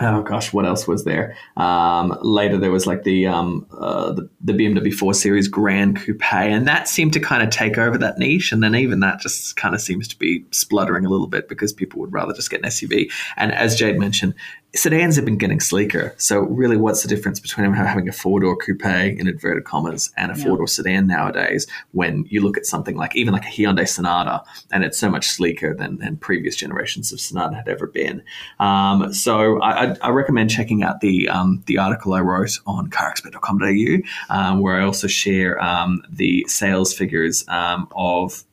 oh 0.00 0.22
gosh, 0.22 0.52
what 0.52 0.64
else 0.64 0.86
was 0.86 1.04
there? 1.04 1.36
Um, 1.56 2.16
later, 2.22 2.56
there 2.56 2.70
was 2.70 2.86
like 2.86 3.02
the, 3.02 3.26
um, 3.26 3.66
uh, 3.76 4.12
the, 4.12 4.28
the 4.40 4.52
BMW 4.52 4.92
4 4.92 5.14
Series 5.14 5.48
Grand 5.48 5.96
Coupe, 5.96 6.32
and 6.32 6.68
that 6.68 6.88
seemed 6.88 7.12
to 7.14 7.20
kind 7.20 7.42
of 7.42 7.50
take 7.50 7.78
over 7.78 7.98
that 7.98 8.18
niche. 8.18 8.52
And 8.52 8.62
then 8.62 8.74
even 8.74 9.00
that 9.00 9.20
just 9.20 9.56
kind 9.56 9.74
of 9.74 9.80
seems 9.80 10.06
to 10.08 10.18
be 10.18 10.44
spluttering 10.50 11.04
a 11.04 11.08
little 11.08 11.26
bit 11.26 11.48
because 11.48 11.72
people 11.72 12.00
would 12.00 12.12
rather 12.12 12.32
just 12.32 12.50
get 12.50 12.62
an 12.62 12.68
SUV. 12.68 13.10
And 13.36 13.52
as 13.52 13.76
Jade 13.76 13.98
mentioned, 13.98 14.34
sedans 14.78 15.16
have 15.16 15.24
been 15.24 15.36
getting 15.36 15.60
sleeker. 15.60 16.14
So 16.16 16.40
really, 16.40 16.76
what's 16.76 17.02
the 17.02 17.08
difference 17.08 17.40
between 17.40 17.72
having 17.72 18.08
a 18.08 18.12
four 18.12 18.40
door 18.40 18.56
coupe 18.56 18.84
in 18.84 19.28
inverted 19.28 19.64
commas 19.64 20.10
and 20.16 20.32
a 20.32 20.36
four 20.36 20.56
door 20.56 20.68
sedan 20.68 21.06
nowadays? 21.06 21.66
When 21.92 22.24
you 22.28 22.40
look 22.40 22.56
at 22.56 22.66
something 22.66 22.96
like 22.96 23.14
even 23.16 23.34
like 23.34 23.44
a 23.44 23.48
Hyundai 23.48 23.88
Sonata, 23.88 24.42
and 24.70 24.84
it's 24.84 24.98
so 24.98 25.10
much 25.10 25.28
sleeker 25.28 25.74
than, 25.74 25.98
than 25.98 26.16
previous 26.16 26.56
generations 26.56 27.12
of 27.12 27.20
Sonata 27.20 27.56
had 27.56 27.68
ever 27.68 27.86
been. 27.86 28.22
Um, 28.60 29.12
so 29.12 29.60
I, 29.60 29.96
I, 30.00 30.10
recommend 30.10 30.50
checking 30.50 30.82
out 30.82 31.00
the 31.00 31.28
um, 31.28 31.62
the 31.66 31.78
article 31.78 32.14
I 32.14 32.20
wrote 32.20 32.58
on 32.66 32.90
carexpert.com.au, 32.90 34.34
um, 34.34 34.60
where 34.60 34.80
I 34.80 34.84
also 34.84 35.06
share 35.06 35.62
um, 35.62 36.02
the 36.08 36.44
sales 36.48 36.94
figures 36.94 37.44
um, 37.48 37.88
of 37.92 38.44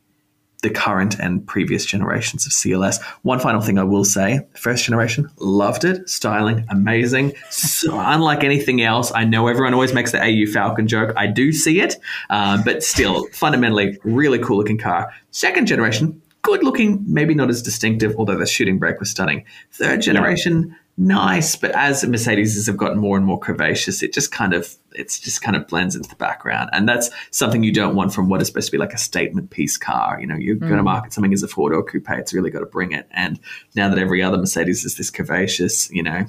the 0.66 0.72
current 0.72 1.20
and 1.20 1.46
previous 1.46 1.86
generations 1.86 2.48
of 2.48 2.52
CLS. 2.52 3.00
One 3.22 3.40
final 3.40 3.62
thing 3.62 3.78
I 3.78 3.84
will 3.84 4.04
say 4.04 4.40
first 4.56 4.84
generation, 4.84 5.30
loved 5.38 5.86
it. 5.86 6.10
Styling, 6.10 6.66
amazing. 6.70 7.34
So, 7.52 8.00
unlike 8.00 8.44
anything 8.44 8.82
else, 8.82 9.12
I 9.14 9.26
know 9.26 9.48
everyone 9.48 9.76
always 9.76 9.94
makes 9.94 10.12
the 10.12 10.20
AU 10.20 10.52
Falcon 10.52 10.88
joke. 10.88 11.14
I 11.16 11.28
do 11.28 11.52
see 11.52 11.82
it, 11.82 11.98
uh, 12.32 12.64
but 12.66 12.82
still, 12.82 13.28
fundamentally, 13.28 14.00
really 14.04 14.40
cool 14.40 14.58
looking 14.58 14.80
car. 14.80 15.14
Second 15.30 15.68
generation, 15.68 16.20
good 16.42 16.64
looking, 16.64 17.04
maybe 17.08 17.36
not 17.36 17.52
as 17.52 17.62
distinctive, 17.62 18.16
although 18.18 18.38
the 18.38 18.48
shooting 18.48 18.80
brake 18.80 19.00
was 19.00 19.12
stunning. 19.12 19.46
Third 19.72 20.02
generation, 20.02 20.70
yeah 20.70 20.76
nice, 20.98 21.56
but 21.56 21.72
as 21.72 22.06
Mercedes 22.06 22.66
have 22.68 22.78
gotten 22.78 22.98
more 22.98 23.18
and 23.18 23.26
more 23.26 23.40
curvaceous, 23.40 24.02
it 24.02 24.14
just 24.14 24.32
kind 24.32 24.54
of 24.54 24.76
it's 24.94 25.20
just 25.20 25.42
kind 25.42 25.58
of 25.58 25.68
blends 25.68 25.96
into 25.96 26.10
the 26.10 26.16
background, 26.16 26.70
and 26.74 26.88
that's 26.88 27.10
something 27.32 27.64
you 27.64 27.72
don't 27.72 27.96
want 27.96 28.14
from 28.14 28.30
what 28.30 28.42
is 28.42 28.48
supposed 28.48 28.68
to 28.68 28.72
be 28.72 28.78
like 28.78 28.94
a 28.94 28.98
statement 28.98 29.50
piece 29.50 29.78
car. 29.78 30.20
You 30.20 30.28
know, 30.28 30.36
you're 30.36 30.56
mm. 30.56 30.62
going 30.62 30.78
to 30.78 30.84
market 30.84 31.14
something 31.14 31.34
as 31.34 31.44
a 31.44 31.48
four 31.48 31.70
door 31.70 31.84
coupe, 31.84 32.10
it's 32.12 32.34
really 32.34 32.50
got 32.50 32.60
to 32.60 32.66
bring 32.66 32.92
it. 32.92 33.08
And 33.12 33.40
now 33.76 33.90
that 33.90 34.00
every 34.00 34.22
other 34.22 34.38
Mercedes 34.38 34.86
is 34.86 34.96
this 34.96 35.12
curvaceous, 35.12 35.92
you 35.92 36.04
know, 36.04 36.26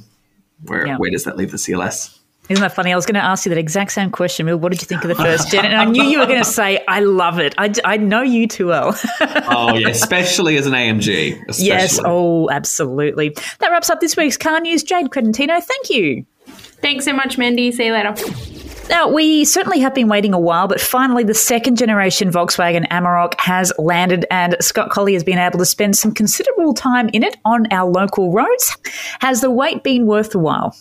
where 0.64 0.86
yeah. 0.86 0.96
where 0.96 1.10
does 1.10 1.24
that 1.24 1.36
leave 1.36 1.50
the 1.50 1.58
CLS? 1.58 2.18
Isn't 2.48 2.62
that 2.62 2.74
funny? 2.74 2.92
I 2.92 2.96
was 2.96 3.06
going 3.06 3.16
to 3.16 3.24
ask 3.24 3.44
you 3.44 3.50
that 3.50 3.58
exact 3.58 3.90
same 3.92 4.10
question. 4.10 4.46
What 4.60 4.70
did 4.70 4.80
you 4.80 4.86
think 4.86 5.02
of 5.02 5.08
the 5.08 5.16
first 5.16 5.50
gen? 5.50 5.64
And 5.64 5.74
I 5.74 5.84
knew 5.84 6.04
you 6.04 6.20
were 6.20 6.26
going 6.26 6.42
to 6.42 6.44
say, 6.44 6.84
I 6.86 7.00
love 7.00 7.40
it. 7.40 7.54
I, 7.58 7.72
I 7.84 7.96
know 7.96 8.22
you 8.22 8.46
too 8.46 8.68
well. 8.68 8.96
oh, 9.20 9.74
yeah, 9.74 9.88
especially 9.88 10.56
as 10.56 10.66
an 10.66 10.72
AMG. 10.72 11.40
Especially. 11.48 11.66
Yes, 11.66 11.98
oh, 12.04 12.48
absolutely. 12.50 13.30
That 13.58 13.70
wraps 13.72 13.90
up 13.90 14.00
this 14.00 14.16
week's 14.16 14.36
car 14.36 14.60
news. 14.60 14.84
Jade 14.84 15.10
Credentino, 15.10 15.60
thank 15.60 15.90
you. 15.90 16.24
Thanks 16.46 17.04
so 17.04 17.12
much, 17.12 17.36
Mandy. 17.36 17.72
See 17.72 17.86
you 17.86 17.92
later. 17.92 18.14
Now, 18.88 19.08
we 19.08 19.44
certainly 19.44 19.80
have 19.80 19.94
been 19.94 20.08
waiting 20.08 20.32
a 20.32 20.38
while, 20.38 20.68
but 20.68 20.80
finally 20.80 21.24
the 21.24 21.34
second 21.34 21.76
generation 21.76 22.30
Volkswagen 22.30 22.86
Amarok 22.88 23.34
has 23.40 23.72
landed 23.78 24.24
and 24.30 24.56
Scott 24.60 24.90
Collie 24.90 25.14
has 25.14 25.24
been 25.24 25.38
able 25.38 25.58
to 25.58 25.66
spend 25.66 25.96
some 25.96 26.12
considerable 26.12 26.72
time 26.72 27.08
in 27.08 27.24
it 27.24 27.36
on 27.44 27.66
our 27.72 27.90
local 27.90 28.32
roads. 28.32 28.76
Has 29.20 29.40
the 29.40 29.50
wait 29.50 29.82
been 29.82 30.06
worth 30.06 30.30
the 30.30 30.38
while? 30.38 30.76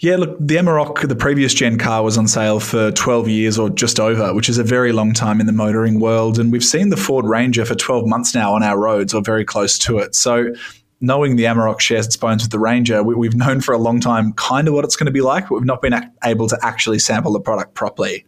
Yeah, 0.00 0.16
look, 0.16 0.36
the 0.38 0.56
Amarok, 0.56 1.08
the 1.08 1.16
previous 1.16 1.54
gen 1.54 1.78
car, 1.78 2.02
was 2.02 2.18
on 2.18 2.28
sale 2.28 2.60
for 2.60 2.92
12 2.92 3.28
years 3.28 3.58
or 3.58 3.70
just 3.70 3.98
over, 3.98 4.34
which 4.34 4.50
is 4.50 4.58
a 4.58 4.64
very 4.64 4.92
long 4.92 5.14
time 5.14 5.40
in 5.40 5.46
the 5.46 5.52
motoring 5.52 6.00
world. 6.00 6.38
And 6.38 6.52
we've 6.52 6.64
seen 6.64 6.90
the 6.90 6.98
Ford 6.98 7.24
Ranger 7.24 7.64
for 7.64 7.74
12 7.74 8.06
months 8.06 8.34
now 8.34 8.54
on 8.54 8.62
our 8.62 8.78
roads 8.78 9.14
or 9.14 9.22
very 9.22 9.44
close 9.44 9.78
to 9.80 9.98
it. 9.98 10.14
So, 10.14 10.52
knowing 11.00 11.36
the 11.36 11.44
Amarok 11.44 11.80
shares 11.80 12.06
its 12.06 12.16
bones 12.16 12.42
with 12.42 12.50
the 12.50 12.58
Ranger, 12.58 13.02
we, 13.02 13.26
have 13.26 13.36
known 13.36 13.62
for 13.62 13.72
a 13.72 13.78
long 13.78 14.00
time 14.00 14.34
kind 14.34 14.68
of 14.68 14.74
what 14.74 14.84
it's 14.84 14.96
going 14.96 15.06
to 15.06 15.12
be 15.12 15.22
like, 15.22 15.48
but 15.48 15.54
we've 15.54 15.64
not 15.64 15.80
been 15.80 15.94
able 16.24 16.48
to 16.48 16.58
actually 16.62 16.98
sample 16.98 17.32
the 17.32 17.40
product 17.40 17.72
properly. 17.72 18.26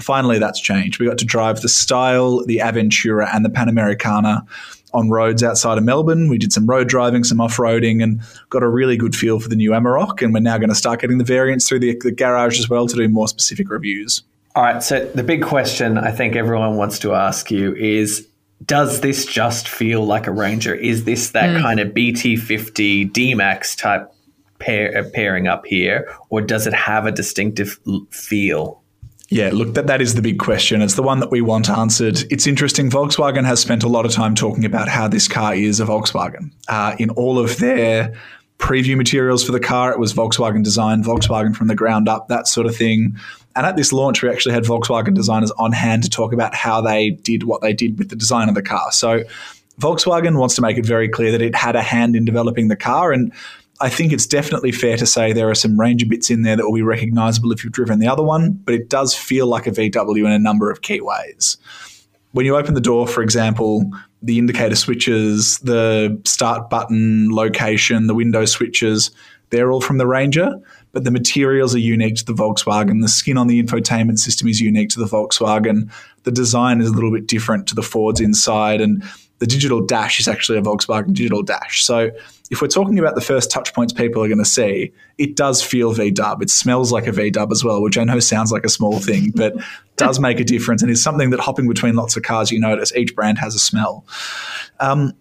Finally, 0.00 0.38
that's 0.38 0.60
changed. 0.60 1.00
We 1.00 1.06
got 1.06 1.18
to 1.18 1.24
drive 1.24 1.60
the 1.60 1.68
Style, 1.68 2.44
the 2.44 2.58
Aventura, 2.58 3.28
and 3.34 3.44
the 3.44 3.50
Panamericana 3.50 4.46
on 4.92 5.10
roads 5.10 5.42
outside 5.42 5.78
of 5.78 5.84
Melbourne. 5.84 6.28
We 6.28 6.38
did 6.38 6.52
some 6.52 6.66
road 6.66 6.88
driving, 6.88 7.24
some 7.24 7.40
off 7.40 7.56
roading, 7.56 8.02
and 8.02 8.20
got 8.48 8.62
a 8.62 8.68
really 8.68 8.96
good 8.96 9.14
feel 9.14 9.40
for 9.40 9.48
the 9.48 9.56
new 9.56 9.70
Amarok. 9.70 10.22
And 10.22 10.34
we're 10.34 10.40
now 10.40 10.58
going 10.58 10.68
to 10.68 10.74
start 10.74 11.00
getting 11.00 11.18
the 11.18 11.24
variants 11.24 11.68
through 11.68 11.80
the, 11.80 11.96
the 12.00 12.12
garage 12.12 12.58
as 12.58 12.68
well 12.68 12.86
to 12.86 12.96
do 12.96 13.08
more 13.08 13.28
specific 13.28 13.70
reviews. 13.70 14.22
All 14.56 14.64
right. 14.64 14.82
So, 14.82 15.04
the 15.14 15.22
big 15.22 15.42
question 15.42 15.96
I 15.96 16.10
think 16.10 16.36
everyone 16.36 16.76
wants 16.76 16.98
to 17.00 17.14
ask 17.14 17.50
you 17.50 17.74
is 17.76 18.26
does 18.64 19.00
this 19.00 19.24
just 19.24 19.68
feel 19.68 20.04
like 20.04 20.26
a 20.26 20.32
Ranger? 20.32 20.74
Is 20.74 21.04
this 21.04 21.30
that 21.30 21.56
mm. 21.56 21.62
kind 21.62 21.80
of 21.80 21.88
BT50 21.88 23.12
D-Max 23.12 23.74
type 23.74 24.12
pair, 24.58 24.98
uh, 24.98 25.08
pairing 25.14 25.48
up 25.48 25.64
here, 25.66 26.14
or 26.28 26.40
does 26.40 26.66
it 26.66 26.74
have 26.74 27.06
a 27.06 27.12
distinctive 27.12 27.78
feel? 28.10 28.79
Yeah, 29.32 29.50
look, 29.52 29.74
that, 29.74 29.86
that 29.86 30.02
is 30.02 30.16
the 30.16 30.22
big 30.22 30.40
question. 30.40 30.82
It's 30.82 30.94
the 30.94 31.04
one 31.04 31.20
that 31.20 31.30
we 31.30 31.40
want 31.40 31.70
answered. 31.70 32.24
It's 32.30 32.48
interesting. 32.48 32.90
Volkswagen 32.90 33.44
has 33.44 33.60
spent 33.60 33.84
a 33.84 33.88
lot 33.88 34.04
of 34.04 34.10
time 34.10 34.34
talking 34.34 34.64
about 34.64 34.88
how 34.88 35.06
this 35.06 35.28
car 35.28 35.54
is 35.54 35.78
a 35.78 35.84
Volkswagen. 35.84 36.50
Uh, 36.68 36.96
in 36.98 37.10
all 37.10 37.38
of 37.38 37.58
their 37.58 38.12
preview 38.58 38.96
materials 38.96 39.44
for 39.44 39.52
the 39.52 39.60
car, 39.60 39.92
it 39.92 40.00
was 40.00 40.12
Volkswagen 40.12 40.64
design, 40.64 41.04
Volkswagen 41.04 41.54
from 41.54 41.68
the 41.68 41.76
ground 41.76 42.08
up, 42.08 42.26
that 42.26 42.48
sort 42.48 42.66
of 42.66 42.74
thing. 42.74 43.16
And 43.54 43.64
at 43.64 43.76
this 43.76 43.92
launch, 43.92 44.20
we 44.20 44.28
actually 44.28 44.54
had 44.54 44.64
Volkswagen 44.64 45.14
designers 45.14 45.52
on 45.52 45.70
hand 45.70 46.02
to 46.02 46.10
talk 46.10 46.32
about 46.32 46.52
how 46.52 46.80
they 46.80 47.10
did 47.10 47.44
what 47.44 47.62
they 47.62 47.72
did 47.72 47.98
with 47.98 48.10
the 48.10 48.16
design 48.16 48.48
of 48.48 48.56
the 48.56 48.62
car. 48.62 48.90
So 48.90 49.22
Volkswagen 49.80 50.38
wants 50.38 50.56
to 50.56 50.62
make 50.62 50.76
it 50.76 50.84
very 50.84 51.08
clear 51.08 51.30
that 51.30 51.40
it 51.40 51.54
had 51.54 51.76
a 51.76 51.82
hand 51.82 52.16
in 52.16 52.24
developing 52.24 52.66
the 52.66 52.76
car. 52.76 53.12
And 53.12 53.32
I 53.82 53.88
think 53.88 54.12
it's 54.12 54.26
definitely 54.26 54.72
fair 54.72 54.96
to 54.98 55.06
say 55.06 55.32
there 55.32 55.48
are 55.48 55.54
some 55.54 55.80
Ranger 55.80 56.06
bits 56.06 56.30
in 56.30 56.42
there 56.42 56.54
that 56.56 56.64
will 56.64 56.74
be 56.74 56.82
recognizable 56.82 57.50
if 57.50 57.64
you've 57.64 57.72
driven 57.72 57.98
the 57.98 58.08
other 58.08 58.22
one, 58.22 58.52
but 58.52 58.74
it 58.74 58.90
does 58.90 59.14
feel 59.14 59.46
like 59.46 59.66
a 59.66 59.70
VW 59.70 60.26
in 60.26 60.32
a 60.32 60.38
number 60.38 60.70
of 60.70 60.82
key 60.82 61.00
ways. 61.00 61.56
When 62.32 62.44
you 62.44 62.56
open 62.56 62.74
the 62.74 62.80
door, 62.80 63.08
for 63.08 63.22
example, 63.22 63.90
the 64.22 64.38
indicator 64.38 64.76
switches, 64.76 65.58
the 65.60 66.20
start 66.26 66.68
button 66.68 67.30
location, 67.30 68.06
the 68.06 68.14
window 68.14 68.44
switches, 68.44 69.10
they're 69.48 69.72
all 69.72 69.80
from 69.80 69.98
the 69.98 70.06
Ranger, 70.06 70.54
but 70.92 71.04
the 71.04 71.10
materials 71.10 71.74
are 71.74 71.80
unique 71.80 72.16
to 72.16 72.24
the 72.24 72.34
Volkswagen. 72.34 73.00
The 73.00 73.08
skin 73.08 73.36
on 73.36 73.46
the 73.46 73.60
infotainment 73.62 74.18
system 74.18 74.46
is 74.46 74.60
unique 74.60 74.90
to 74.90 75.00
the 75.00 75.06
Volkswagen. 75.06 75.90
The 76.24 76.30
design 76.30 76.80
is 76.80 76.88
a 76.88 76.92
little 76.92 77.10
bit 77.10 77.26
different 77.26 77.66
to 77.68 77.74
the 77.74 77.82
Fords 77.82 78.20
inside, 78.20 78.80
and 78.80 79.02
the 79.38 79.46
digital 79.46 79.84
dash 79.84 80.20
is 80.20 80.28
actually 80.28 80.58
a 80.58 80.62
Volkswagen 80.62 81.14
digital 81.14 81.42
dash. 81.42 81.82
So 81.82 82.10
if 82.50 82.60
we're 82.60 82.68
talking 82.68 82.98
about 82.98 83.14
the 83.14 83.20
first 83.20 83.50
touch 83.50 83.72
points 83.72 83.92
people 83.92 84.22
are 84.22 84.28
going 84.28 84.38
to 84.38 84.44
see, 84.44 84.92
it 85.18 85.36
does 85.36 85.62
feel 85.62 85.92
V 85.92 86.10
dub. 86.10 86.42
It 86.42 86.50
smells 86.50 86.90
like 86.90 87.06
a 87.06 87.12
V 87.12 87.30
dub 87.30 87.52
as 87.52 87.62
well, 87.62 87.80
which 87.80 87.96
I 87.96 88.02
know 88.02 88.18
sounds 88.18 88.50
like 88.50 88.64
a 88.64 88.68
small 88.68 88.98
thing, 88.98 89.32
but 89.34 89.54
does 89.96 90.18
make 90.18 90.40
a 90.40 90.44
difference 90.44 90.82
and 90.82 90.90
is 90.90 91.02
something 91.02 91.30
that 91.30 91.40
hopping 91.40 91.68
between 91.68 91.94
lots 91.94 92.16
of 92.16 92.24
cars, 92.24 92.50
you 92.50 92.58
notice 92.58 92.94
each 92.94 93.14
brand 93.14 93.38
has 93.38 93.54
a 93.54 93.58
smell. 93.60 94.04
Um, 94.80 95.12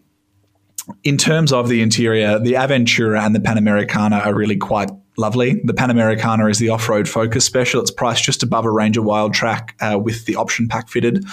in 1.03 1.17
terms 1.17 1.53
of 1.53 1.69
the 1.69 1.81
interior, 1.81 2.39
the 2.39 2.53
Aventura 2.53 3.23
and 3.23 3.35
the 3.35 3.39
Panamericana 3.39 4.25
are 4.25 4.33
really 4.33 4.57
quite 4.57 4.89
lovely. 5.19 5.59
The 5.63 5.73
Panamericana 5.73 6.49
is 6.49 6.59
the 6.59 6.69
off-road 6.69 7.07
focus 7.07 7.43
special. 7.43 7.81
It's 7.81 7.91
priced 7.91 8.23
just 8.23 8.41
above 8.41 8.65
a 8.65 8.71
Ranger 8.71 9.01
Wildtrak 9.01 9.71
uh, 9.81 9.99
with 9.99 10.25
the 10.25 10.37
option 10.37 10.67
pack 10.67 10.87
fitted 10.87 11.25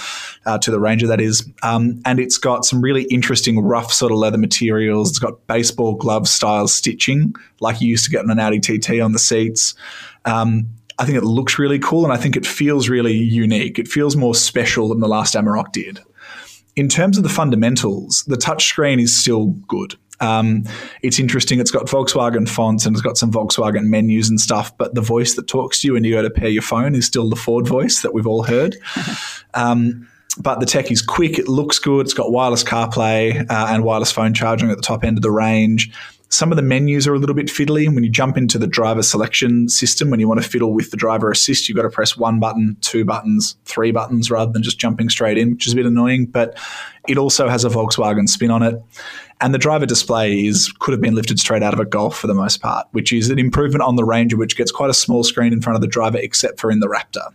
uh, 0.45 0.59
to 0.59 0.71
the 0.71 0.81
Ranger, 0.81 1.07
that 1.07 1.21
is. 1.21 1.49
Um, 1.63 2.03
and 2.05 2.19
it's 2.19 2.37
got 2.37 2.65
some 2.65 2.81
really 2.81 3.05
interesting 3.05 3.61
rough 3.61 3.93
sort 3.93 4.11
of 4.11 4.19
leather 4.19 4.39
materials. 4.39 5.11
It's 5.11 5.21
got 5.21 5.47
baseball 5.47 5.95
glove 5.95 6.27
style 6.27 6.67
stitching, 6.67 7.35
like 7.61 7.81
you 7.81 7.89
used 7.89 8.05
to 8.05 8.11
get 8.11 8.25
on 8.25 8.31
an 8.31 8.41
Audi 8.41 8.59
TT 8.59 9.01
on 9.01 9.13
the 9.13 9.19
seats. 9.19 9.75
Um, 10.25 10.69
I 10.99 11.05
think 11.05 11.17
it 11.17 11.25
looks 11.25 11.59
really 11.59 11.79
cool, 11.79 12.05
and 12.05 12.13
I 12.13 12.17
think 12.17 12.37
it 12.37 12.47
feels 12.47 12.89
really 12.89 13.15
unique. 13.15 13.79
It 13.79 13.87
feels 13.87 14.17
more 14.17 14.35
special 14.35 14.89
than 14.89 15.01
the 15.01 15.09
last 15.09 15.35
Amarok 15.35 15.71
did 15.73 16.01
in 16.77 16.89
terms 16.91 17.17
of 17.17 17.23
the 17.23 17.31
fundamentals, 17.31 18.23
the 18.27 18.37
touchscreen 18.37 19.01
is 19.01 19.17
still 19.17 19.47
good. 19.67 19.97
Um, 20.21 20.65
it's 21.03 21.19
interesting. 21.19 21.61
It's 21.61 21.71
got 21.71 21.87
Volkswagen 21.87 22.49
fonts 22.49 22.87
and 22.87 22.95
it's 22.95 23.03
got 23.03 23.19
some 23.19 23.31
Volkswagen 23.31 23.85
menus 23.85 24.29
and 24.29 24.41
stuff, 24.41 24.77
but 24.79 24.95
the 24.95 25.01
voice 25.01 25.35
that 25.35 25.47
talks 25.47 25.81
to 25.81 25.89
you 25.89 25.95
when 25.95 26.05
you 26.05 26.15
go 26.15 26.23
to 26.23 26.31
pair 26.31 26.49
your 26.49 26.63
phone 26.63 26.95
is 26.95 27.07
still 27.07 27.29
the 27.29 27.37
Ford 27.37 27.67
voice 27.67 28.03
that 28.03 28.15
we've 28.15 28.27
all 28.27 28.45
heard. 28.45 28.77
um, 29.55 30.09
but 30.39 30.61
the 30.61 30.67
tech 30.67 30.91
is 30.91 31.01
quick. 31.03 31.39
It 31.39 31.49
looks 31.49 31.79
good. 31.79 32.07
It's 32.07 32.15
got 32.15 32.31
wireless 32.31 32.63
CarPlay 32.63 33.51
uh, 33.51 33.67
and 33.71 33.85
wireless 33.85 34.13
phone 34.13 34.35
charging 34.35 34.71
at 34.71 34.77
the 34.77 34.83
top 34.83 35.05
end 35.05 35.17
of 35.19 35.23
the 35.23 35.31
range. 35.31 35.91
Some 36.29 36.51
of 36.51 36.57
the 36.57 36.63
menus 36.63 37.07
are 37.07 37.15
a 37.15 37.19
little 37.19 37.37
bit 37.37 37.47
fiddly. 37.47 37.87
When 37.87 38.03
you 38.03 38.11
jump 38.11 38.37
into 38.37 38.59
the 38.59 38.67
driver 38.67 39.03
selection 39.03 39.69
system, 39.69 40.11
when 40.11 40.19
you 40.19 40.27
want 40.27 40.43
to 40.43 40.49
fiddle 40.49 40.73
with 40.73 40.91
the 40.91 40.97
driver 40.97 41.31
assist, 41.31 41.69
you've 41.69 41.77
got 41.77 41.83
to 41.83 41.91
press 41.91 42.17
one 42.17 42.41
button, 42.41 42.77
two 42.81 43.05
buttons, 43.05 43.57
three 43.65 43.93
buttons 43.93 44.31
rather 44.31 44.53
than 44.53 44.63
just 44.63 44.79
jumping 44.79 45.09
straight 45.09 45.39
in, 45.39 45.53
which 45.53 45.67
is 45.67 45.73
a 45.73 45.77
bit 45.77 45.87
annoying. 45.87 46.27
But 46.27 46.59
it 47.07 47.17
also 47.17 47.49
has 47.49 47.65
a 47.65 47.69
Volkswagen 47.69 48.29
spin 48.29 48.51
on 48.51 48.63
it. 48.63 48.75
And 49.41 49.55
the 49.55 49.59
driver 49.59 49.87
display 49.87 50.47
is 50.47 50.73
could 50.81 50.93
have 50.93 51.01
been 51.01 51.15
lifted 51.15 51.39
straight 51.39 51.63
out 51.63 51.75
of 51.75 51.81
a 51.81 51.85
Golf 51.85 52.19
for 52.19 52.27
the 52.27 52.35
most 52.35 52.61
part, 52.61 52.87
which 52.91 53.13
is 53.13 53.31
an 53.31 53.39
improvement 53.39 53.83
on 53.83 53.97
the 53.97 54.05
Ranger, 54.05 54.37
which 54.37 54.57
gets 54.57 54.73
quite 54.73 54.91
a 54.91 54.95
small 54.95 55.23
screen 55.23 55.53
in 55.53 55.63
front 55.63 55.77
of 55.77 55.81
the 55.81 55.89
driver, 55.89 56.19
except 56.19 56.59
for 56.59 56.71
in 56.71 56.81
the 56.81 56.89
Raptor. 56.89 57.33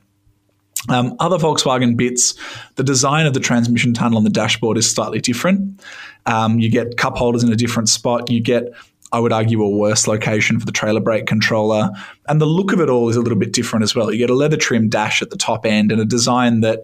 Um, 0.89 1.15
other 1.19 1.37
Volkswagen 1.37 1.95
bits, 1.95 2.33
the 2.75 2.83
design 2.83 3.27
of 3.27 3.33
the 3.33 3.39
transmission 3.39 3.93
tunnel 3.93 4.17
on 4.17 4.23
the 4.23 4.31
dashboard 4.31 4.77
is 4.77 4.91
slightly 4.91 5.21
different. 5.21 5.79
Um, 6.25 6.59
you 6.59 6.69
get 6.69 6.97
cup 6.97 7.17
holders 7.17 7.43
in 7.43 7.51
a 7.51 7.55
different 7.55 7.89
spot. 7.89 8.29
You 8.29 8.41
get, 8.41 8.71
I 9.11 9.19
would 9.19 9.33
argue, 9.33 9.61
a 9.61 9.69
worse 9.69 10.07
location 10.07 10.59
for 10.59 10.65
the 10.65 10.71
trailer 10.71 10.99
brake 10.99 11.25
controller. 11.25 11.89
And 12.27 12.39
the 12.39 12.45
look 12.45 12.71
of 12.73 12.79
it 12.79 12.89
all 12.89 13.09
is 13.09 13.15
a 13.15 13.21
little 13.21 13.37
bit 13.37 13.53
different 13.53 13.83
as 13.83 13.95
well. 13.95 14.11
You 14.11 14.17
get 14.17 14.29
a 14.29 14.35
leather 14.35 14.57
trim 14.57 14.89
dash 14.89 15.21
at 15.21 15.29
the 15.29 15.37
top 15.37 15.65
end 15.65 15.91
and 15.91 16.01
a 16.01 16.05
design 16.05 16.61
that 16.61 16.83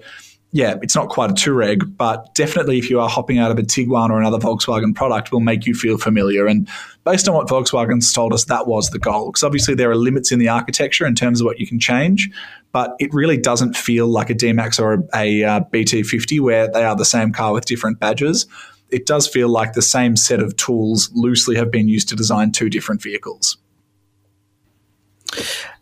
yeah, 0.51 0.75
it's 0.81 0.95
not 0.95 1.09
quite 1.09 1.29
a 1.29 1.33
Touareg, 1.33 1.97
but 1.97 2.33
definitely 2.33 2.77
if 2.77 2.89
you 2.89 2.99
are 3.01 3.09
hopping 3.09 3.37
out 3.37 3.51
of 3.51 3.59
a 3.59 3.63
Tiguan 3.63 4.09
or 4.09 4.19
another 4.19 4.37
Volkswagen 4.37 4.95
product, 4.95 5.31
will 5.31 5.41
make 5.41 5.65
you 5.65 5.73
feel 5.73 5.97
familiar. 5.97 6.47
And 6.47 6.69
based 7.03 7.27
on 7.27 7.35
what 7.35 7.47
Volkswagen's 7.47 8.13
told 8.13 8.33
us, 8.33 8.45
that 8.45 8.65
was 8.65 8.89
the 8.91 8.99
goal. 8.99 9.27
Because 9.27 9.43
obviously 9.43 9.75
there 9.75 9.91
are 9.91 9.95
limits 9.95 10.31
in 10.31 10.39
the 10.39 10.47
architecture 10.47 11.05
in 11.05 11.15
terms 11.15 11.41
of 11.41 11.45
what 11.45 11.59
you 11.59 11.67
can 11.67 11.79
change, 11.79 12.29
but 12.71 12.95
it 12.99 13.13
really 13.13 13.37
doesn't 13.37 13.75
feel 13.75 14.07
like 14.07 14.29
a 14.29 14.33
D-Max 14.33 14.79
or 14.79 14.93
a, 14.93 14.99
a 15.13 15.43
uh, 15.43 15.59
BT50 15.71 16.39
where 16.39 16.71
they 16.71 16.83
are 16.83 16.95
the 16.95 17.05
same 17.05 17.33
car 17.33 17.51
with 17.51 17.65
different 17.65 17.99
badges. 17.99 18.47
It 18.89 19.05
does 19.05 19.27
feel 19.27 19.49
like 19.49 19.73
the 19.73 19.81
same 19.81 20.15
set 20.15 20.39
of 20.39 20.55
tools 20.55 21.09
loosely 21.13 21.55
have 21.55 21.71
been 21.71 21.87
used 21.87 22.09
to 22.09 22.15
design 22.15 22.51
two 22.51 22.69
different 22.69 23.01
vehicles. 23.01 23.57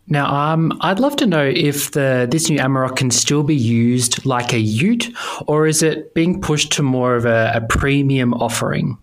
Now, 0.08 0.52
um, 0.52 0.76
I'd 0.82 1.00
love 1.00 1.16
to 1.16 1.26
know 1.26 1.44
if 1.44 1.90
the 1.90 2.28
this 2.30 2.48
new 2.48 2.58
Amarok 2.58 2.96
can 2.96 3.10
still 3.10 3.42
be 3.42 3.56
used 3.56 4.24
like 4.24 4.52
a 4.52 4.58
Ute, 4.58 5.12
or 5.48 5.66
is 5.66 5.82
it 5.82 6.14
being 6.14 6.40
pushed 6.40 6.72
to 6.74 6.82
more 6.82 7.16
of 7.16 7.24
a, 7.24 7.52
a 7.54 7.60
premium 7.60 8.32
offering? 8.34 8.98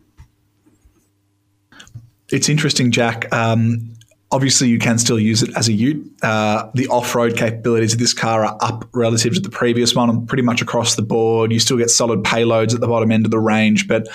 It's 2.31 2.47
interesting, 2.47 2.91
Jack. 2.91 3.31
Um, 3.33 3.95
obviously, 4.33 4.67
you 4.67 4.79
can 4.79 4.97
still 4.97 5.19
use 5.19 5.43
it 5.43 5.55
as 5.55 5.69
a 5.69 5.73
Ute. 5.73 6.05
Uh, 6.23 6.69
the 6.73 6.87
off-road 6.87 7.37
capabilities 7.37 7.93
of 7.93 7.99
this 7.99 8.13
car 8.13 8.43
are 8.43 8.57
up 8.61 8.89
relative 8.91 9.35
to 9.35 9.39
the 9.39 9.49
previous 9.49 9.95
one, 9.95 10.25
pretty 10.25 10.41
much 10.41 10.61
across 10.61 10.95
the 10.95 11.03
board. 11.03 11.51
You 11.51 11.59
still 11.59 11.77
get 11.77 11.91
solid 11.91 12.23
payloads 12.23 12.73
at 12.73 12.81
the 12.81 12.87
bottom 12.87 13.11
end 13.11 13.25
of 13.25 13.31
the 13.31 13.39
range, 13.39 13.87
but 13.87 14.07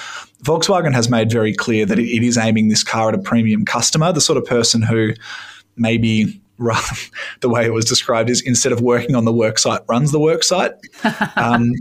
Volkswagen 0.42 0.92
has 0.92 1.08
made 1.08 1.30
very 1.30 1.54
clear 1.54 1.86
that 1.86 1.98
it, 1.98 2.08
it 2.08 2.24
is 2.24 2.36
aiming 2.36 2.68
this 2.68 2.82
car 2.82 3.10
at 3.10 3.14
a 3.14 3.18
premium 3.18 3.64
customer, 3.64 4.12
the 4.12 4.20
sort 4.20 4.36
of 4.36 4.44
person 4.44 4.82
who 4.82 5.14
maybe 5.76 6.40
rather, 6.58 6.96
the 7.40 7.48
way 7.48 7.64
it 7.64 7.72
was 7.72 7.84
described 7.84 8.28
is 8.28 8.42
instead 8.42 8.72
of 8.72 8.80
working 8.80 9.14
on 9.14 9.24
the 9.24 9.32
worksite, 9.32 9.88
runs 9.88 10.12
the 10.12 10.20
worksite. 10.20 10.74
Um, 11.36 11.72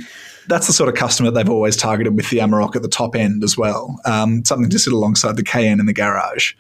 that's 0.48 0.68
the 0.68 0.74
sort 0.74 0.88
of 0.88 0.96
customer 0.96 1.30
they've 1.30 1.50
always 1.50 1.76
targeted 1.76 2.16
with 2.16 2.30
the 2.30 2.38
Amarok 2.38 2.76
at 2.76 2.82
the 2.82 2.88
top 2.88 3.16
end 3.16 3.44
as 3.44 3.58
well. 3.58 4.00
Um, 4.06 4.46
something 4.46 4.70
to 4.70 4.80
sit 4.80 4.94
alongside 4.94 5.36
the 5.36 5.44
Cayenne 5.44 5.82
in 5.82 5.88
the 5.88 5.94
garage. 5.94 6.54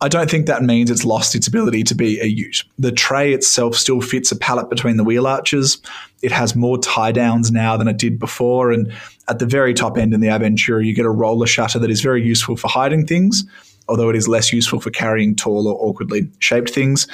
I 0.00 0.08
don't 0.08 0.30
think 0.30 0.46
that 0.46 0.62
means 0.62 0.90
it's 0.90 1.04
lost 1.04 1.34
its 1.34 1.48
ability 1.48 1.82
to 1.84 1.94
be 1.94 2.20
a 2.20 2.26
ute. 2.26 2.64
The 2.78 2.92
tray 2.92 3.32
itself 3.32 3.74
still 3.74 4.00
fits 4.00 4.30
a 4.30 4.36
pallet 4.36 4.70
between 4.70 4.96
the 4.96 5.04
wheel 5.04 5.26
arches. 5.26 5.78
It 6.22 6.30
has 6.30 6.54
more 6.54 6.78
tie 6.78 7.10
downs 7.10 7.50
now 7.50 7.76
than 7.76 7.88
it 7.88 7.98
did 7.98 8.18
before. 8.18 8.70
And 8.70 8.92
at 9.28 9.40
the 9.40 9.46
very 9.46 9.74
top 9.74 9.98
end 9.98 10.14
in 10.14 10.20
the 10.20 10.28
Aventura, 10.28 10.84
you 10.84 10.94
get 10.94 11.04
a 11.04 11.10
roller 11.10 11.46
shutter 11.46 11.80
that 11.80 11.90
is 11.90 12.00
very 12.00 12.22
useful 12.22 12.56
for 12.56 12.68
hiding 12.68 13.06
things 13.06 13.44
although 13.88 14.08
it 14.08 14.16
is 14.16 14.28
less 14.28 14.52
useful 14.52 14.80
for 14.80 14.90
carrying 14.90 15.34
tall 15.34 15.66
or 15.66 15.74
awkwardly 15.80 16.28
shaped 16.38 16.70
things. 16.70 17.08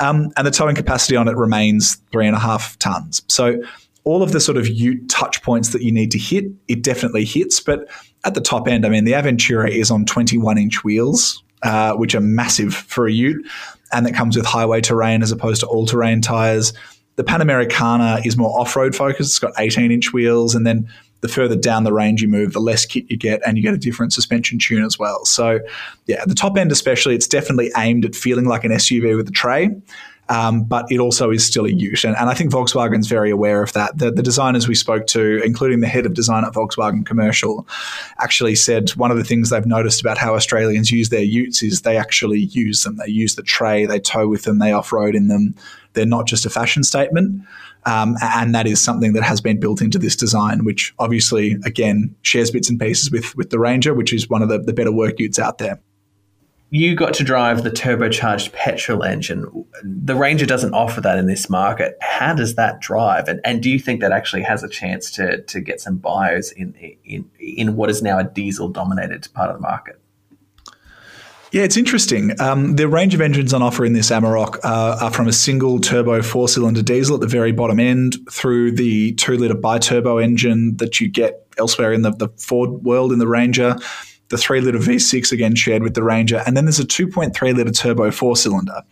Um, 0.00 0.30
and 0.36 0.46
the 0.46 0.50
towing 0.50 0.76
capacity 0.76 1.16
on 1.16 1.28
it 1.28 1.36
remains 1.36 1.96
three 2.12 2.26
and 2.26 2.36
a 2.36 2.38
half 2.38 2.78
tons. 2.78 3.22
So 3.28 3.62
all 4.04 4.22
of 4.22 4.32
the 4.32 4.40
sort 4.40 4.58
of 4.58 4.66
ute 4.68 5.08
touch 5.08 5.42
points 5.42 5.70
that 5.70 5.82
you 5.82 5.92
need 5.92 6.10
to 6.12 6.18
hit, 6.18 6.44
it 6.68 6.82
definitely 6.82 7.24
hits. 7.24 7.60
But 7.60 7.88
at 8.24 8.34
the 8.34 8.40
top 8.40 8.68
end, 8.68 8.84
I 8.84 8.88
mean, 8.88 9.04
the 9.04 9.12
Aventura 9.12 9.70
is 9.70 9.90
on 9.90 10.04
21 10.04 10.58
inch 10.58 10.84
wheels, 10.84 11.42
uh, 11.64 11.94
which 11.94 12.14
are 12.14 12.20
massive 12.20 12.74
for 12.74 13.06
a 13.06 13.12
ute, 13.12 13.44
and 13.92 14.06
that 14.06 14.14
comes 14.14 14.36
with 14.36 14.46
highway 14.46 14.80
terrain 14.80 15.22
as 15.22 15.32
opposed 15.32 15.60
to 15.60 15.66
all 15.66 15.86
terrain 15.86 16.20
tires. 16.20 16.72
The 17.16 17.24
Panamericana 17.24 18.24
is 18.26 18.36
more 18.36 18.58
off 18.58 18.74
road 18.76 18.94
focused. 18.94 19.30
It's 19.30 19.38
got 19.38 19.52
18 19.58 19.90
inch 19.90 20.12
wheels, 20.12 20.54
and 20.54 20.66
then 20.66 20.88
the 21.20 21.28
further 21.28 21.56
down 21.56 21.84
the 21.84 21.92
range 21.92 22.20
you 22.20 22.28
move, 22.28 22.52
the 22.52 22.60
less 22.60 22.84
kit 22.84 23.04
you 23.08 23.16
get, 23.16 23.40
and 23.46 23.56
you 23.56 23.62
get 23.62 23.72
a 23.72 23.78
different 23.78 24.12
suspension 24.12 24.58
tune 24.58 24.84
as 24.84 24.98
well. 24.98 25.24
So, 25.24 25.60
yeah, 26.06 26.22
the 26.26 26.34
top 26.34 26.58
end 26.58 26.70
especially, 26.70 27.14
it's 27.14 27.26
definitely 27.26 27.70
aimed 27.78 28.04
at 28.04 28.14
feeling 28.14 28.44
like 28.44 28.62
an 28.62 28.72
SUV 28.72 29.16
with 29.16 29.26
a 29.28 29.32
tray. 29.32 29.70
Um, 30.28 30.64
but 30.64 30.90
it 30.90 31.00
also 31.00 31.30
is 31.30 31.44
still 31.44 31.66
a 31.66 31.70
ute. 31.70 32.04
And, 32.04 32.16
and, 32.16 32.30
I 32.30 32.34
think 32.34 32.50
Volkswagen's 32.50 33.08
very 33.08 33.30
aware 33.30 33.62
of 33.62 33.74
that. 33.74 33.98
The, 33.98 34.10
the, 34.10 34.22
designers 34.22 34.66
we 34.66 34.74
spoke 34.74 35.06
to, 35.08 35.42
including 35.44 35.80
the 35.80 35.86
head 35.86 36.06
of 36.06 36.14
design 36.14 36.44
at 36.44 36.54
Volkswagen 36.54 37.04
Commercial, 37.04 37.68
actually 38.18 38.54
said 38.54 38.90
one 38.90 39.10
of 39.10 39.18
the 39.18 39.24
things 39.24 39.50
they've 39.50 39.66
noticed 39.66 40.00
about 40.00 40.16
how 40.16 40.34
Australians 40.34 40.90
use 40.90 41.10
their 41.10 41.22
utes 41.22 41.62
is 41.62 41.82
they 41.82 41.98
actually 41.98 42.38
use 42.38 42.84
them. 42.84 42.96
They 42.96 43.10
use 43.10 43.34
the 43.34 43.42
tray, 43.42 43.84
they 43.84 44.00
tow 44.00 44.26
with 44.26 44.44
them, 44.44 44.60
they 44.60 44.72
off 44.72 44.92
road 44.92 45.14
in 45.14 45.28
them. 45.28 45.54
They're 45.92 46.06
not 46.06 46.26
just 46.26 46.46
a 46.46 46.50
fashion 46.50 46.84
statement. 46.84 47.42
Um, 47.86 48.16
and 48.22 48.54
that 48.54 48.66
is 48.66 48.82
something 48.82 49.12
that 49.12 49.22
has 49.22 49.40
been 49.40 49.60
built 49.60 49.82
into 49.82 49.98
this 49.98 50.16
design, 50.16 50.64
which 50.64 50.94
obviously, 50.98 51.58
again, 51.64 52.14
shares 52.22 52.50
bits 52.50 52.70
and 52.70 52.80
pieces 52.80 53.10
with, 53.10 53.36
with 53.36 53.50
the 53.50 53.58
Ranger, 53.58 53.92
which 53.92 54.12
is 54.12 54.28
one 54.30 54.42
of 54.42 54.48
the, 54.48 54.58
the 54.58 54.72
better 54.72 54.92
work 54.92 55.20
utes 55.20 55.38
out 55.38 55.58
there. 55.58 55.80
You 56.70 56.96
got 56.96 57.14
to 57.14 57.24
drive 57.24 57.62
the 57.62 57.70
turbocharged 57.70 58.52
petrol 58.52 59.04
engine. 59.04 59.66
The 59.84 60.16
Ranger 60.16 60.46
doesn't 60.46 60.74
offer 60.74 61.00
that 61.02 61.18
in 61.18 61.26
this 61.26 61.48
market. 61.48 61.96
How 62.00 62.34
does 62.34 62.56
that 62.56 62.80
drive? 62.80 63.28
And, 63.28 63.40
and 63.44 63.62
do 63.62 63.70
you 63.70 63.78
think 63.78 64.00
that 64.00 64.10
actually 64.10 64.42
has 64.42 64.64
a 64.64 64.68
chance 64.68 65.10
to, 65.12 65.42
to 65.42 65.60
get 65.60 65.80
some 65.80 65.98
buyers 65.98 66.50
in, 66.50 66.74
in, 67.04 67.30
in 67.38 67.76
what 67.76 67.90
is 67.90 68.02
now 68.02 68.18
a 68.18 68.24
diesel 68.24 68.68
dominated 68.68 69.28
part 69.34 69.50
of 69.50 69.56
the 69.56 69.62
market? 69.62 70.00
Yeah, 71.54 71.62
it's 71.62 71.76
interesting. 71.76 72.32
Um, 72.40 72.74
the 72.74 72.88
range 72.88 73.14
of 73.14 73.20
engines 73.20 73.54
on 73.54 73.62
offer 73.62 73.84
in 73.84 73.92
this 73.92 74.10
Amarok 74.10 74.58
uh, 74.64 74.98
are 75.00 75.12
from 75.12 75.28
a 75.28 75.32
single 75.32 75.78
turbo 75.78 76.20
four 76.20 76.48
cylinder 76.48 76.82
diesel 76.82 77.14
at 77.14 77.20
the 77.20 77.28
very 77.28 77.52
bottom 77.52 77.78
end 77.78 78.16
through 78.28 78.72
the 78.72 79.12
two 79.12 79.36
litre 79.36 79.54
bi 79.54 79.78
turbo 79.78 80.18
engine 80.18 80.76
that 80.78 81.00
you 81.00 81.08
get 81.08 81.46
elsewhere 81.56 81.92
in 81.92 82.02
the, 82.02 82.10
the 82.10 82.28
Ford 82.30 82.82
world 82.82 83.12
in 83.12 83.20
the 83.20 83.28
Ranger, 83.28 83.76
the 84.28 84.38
three 84.38 84.60
litre 84.60 84.78
V6 84.78 85.32
again 85.32 85.54
shared 85.54 85.82
with 85.82 85.94
the 85.94 86.02
Ranger, 86.02 86.42
and 86.46 86.56
then 86.56 86.64
there's 86.64 86.80
a 86.80 86.84
2.3 86.84 87.56
litre 87.56 87.70
turbo 87.70 88.10
four 88.10 88.36
cylinder. 88.36 88.82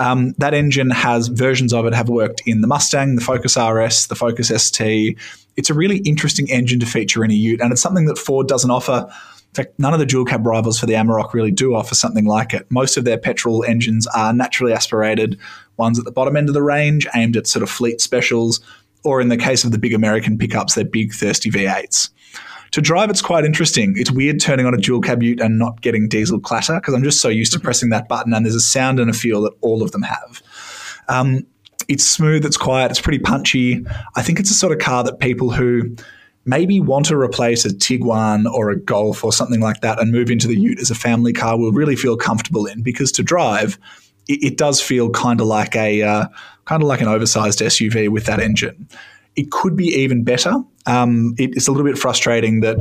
Um, 0.00 0.34
that 0.38 0.54
engine 0.54 0.90
has 0.90 1.26
versions 1.26 1.72
of 1.72 1.84
it 1.84 1.94
have 1.94 2.08
worked 2.08 2.40
in 2.46 2.60
the 2.60 2.68
Mustang, 2.68 3.16
the 3.16 3.20
Focus 3.20 3.56
RS, 3.56 4.06
the 4.06 4.14
Focus 4.14 4.48
ST. 4.48 5.18
It's 5.56 5.70
a 5.70 5.74
really 5.74 5.98
interesting 5.98 6.48
engine 6.50 6.78
to 6.80 6.86
feature 6.86 7.24
in 7.24 7.32
a 7.32 7.34
Ute, 7.34 7.60
and 7.60 7.72
it's 7.72 7.82
something 7.82 8.06
that 8.06 8.18
Ford 8.18 8.46
doesn't 8.46 8.70
offer 8.70 9.10
in 9.50 9.54
fact, 9.54 9.78
none 9.78 9.94
of 9.94 9.98
the 9.98 10.06
dual 10.06 10.24
cab 10.24 10.46
rivals 10.46 10.78
for 10.78 10.86
the 10.86 10.92
Amarok 10.92 11.32
really 11.32 11.50
do 11.50 11.74
offer 11.74 11.94
something 11.94 12.26
like 12.26 12.52
it. 12.52 12.70
Most 12.70 12.96
of 12.96 13.04
their 13.04 13.16
petrol 13.16 13.64
engines 13.64 14.06
are 14.08 14.32
naturally 14.32 14.74
aspirated, 14.74 15.38
ones 15.78 15.98
at 15.98 16.04
the 16.04 16.12
bottom 16.12 16.36
end 16.36 16.48
of 16.48 16.54
the 16.54 16.62
range, 16.62 17.06
aimed 17.14 17.36
at 17.36 17.46
sort 17.46 17.62
of 17.62 17.70
fleet 17.70 18.00
specials, 18.00 18.60
or 19.04 19.20
in 19.20 19.28
the 19.28 19.38
case 19.38 19.64
of 19.64 19.72
the 19.72 19.78
big 19.78 19.94
American 19.94 20.36
pickups, 20.36 20.74
they're 20.74 20.84
big, 20.84 21.14
thirsty 21.14 21.50
V8s. 21.50 22.10
To 22.72 22.80
drive, 22.80 23.10
it's 23.10 23.22
quite 23.22 23.44
interesting. 23.44 23.94
It's 23.96 24.10
weird 24.10 24.40
turning 24.40 24.66
on 24.66 24.74
a 24.74 24.76
dual 24.76 25.00
cab 25.00 25.22
ute 25.22 25.40
and 25.40 25.58
not 25.58 25.80
getting 25.80 26.08
diesel 26.08 26.38
clatter 26.38 26.74
because 26.74 26.94
I'm 26.94 27.02
just 27.02 27.20
so 27.20 27.28
used 27.28 27.52
to 27.52 27.60
pressing 27.60 27.90
that 27.90 28.08
button, 28.08 28.34
and 28.34 28.44
there's 28.44 28.54
a 28.54 28.60
sound 28.60 29.00
and 29.00 29.10
a 29.10 29.14
feel 29.14 29.42
that 29.42 29.52
all 29.60 29.82
of 29.82 29.92
them 29.92 30.02
have. 30.02 30.42
Um, 31.08 31.46
it's 31.88 32.04
smooth, 32.04 32.44
it's 32.44 32.56
quiet, 32.56 32.90
it's 32.90 33.00
pretty 33.00 33.18
punchy. 33.18 33.84
I 34.14 34.22
think 34.22 34.38
it's 34.38 34.50
a 34.50 34.54
sort 34.54 34.72
of 34.72 34.78
car 34.78 35.02
that 35.04 35.20
people 35.20 35.50
who 35.50 35.96
maybe 36.44 36.80
want 36.80 37.06
to 37.06 37.16
replace 37.16 37.64
a 37.64 37.68
Tiguan 37.68 38.50
or 38.50 38.70
a 38.70 38.78
Golf 38.78 39.24
or 39.24 39.32
something 39.32 39.60
like 39.60 39.80
that 39.80 40.00
and 40.00 40.12
move 40.12 40.30
into 40.30 40.48
the 40.48 40.58
Ute 40.58 40.80
as 40.80 40.90
a 40.90 40.94
family 40.94 41.32
car 41.32 41.58
will 41.58 41.72
really 41.72 41.96
feel 41.96 42.16
comfortable 42.16 42.66
in 42.66 42.82
because 42.82 43.12
to 43.12 43.22
drive, 43.22 43.78
it, 44.28 44.42
it 44.42 44.56
does 44.56 44.80
feel 44.80 45.10
kind 45.10 45.40
of 45.40 45.46
like 45.46 45.76
a 45.76 46.02
uh, 46.02 46.26
kind 46.64 46.82
of 46.82 46.88
like 46.88 47.00
an 47.00 47.08
oversized 47.08 47.60
SUV 47.60 48.08
with 48.08 48.26
that 48.26 48.40
engine. 48.40 48.88
It 49.36 49.50
could 49.50 49.76
be 49.76 49.88
even 49.88 50.24
better. 50.24 50.54
Um, 50.88 51.34
it, 51.38 51.50
it's 51.54 51.68
a 51.68 51.72
little 51.72 51.86
bit 51.86 51.98
frustrating 51.98 52.60
that 52.60 52.78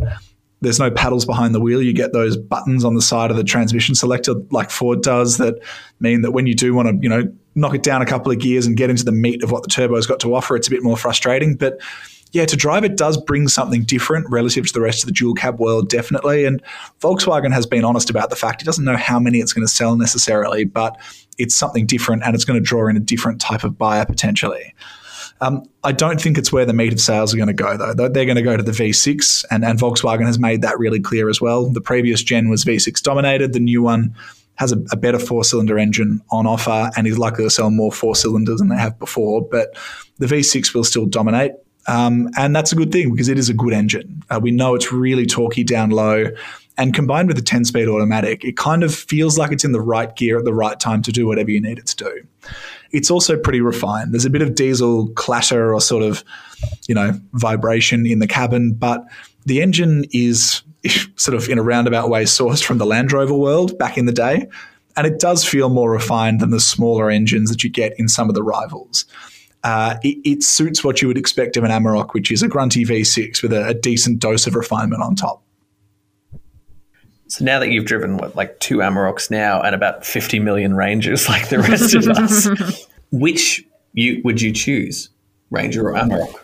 there's 0.62 0.80
no 0.80 0.90
paddles 0.90 1.26
behind 1.26 1.54
the 1.54 1.60
wheel. 1.60 1.82
You 1.82 1.94
get 1.94 2.14
those 2.14 2.36
buttons 2.36 2.84
on 2.84 2.96
the 2.96 3.02
side 3.02 3.30
of 3.30 3.38
the 3.38 3.44
transmission 3.44 3.94
selector, 3.94 4.34
like 4.50 4.72
Ford 4.72 5.04
does, 5.04 5.38
that 5.38 5.56
mean 6.00 6.22
that 6.22 6.32
when 6.32 6.48
you 6.48 6.56
do 6.56 6.74
want 6.74 6.88
to, 6.88 6.98
you 7.02 7.10
know, 7.10 7.32
knock 7.54 7.76
it 7.76 7.84
down 7.84 8.02
a 8.02 8.06
couple 8.06 8.32
of 8.32 8.40
gears 8.40 8.66
and 8.66 8.78
get 8.78 8.90
into 8.90 9.04
the 9.04 9.12
meat 9.12 9.44
of 9.44 9.52
what 9.52 9.64
the 9.64 9.70
turbo's 9.70 10.08
got 10.08 10.20
to 10.22 10.34
offer, 10.34 10.56
it's 10.56 10.68
a 10.68 10.72
bit 10.72 10.84
more 10.84 10.98
frustrating. 10.98 11.56
But 11.56 11.80
yeah, 12.32 12.46
to 12.46 12.56
drive 12.56 12.84
it 12.84 12.98
does 12.98 13.18
bring 13.18 13.48
something 13.48 13.84
different 13.84 14.28
relative 14.30 14.68
to 14.68 14.74
the 14.74 14.82
rest 14.82 15.04
of 15.04 15.08
the 15.08 15.14
dual 15.14 15.34
cab 15.34 15.60
world, 15.60 15.90
definitely. 15.90 16.46
And 16.46 16.62
Volkswagen 17.02 17.54
has 17.54 17.66
been 17.66 17.86
honest 17.86 18.10
about 18.10 18.30
the 18.30 18.36
fact 18.36 18.62
it 18.62 18.66
doesn't 18.66 18.84
know 18.84 18.98
how 18.98 19.20
many 19.20 19.40
it's 19.40 19.54
going 19.54 19.66
to 19.66 19.72
sell 19.72 19.96
necessarily, 19.96 20.66
but 20.66 20.98
it's 21.38 21.56
something 21.56 21.86
different 21.86 22.24
and 22.24 22.36
it's 22.36 22.46
going 22.46 22.60
to 22.60 22.66
draw 22.66 22.88
in 22.88 22.98
a 22.98 23.02
different 23.02 23.40
type 23.42 23.64
of 23.64 23.78
buyer 23.78 24.06
potentially. 24.06 24.74
Um, 25.40 25.64
I 25.84 25.92
don't 25.92 26.20
think 26.20 26.38
it's 26.38 26.52
where 26.52 26.66
the 26.66 26.74
meat 26.74 26.94
of 26.94 27.00
sales 27.00 27.34
are 27.34 27.38
going 27.38 27.48
to 27.48 27.54
go, 27.54 27.78
though. 27.78 27.94
They're 27.94 28.26
going 28.26 28.38
to 28.38 28.42
go 28.42 28.58
to 28.58 28.64
the 28.64 28.72
V6, 28.72 29.46
and, 29.52 29.64
and 29.64 29.80
Volkswagen 29.80 30.26
has 30.26 30.40
made 30.40 30.62
that 30.64 30.80
really 30.80 31.00
clear 31.00 31.30
as 31.30 31.40
well. 31.40 31.70
The 31.70 31.82
previous 31.82 32.24
gen 32.24 32.50
was 32.50 32.66
V6 32.66 33.02
dominated. 33.02 33.54
The 33.54 33.60
new 33.60 33.82
one 33.82 34.16
has 34.56 34.72
a, 34.72 34.78
a 34.92 34.98
better 34.98 35.20
four 35.20 35.44
cylinder 35.44 35.78
engine 35.78 36.22
on 36.32 36.48
offer 36.48 36.90
and 36.98 37.06
is 37.06 37.20
likely 37.20 37.44
to 37.44 37.50
sell 37.50 37.70
more 37.70 37.92
four 37.92 38.16
cylinders 38.16 38.60
than 38.60 38.70
they 38.70 38.78
have 38.78 38.98
before. 38.98 39.48
But 39.48 39.78
the 40.18 40.26
V6 40.26 40.74
will 40.74 40.84
still 40.84 41.06
dominate. 41.06 41.52
Um, 41.88 42.30
and 42.38 42.56
that's 42.56 42.72
a 42.72 42.76
good 42.76 42.92
thing 42.92 43.12
because 43.12 43.30
it 43.30 43.38
is 43.38 43.50
a 43.50 43.54
good 43.54 43.74
engine. 43.74 44.24
Uh, 44.30 44.40
we 44.42 44.52
know 44.52 44.76
it's 44.76 44.92
really 44.92 45.26
torquey 45.26 45.66
down 45.66 45.92
low. 45.92 46.26
And 46.78 46.94
combined 46.94 47.28
with 47.28 47.38
the 47.38 47.44
10 47.44 47.66
speed 47.66 47.88
automatic, 47.88 48.44
it 48.44 48.56
kind 48.56 48.84
of 48.84 48.94
feels 48.94 49.38
like 49.38 49.52
it's 49.52 49.66
in 49.66 49.72
the 49.72 49.82
right 49.82 50.16
gear 50.16 50.38
at 50.38 50.46
the 50.46 50.54
right 50.54 50.80
time 50.80 51.02
to 51.04 51.12
do 51.12 51.26
whatever 51.26 51.50
you 51.50 51.60
need 51.60 51.80
it 51.80 51.88
to 51.88 51.96
do. 51.96 52.22
It's 52.92 53.10
also 53.10 53.38
pretty 53.38 53.62
refined. 53.62 54.14
There's 54.14 54.26
a 54.26 54.30
bit 54.30 54.42
of 54.42 54.56
diesel 54.56 55.10
clatter 55.10 55.74
or 55.74 55.82
sort 55.82 56.04
of, 56.04 56.24
you 56.88 56.96
know, 56.96 57.20
vibration 57.34 58.06
in 58.06 58.20
the 58.20 58.28
cabin, 58.28 58.74
but 58.74 59.04
the 59.46 59.62
engine 59.62 60.06
is 60.12 60.62
sort 61.16 61.36
of 61.36 61.50
in 61.50 61.58
a 61.58 61.64
roundabout 61.64 62.10
way 62.10 62.24
sourced 62.24 62.64
from 62.64 62.78
the 62.78 62.86
Land 62.86 63.12
Rover 63.12 63.34
world 63.34 63.78
back 63.78 63.98
in 63.98 64.06
the 64.06 64.14
day. 64.14 64.48
And 64.96 65.06
it 65.06 65.20
does 65.20 65.44
feel 65.44 65.70
more 65.70 65.92
refined 65.92 66.40
than 66.40 66.50
the 66.50 66.60
smaller 66.60 67.10
engines 67.10 67.50
that 67.50 67.64
you 67.64 67.70
get 67.70 67.94
in 68.00 68.08
some 68.08 68.30
of 68.30 68.36
the 68.36 68.44
rivals 68.44 69.06
uh, 69.64 69.98
it, 70.04 70.18
it, 70.24 70.44
suits 70.44 70.84
what 70.84 71.02
you 71.02 71.08
would 71.08 71.18
expect 71.18 71.58
of 71.58 71.64
an 71.64 71.72
Amarok, 71.72 72.14
which 72.14 72.32
is 72.32 72.44
a 72.44 72.48
grunty 72.48 72.86
V6 72.86 73.42
with 73.42 73.52
a, 73.52 73.68
a 73.68 73.74
decent 73.74 74.20
dose 74.20 74.48
of 74.48 74.56
refinement 74.56 75.02
on 75.02 75.16
top. 75.16 75.44
So 77.28 77.44
now 77.44 77.60
that 77.60 77.70
you've 77.70 77.86
driven 77.86 78.18
what 78.18 78.36
like 78.36 78.60
two 78.60 78.78
Amaroks 78.78 79.30
now 79.30 79.62
and 79.62 79.76
about 79.76 80.06
50 80.06 80.40
million 80.40 80.76
Rangers 80.76 81.28
like 81.30 81.50
the 81.50 81.60
rest 81.60 81.94
of 81.94 82.08
us, 82.08 82.88
which 83.12 83.66
you 83.94 84.22
would 84.24 84.42
you 84.42 84.52
choose, 84.52 85.10
Ranger 85.50 85.90
or 85.90 85.94
Amarok? 85.94 86.36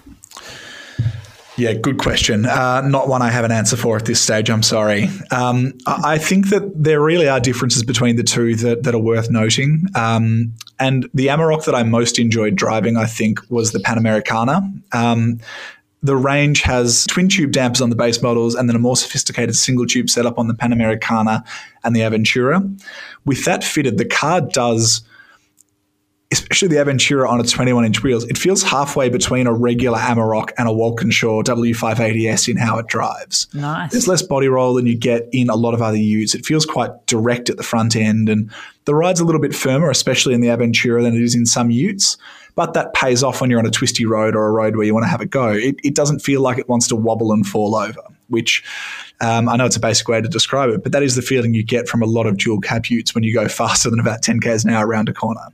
Yeah, 1.56 1.74
good 1.74 2.00
question. 2.00 2.48
Uh, 2.48 2.82
not 2.82 3.08
one 3.08 3.22
I 3.22 3.30
have 3.30 3.46
an 3.46 3.52
answer 3.52 3.78
for 3.78 3.96
at 3.96 4.06
this 4.06 4.20
stage. 4.20 4.50
I'm 4.50 4.64
sorry. 4.64 5.10
Um, 5.30 5.74
I 5.86 6.18
think 6.18 6.50
that 6.50 6.72
there 6.76 7.00
really 7.00 7.28
are 7.28 7.40
differences 7.40 7.84
between 7.84 8.16
the 8.16 8.24
two 8.24 8.56
that, 8.56 8.84
that 8.84 8.96
are 8.96 9.00
worth 9.00 9.30
noting. 9.30 9.86
Um, 9.94 10.54
and 10.80 11.08
the 11.14 11.28
Amarok 11.28 11.66
that 11.66 11.76
I 11.76 11.84
most 11.84 12.18
enjoyed 12.18 12.56
driving, 12.56 12.98
I 12.98 13.06
think, 13.06 13.40
was 13.52 13.72
the 13.72 13.78
Panamericana. 13.78 14.82
Um, 14.96 15.40
the 16.04 16.16
range 16.16 16.62
has 16.62 17.06
twin 17.08 17.30
tube 17.30 17.52
dampers 17.52 17.82
on 17.82 17.90
the 17.90 17.96
base 17.96 18.22
models 18.22 18.54
and 18.54 18.70
then 18.70 18.76
a 18.76 18.80
more 18.80 18.98
sophisticated 18.98 19.56
single 19.56 19.86
tube 19.86 20.10
setup 20.10 20.38
on 20.38 20.48
the 20.48 20.54
Panamericana 20.54 21.44
and 21.84 21.96
the 21.96 22.02
Aventura. 22.02 22.80
With 23.26 23.46
that 23.46 23.64
fitted, 23.64 23.98
the 23.98 24.06
car 24.06 24.42
does 24.42 25.02
especially 26.34 26.68
the 26.68 26.78
Aventura 26.78 27.30
on 27.30 27.40
its 27.40 27.52
21 27.52 27.86
inch 27.86 28.02
wheels, 28.02 28.24
it 28.26 28.40
feels 28.40 28.64
halfway 28.64 29.08
between 29.08 29.46
a 29.46 29.54
regular 29.54 30.00
Amarok 30.00 30.50
and 30.58 30.68
a 30.68 30.74
Walkinshaw 30.74 31.44
W580S 31.44 32.50
in 32.50 32.58
how 32.58 32.80
it 32.80 32.88
drives. 32.88 33.48
Nice. 33.54 33.92
There's 33.92 34.08
less 34.08 34.24
body 34.24 34.48
roll 34.48 34.74
than 34.74 34.88
you 34.88 34.98
get 34.98 35.30
in 35.32 35.50
a 35.50 35.56
lot 35.56 35.76
of 35.76 35.82
other 35.84 35.98
utes. 35.98 36.34
It 36.34 36.44
feels 36.44 36.66
quite 36.66 37.06
direct 37.06 37.52
at 37.52 37.58
the 37.58 37.64
front 37.64 37.96
end, 37.96 38.30
and 38.30 38.52
the 38.86 38.96
ride's 38.96 39.20
a 39.20 39.26
little 39.26 39.40
bit 39.40 39.54
firmer, 39.54 39.92
especially 39.92 40.34
in 40.34 40.42
the 40.42 40.48
Aventura, 40.48 41.04
than 41.04 41.16
it 41.16 41.22
is 41.22 41.36
in 41.36 41.46
some 41.46 41.70
utes. 41.70 42.18
But 42.56 42.74
that 42.74 42.94
pays 42.94 43.24
off 43.24 43.42
when 43.42 43.50
you're 43.50 43.60
on 43.60 43.66
a 43.66 43.72
twisty 43.72 44.06
road 44.06 44.36
or 44.36 44.48
a 44.48 44.52
road 44.52 44.76
where 44.76 44.86
you 44.86 44.94
want 44.94 45.06
to 45.06 45.10
have 45.10 45.22
a 45.22 45.26
go. 45.26 45.50
It, 45.50 45.76
it 45.84 45.96
doesn't 45.96 46.20
feel 46.20 46.42
like 46.42 46.58
it 46.58 46.70
wants 46.70 46.88
to 46.90 46.96
wobble 46.96 47.32
and 47.32 47.46
fall 47.48 47.76
over, 47.76 48.02
which 48.28 48.64
um, 49.22 49.50
I 49.50 49.56
know 49.56 49.66
it's 49.66 49.76
a 49.76 49.80
basic 49.80 50.08
way 50.08 50.22
to 50.22 50.28
describe 50.28 50.70
it, 50.70 50.84
but 50.84 50.92
that 50.92 51.02
is 51.02 51.16
the 51.16 51.22
feeling 51.22 51.54
you 51.54 51.64
get 51.64 51.88
from 51.88 52.02
a 52.04 52.06
lot 52.06 52.28
of 52.28 52.38
dual 52.38 52.60
cab 52.60 52.86
utes 52.88 53.16
when 53.16 53.24
you 53.24 53.34
go 53.34 53.48
faster 53.48 53.90
than 53.90 54.00
about 54.00 54.22
10 54.22 54.40
k's 54.40 54.64
an 54.64 54.72
hour 54.72 54.86
around 54.86 55.10
a 55.10 55.14
corner. 55.14 55.48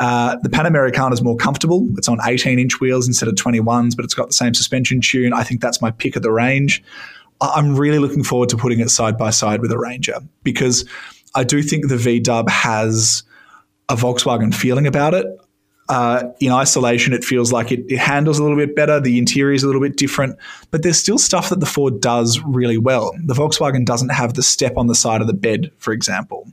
Uh, 0.00 0.36
the 0.42 0.48
Panamericana 0.48 1.12
is 1.12 1.22
more 1.22 1.36
comfortable. 1.36 1.88
It's 1.96 2.08
on 2.08 2.18
18 2.24 2.58
inch 2.58 2.80
wheels 2.80 3.06
instead 3.06 3.28
of 3.28 3.34
21s, 3.34 3.96
but 3.96 4.04
it's 4.04 4.14
got 4.14 4.28
the 4.28 4.34
same 4.34 4.54
suspension 4.54 5.00
tune. 5.00 5.32
I 5.32 5.42
think 5.42 5.60
that's 5.60 5.82
my 5.82 5.90
pick 5.90 6.14
of 6.14 6.22
the 6.22 6.30
range. 6.30 6.82
I'm 7.40 7.76
really 7.76 7.98
looking 7.98 8.24
forward 8.24 8.48
to 8.50 8.56
putting 8.56 8.80
it 8.80 8.90
side 8.90 9.16
by 9.16 9.30
side 9.30 9.60
with 9.60 9.70
a 9.70 9.78
Ranger 9.78 10.16
because 10.42 10.84
I 11.34 11.44
do 11.44 11.62
think 11.62 11.88
the 11.88 11.96
V 11.96 12.20
Dub 12.20 12.48
has 12.48 13.22
a 13.88 13.94
Volkswagen 13.94 14.54
feeling 14.54 14.86
about 14.86 15.14
it 15.14 15.26
uh, 15.88 16.24
in 16.40 16.52
isolation, 16.52 17.12
it 17.12 17.24
feels 17.24 17.52
like 17.52 17.72
it, 17.72 17.80
it, 17.88 17.98
handles 17.98 18.38
a 18.38 18.42
little 18.42 18.58
bit 18.58 18.76
better. 18.76 19.00
The 19.00 19.18
interior 19.18 19.54
is 19.54 19.62
a 19.62 19.66
little 19.66 19.80
bit 19.80 19.96
different, 19.96 20.36
but 20.70 20.82
there's 20.82 20.98
still 20.98 21.18
stuff 21.18 21.48
that 21.48 21.60
the 21.60 21.66
Ford 21.66 22.00
does 22.00 22.40
really 22.44 22.76
well. 22.76 23.12
The 23.24 23.34
Volkswagen 23.34 23.86
doesn't 23.86 24.10
have 24.10 24.34
the 24.34 24.42
step 24.42 24.76
on 24.76 24.86
the 24.86 24.94
side 24.94 25.22
of 25.22 25.26
the 25.26 25.32
bed, 25.32 25.70
for 25.78 25.92
example. 25.92 26.46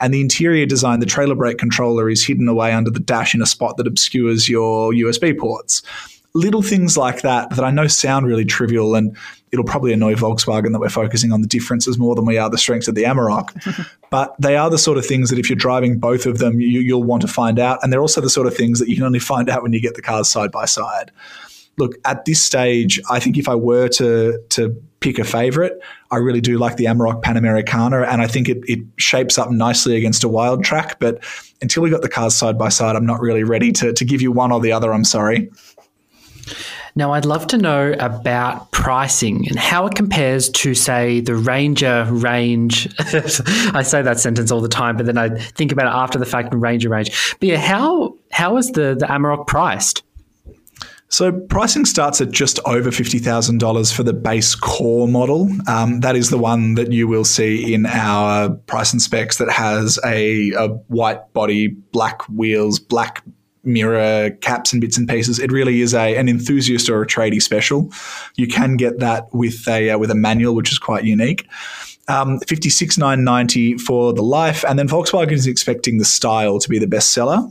And 0.00 0.12
the 0.12 0.20
interior 0.20 0.66
design, 0.66 1.00
the 1.00 1.06
trailer 1.06 1.34
brake 1.34 1.58
controller 1.58 2.10
is 2.10 2.24
hidden 2.24 2.48
away 2.48 2.72
under 2.72 2.90
the 2.90 3.00
dash 3.00 3.34
in 3.34 3.40
a 3.40 3.46
spot 3.46 3.78
that 3.78 3.86
obscures 3.86 4.48
your 4.48 4.92
USB 4.92 5.36
ports 5.36 5.82
little 6.34 6.60
things 6.60 6.98
like 6.98 7.22
that 7.22 7.48
that 7.50 7.64
I 7.64 7.70
know 7.70 7.86
sound 7.86 8.26
really 8.26 8.44
trivial 8.44 8.94
and 8.94 9.16
it'll 9.52 9.64
probably 9.64 9.92
annoy 9.92 10.14
Volkswagen 10.14 10.72
that 10.72 10.80
we're 10.80 10.88
focusing 10.88 11.32
on 11.32 11.40
the 11.40 11.46
differences 11.46 11.98
more 11.98 12.14
than 12.14 12.26
we 12.26 12.36
are 12.36 12.50
the 12.50 12.58
strengths 12.58 12.88
of 12.88 12.94
the 12.94 13.04
Amarok. 13.04 13.88
but 14.10 14.34
they 14.40 14.56
are 14.56 14.68
the 14.70 14.78
sort 14.78 14.98
of 14.98 15.06
things 15.06 15.30
that 15.30 15.38
if 15.38 15.48
you're 15.48 15.56
driving 15.56 15.98
both 15.98 16.26
of 16.26 16.38
them, 16.38 16.60
you, 16.60 16.96
will 16.96 17.04
want 17.04 17.22
to 17.22 17.28
find 17.28 17.58
out. 17.58 17.78
And 17.82 17.92
they're 17.92 18.00
also 18.00 18.20
the 18.20 18.30
sort 18.30 18.46
of 18.46 18.56
things 18.56 18.78
that 18.80 18.88
you 18.88 18.96
can 18.96 19.04
only 19.04 19.18
find 19.18 19.48
out 19.48 19.62
when 19.62 19.72
you 19.72 19.80
get 19.80 19.94
the 19.94 20.02
cars 20.02 20.28
side 20.28 20.50
by 20.50 20.64
side. 20.64 21.12
Look, 21.78 21.94
at 22.04 22.24
this 22.24 22.42
stage, 22.42 23.00
I 23.10 23.20
think 23.20 23.36
if 23.36 23.48
I 23.48 23.54
were 23.54 23.88
to 23.88 24.38
to 24.50 24.82
pick 25.00 25.18
a 25.18 25.24
favorite, 25.24 25.78
I 26.10 26.16
really 26.16 26.40
do 26.40 26.56
like 26.56 26.76
the 26.76 26.86
Amarok 26.86 27.22
Panamericana, 27.22 28.06
and 28.06 28.22
I 28.22 28.26
think 28.26 28.48
it, 28.48 28.58
it 28.66 28.78
shapes 28.96 29.36
up 29.36 29.50
nicely 29.50 29.94
against 29.94 30.24
a 30.24 30.28
Wildtrak. 30.28 30.94
But 30.98 31.22
until 31.60 31.82
we 31.82 31.90
got 31.90 32.00
the 32.00 32.08
cars 32.08 32.34
side 32.34 32.56
by 32.56 32.70
side, 32.70 32.96
I'm 32.96 33.04
not 33.04 33.20
really 33.20 33.44
ready 33.44 33.72
to, 33.72 33.92
to 33.92 34.04
give 34.06 34.22
you 34.22 34.32
one 34.32 34.52
or 34.52 34.60
the 34.60 34.72
other. 34.72 34.94
I'm 34.94 35.04
sorry. 35.04 35.50
Now, 36.98 37.12
I'd 37.12 37.26
love 37.26 37.46
to 37.48 37.58
know 37.58 37.94
about 38.00 38.72
pricing 38.72 39.46
and 39.48 39.58
how 39.58 39.86
it 39.86 39.94
compares 39.94 40.48
to, 40.48 40.74
say, 40.74 41.20
the 41.20 41.34
Ranger 41.34 42.06
range. 42.10 42.88
I 42.98 43.82
say 43.82 44.00
that 44.00 44.18
sentence 44.18 44.50
all 44.50 44.62
the 44.62 44.68
time, 44.68 44.96
but 44.96 45.04
then 45.04 45.18
I 45.18 45.28
think 45.28 45.72
about 45.72 45.88
it 45.88 45.94
after 45.94 46.18
the 46.18 46.24
fact 46.24 46.54
and 46.54 46.62
Ranger 46.62 46.88
range. 46.88 47.36
But 47.38 47.50
yeah, 47.50 47.58
how 47.58 48.16
how 48.32 48.56
is 48.56 48.70
the 48.70 48.96
the 48.98 49.04
Amarok 49.06 49.46
priced? 49.46 50.04
So 51.08 51.30
pricing 51.32 51.84
starts 51.84 52.20
at 52.22 52.30
just 52.30 52.58
over 52.64 52.90
fifty 52.90 53.18
thousand 53.18 53.58
dollars 53.58 53.92
for 53.92 54.02
the 54.02 54.14
base 54.14 54.54
core 54.54 55.06
model. 55.06 55.50
Um, 55.68 56.00
that 56.00 56.16
is 56.16 56.30
the 56.30 56.38
one 56.38 56.76
that 56.76 56.92
you 56.92 57.06
will 57.06 57.24
see 57.24 57.74
in 57.74 57.84
our 57.84 58.48
price 58.48 58.92
and 58.92 59.02
specs 59.02 59.36
that 59.36 59.50
has 59.50 59.98
a, 60.04 60.52
a 60.52 60.68
white 60.88 61.32
body, 61.34 61.68
black 61.68 62.22
wheels, 62.22 62.78
black 62.78 63.22
mirror 63.66 64.30
caps 64.40 64.72
and 64.72 64.80
bits 64.80 64.96
and 64.96 65.08
pieces. 65.08 65.38
It 65.38 65.52
really 65.52 65.80
is 65.80 65.94
a 65.94 66.16
an 66.16 66.28
enthusiast 66.28 66.88
or 66.88 67.02
a 67.02 67.06
tradie 67.06 67.42
special. 67.42 67.90
You 68.36 68.46
can 68.46 68.76
get 68.76 69.00
that 69.00 69.32
with 69.34 69.66
a 69.68 69.90
uh, 69.90 69.98
with 69.98 70.10
a 70.10 70.14
manual, 70.14 70.54
which 70.54 70.72
is 70.72 70.78
quite 70.78 71.04
unique. 71.04 71.46
Um, 72.08 72.38
56,990 72.46 73.78
for 73.78 74.12
the 74.12 74.22
life, 74.22 74.64
and 74.68 74.78
then 74.78 74.86
Volkswagen 74.86 75.32
is 75.32 75.48
expecting 75.48 75.98
the 75.98 76.04
style 76.04 76.60
to 76.60 76.68
be 76.68 76.78
the 76.78 76.86
best 76.86 77.12
seller. 77.12 77.50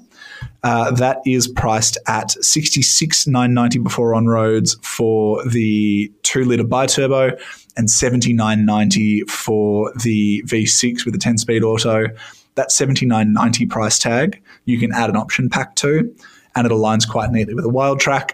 Uh, 0.64 0.92
that 0.92 1.20
is 1.26 1.48
priced 1.48 1.98
at 2.08 2.32
66,990 2.44 3.80
before 3.80 4.16
on 4.16 4.28
roads 4.28 4.76
for 4.82 5.44
the 5.46 6.12
two 6.24 6.44
liter 6.44 6.64
biturbo 6.64 7.40
and 7.78 7.88
79.90 7.88 9.30
for 9.30 9.94
the 10.04 10.42
V6 10.48 11.06
with 11.06 11.14
the 11.14 11.20
10 11.20 11.38
speed 11.38 11.64
auto. 11.64 12.08
That 12.56 12.70
79.90 12.70 13.70
price 13.70 14.00
tag 14.00 14.42
you 14.66 14.80
can 14.80 14.92
add 14.92 15.10
an 15.10 15.16
option 15.16 15.50
pack 15.50 15.76
to, 15.78 16.14
and 16.56 16.66
it 16.66 16.72
aligns 16.72 17.08
quite 17.08 17.32
neatly 17.32 17.54
with 17.54 17.66
a 17.66 17.70
Wildtrak. 17.70 18.32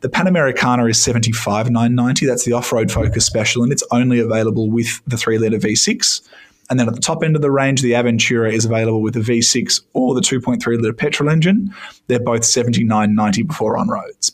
The 0.00 0.08
Panamericana 0.08 0.88
is 0.90 1.02
seventy 1.02 1.32
five 1.32 1.70
nine 1.70 1.94
ninety. 1.94 2.26
That's 2.26 2.44
the 2.44 2.52
off 2.52 2.72
road 2.72 2.90
focus 2.90 3.24
special, 3.24 3.62
and 3.62 3.72
it's 3.72 3.84
only 3.90 4.18
available 4.18 4.70
with 4.70 5.00
the 5.06 5.16
three 5.16 5.38
liter 5.38 5.58
V6. 5.58 6.28
And 6.68 6.80
then 6.80 6.88
at 6.88 6.94
the 6.94 7.00
top 7.00 7.22
end 7.22 7.36
of 7.36 7.42
the 7.42 7.50
range, 7.50 7.80
the 7.80 7.92
Aventura 7.92 8.52
is 8.52 8.64
available 8.64 9.00
with 9.00 9.14
the 9.14 9.20
V6 9.20 9.82
or 9.92 10.16
the 10.16 10.20
2.3 10.20 10.58
litre 10.80 10.92
petrol 10.92 11.30
engine. 11.30 11.72
They're 12.08 12.18
both 12.18 12.42
79.90 12.42 13.46
before 13.46 13.76
on 13.76 13.88
roads. 13.88 14.32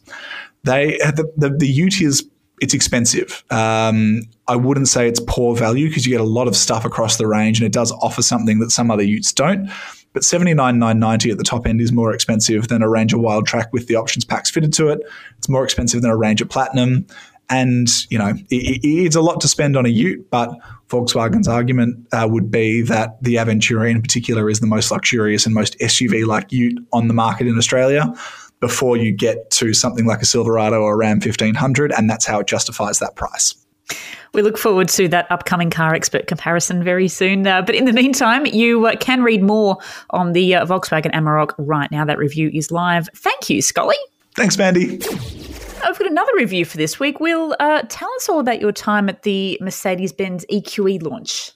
They 0.65 0.97
the, 0.99 1.31
the, 1.37 1.51
the 1.51 1.67
Ute 1.67 2.01
is 2.01 2.27
it's 2.61 2.75
expensive. 2.75 3.43
Um, 3.51 4.23
I 4.47 4.55
wouldn't 4.55 4.87
say 4.87 5.09
it's 5.09 5.21
poor 5.27 5.57
value 5.57 5.89
because 5.89 6.07
you 6.07 6.13
get 6.13 6.21
a 6.21 6.25
lot 6.25 6.47
of 6.47 6.57
stuff 6.57 6.85
across 6.85 7.17
the 7.17 7.27
range, 7.27 7.59
and 7.59 7.67
it 7.67 7.73
does 7.73 7.91
offer 7.91 8.23
something 8.23 8.61
that 8.61 8.71
some 8.71 8.91
other 8.91 9.03
Utes 9.03 9.33
don't. 9.33 9.69
But 10.13 10.25
seventy 10.25 10.55
nine 10.55 10.79
nine 10.79 10.99
ninety 10.99 11.31
at 11.31 11.39
the 11.39 11.45
top 11.45 11.67
end 11.67 11.81
is 11.81 11.93
more 11.93 12.13
expensive 12.13 12.69
than 12.69 12.83
a 12.83 12.89
Ranger 12.89 13.17
Wildtrak 13.17 13.73
with 13.73 13.87
the 13.87 13.97
options 13.97 14.25
packs 14.25 14.51
fitted 14.51 14.73
to 14.75 14.89
it. 14.89 15.01
It's 15.39 15.49
more 15.49 15.65
expensive 15.65 16.03
than 16.03 16.11
a 16.11 16.17
Ranger 16.17 16.47
Platinum. 16.47 17.07
And, 17.51 17.89
you 18.09 18.19
know, 18.19 18.33
it, 18.51 18.81
it's 18.83 19.17
a 19.17 19.21
lot 19.21 19.41
to 19.43 19.49
spend 19.49 19.77
on 19.77 19.85
a 19.85 19.91
ute, 19.91 20.31
but 20.31 20.51
Volkswagen's 20.89 21.49
argument 21.49 22.07
uh, 22.13 22.27
would 22.31 22.51
be 22.51 22.83
that 22.83 23.23
the 23.23 23.35
Aventura 23.35 23.91
in 23.91 24.01
particular 24.01 24.49
is 24.49 24.61
the 24.61 24.67
most 24.67 24.91
luxurious 24.91 25.45
and 25.45 25.55
most 25.55 25.79
SUV 25.79 26.27
like 26.27 26.51
ute 26.51 26.79
on 26.93 27.09
the 27.09 27.15
market 27.15 27.47
in 27.47 27.59
Australia 27.59 28.13
before 28.61 28.97
you 28.97 29.13
get 29.13 29.51
to 29.51 29.75
something 29.75 30.07
like 30.07 30.23
a 30.23 30.25
Silverado 30.25 30.81
or 30.81 30.95
a 30.95 30.97
Ram 30.97 31.17
1500. 31.17 31.93
And 31.93 32.09
that's 32.09 32.25
how 32.25 32.41
it 32.41 32.47
justifies 32.47 33.01
that 33.01 33.17
price. 33.17 33.55
We 34.35 34.41
look 34.41 34.57
forward 34.57 34.89
to 34.91 35.09
that 35.09 35.31
upcoming 35.31 35.69
CarExpert 35.69 36.27
comparison 36.27 36.83
very 36.83 37.07
soon. 37.09 37.47
Uh, 37.47 37.61
but 37.61 37.75
in 37.75 37.85
the 37.85 37.93
meantime, 37.93 38.47
you 38.47 38.87
uh, 38.87 38.97
can 38.97 39.23
read 39.23 39.43
more 39.43 39.77
on 40.11 40.33
the 40.33 40.55
uh, 40.55 40.65
Volkswagen 40.65 41.13
Amarok 41.13 41.55
right 41.59 41.91
now. 41.91 42.05
That 42.07 42.17
review 42.17 42.51
is 42.53 42.71
live. 42.71 43.11
Thank 43.15 43.51
you, 43.51 43.61
Scully. 43.61 43.97
Thanks, 44.35 44.57
Mandy. 44.57 45.01
I've 45.85 45.99
got 45.99 46.11
another 46.11 46.33
review 46.37 46.65
for 46.65 46.79
this 46.79 46.99
week. 46.99 47.21
Will, 47.21 47.55
uh, 47.61 47.83
tell 47.89 48.11
us 48.17 48.29
all 48.29 48.41
about 48.41 48.61
your 48.61 48.73
time 48.73 49.11
at 49.11 49.23
the 49.23 49.59
Mercedes 49.61 50.13
Benz 50.13 50.47
EQE 50.51 51.03
launch. 51.03 51.53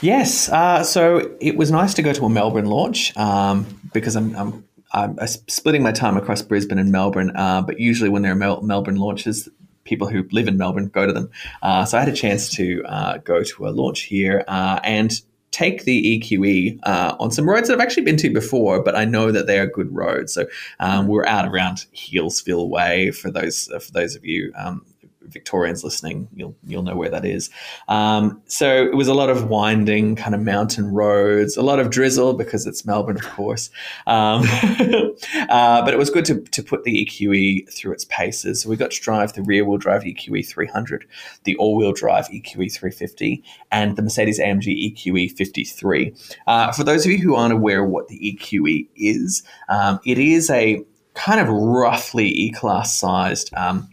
Yes, 0.00 0.48
uh, 0.48 0.82
so 0.82 1.36
it 1.40 1.56
was 1.56 1.70
nice 1.70 1.94
to 1.94 2.02
go 2.02 2.12
to 2.12 2.24
a 2.24 2.30
Melbourne 2.30 2.66
launch 2.66 3.16
um, 3.16 3.66
because 3.92 4.16
I'm, 4.16 4.34
I'm, 4.34 4.64
I'm, 4.92 5.26
splitting 5.26 5.82
my 5.82 5.92
time 5.92 6.16
across 6.16 6.40
Brisbane 6.40 6.78
and 6.78 6.90
Melbourne. 6.90 7.36
Uh, 7.36 7.62
but 7.62 7.78
usually, 7.78 8.08
when 8.08 8.22
there 8.22 8.32
are 8.32 8.36
Mel- 8.36 8.62
Melbourne 8.62 8.96
launches, 8.96 9.48
people 9.90 10.08
who 10.08 10.24
live 10.30 10.48
in 10.48 10.56
Melbourne 10.56 10.88
go 10.88 11.06
to 11.06 11.12
them. 11.12 11.28
Uh, 11.62 11.84
so 11.84 11.98
I 11.98 12.00
had 12.00 12.08
a 12.08 12.14
chance 12.16 12.48
to 12.50 12.82
uh, 12.86 13.18
go 13.18 13.42
to 13.42 13.66
a 13.66 13.70
launch 13.70 14.02
here 14.02 14.44
uh, 14.48 14.80
and 14.84 15.20
take 15.50 15.82
the 15.82 16.20
EQE 16.20 16.78
uh, 16.84 17.16
on 17.18 17.32
some 17.32 17.48
roads 17.48 17.68
that 17.68 17.74
I've 17.74 17.80
actually 17.80 18.04
been 18.04 18.16
to 18.18 18.32
before, 18.32 18.82
but 18.82 18.94
I 18.94 19.04
know 19.04 19.32
that 19.32 19.48
they 19.48 19.58
are 19.58 19.66
good 19.66 19.92
roads. 19.94 20.32
So 20.32 20.46
um, 20.78 21.08
we're 21.08 21.26
out 21.26 21.46
around 21.46 21.86
Healesville 21.94 22.68
Way 22.68 23.10
for 23.10 23.32
those 23.32 23.66
for 23.66 23.92
those 23.92 24.14
of 24.14 24.24
you 24.24 24.52
um, 24.56 24.86
Victorians 25.30 25.84
listening, 25.84 26.28
you'll 26.34 26.54
you'll 26.66 26.82
know 26.82 26.96
where 26.96 27.08
that 27.10 27.24
is. 27.24 27.50
Um, 27.88 28.42
so 28.46 28.84
it 28.84 28.94
was 28.94 29.08
a 29.08 29.14
lot 29.14 29.30
of 29.30 29.48
winding 29.48 30.16
kind 30.16 30.34
of 30.34 30.40
mountain 30.40 30.86
roads, 30.92 31.56
a 31.56 31.62
lot 31.62 31.78
of 31.78 31.90
drizzle 31.90 32.34
because 32.34 32.66
it's 32.66 32.84
Melbourne, 32.84 33.16
of 33.16 33.28
course. 33.30 33.70
Um, 34.06 34.42
uh, 35.48 35.84
but 35.84 35.92
it 35.92 35.98
was 35.98 36.10
good 36.10 36.24
to, 36.26 36.40
to 36.40 36.62
put 36.62 36.84
the 36.84 37.06
EQE 37.06 37.72
through 37.72 37.92
its 37.92 38.04
paces. 38.06 38.62
So 38.62 38.70
we 38.70 38.76
got 38.76 38.90
to 38.90 39.00
drive 39.00 39.32
the 39.32 39.42
rear 39.42 39.64
wheel 39.64 39.78
drive 39.78 40.02
EQE 40.02 40.46
300, 40.46 41.06
the 41.44 41.56
all 41.56 41.76
wheel 41.76 41.92
drive 41.92 42.28
EQE 42.28 42.72
350, 42.72 43.42
and 43.70 43.96
the 43.96 44.02
Mercedes 44.02 44.40
AMG 44.40 44.94
EQE 44.94 45.36
53. 45.36 46.14
Uh, 46.46 46.72
for 46.72 46.84
those 46.84 47.04
of 47.04 47.12
you 47.12 47.18
who 47.18 47.34
aren't 47.34 47.52
aware 47.52 47.84
what 47.84 48.08
the 48.08 48.18
EQE 48.18 48.88
is, 48.96 49.42
um, 49.68 50.00
it 50.04 50.18
is 50.18 50.50
a 50.50 50.84
kind 51.14 51.40
of 51.40 51.48
roughly 51.48 52.28
E 52.28 52.50
class 52.50 52.96
sized 52.96 53.52
um, 53.54 53.88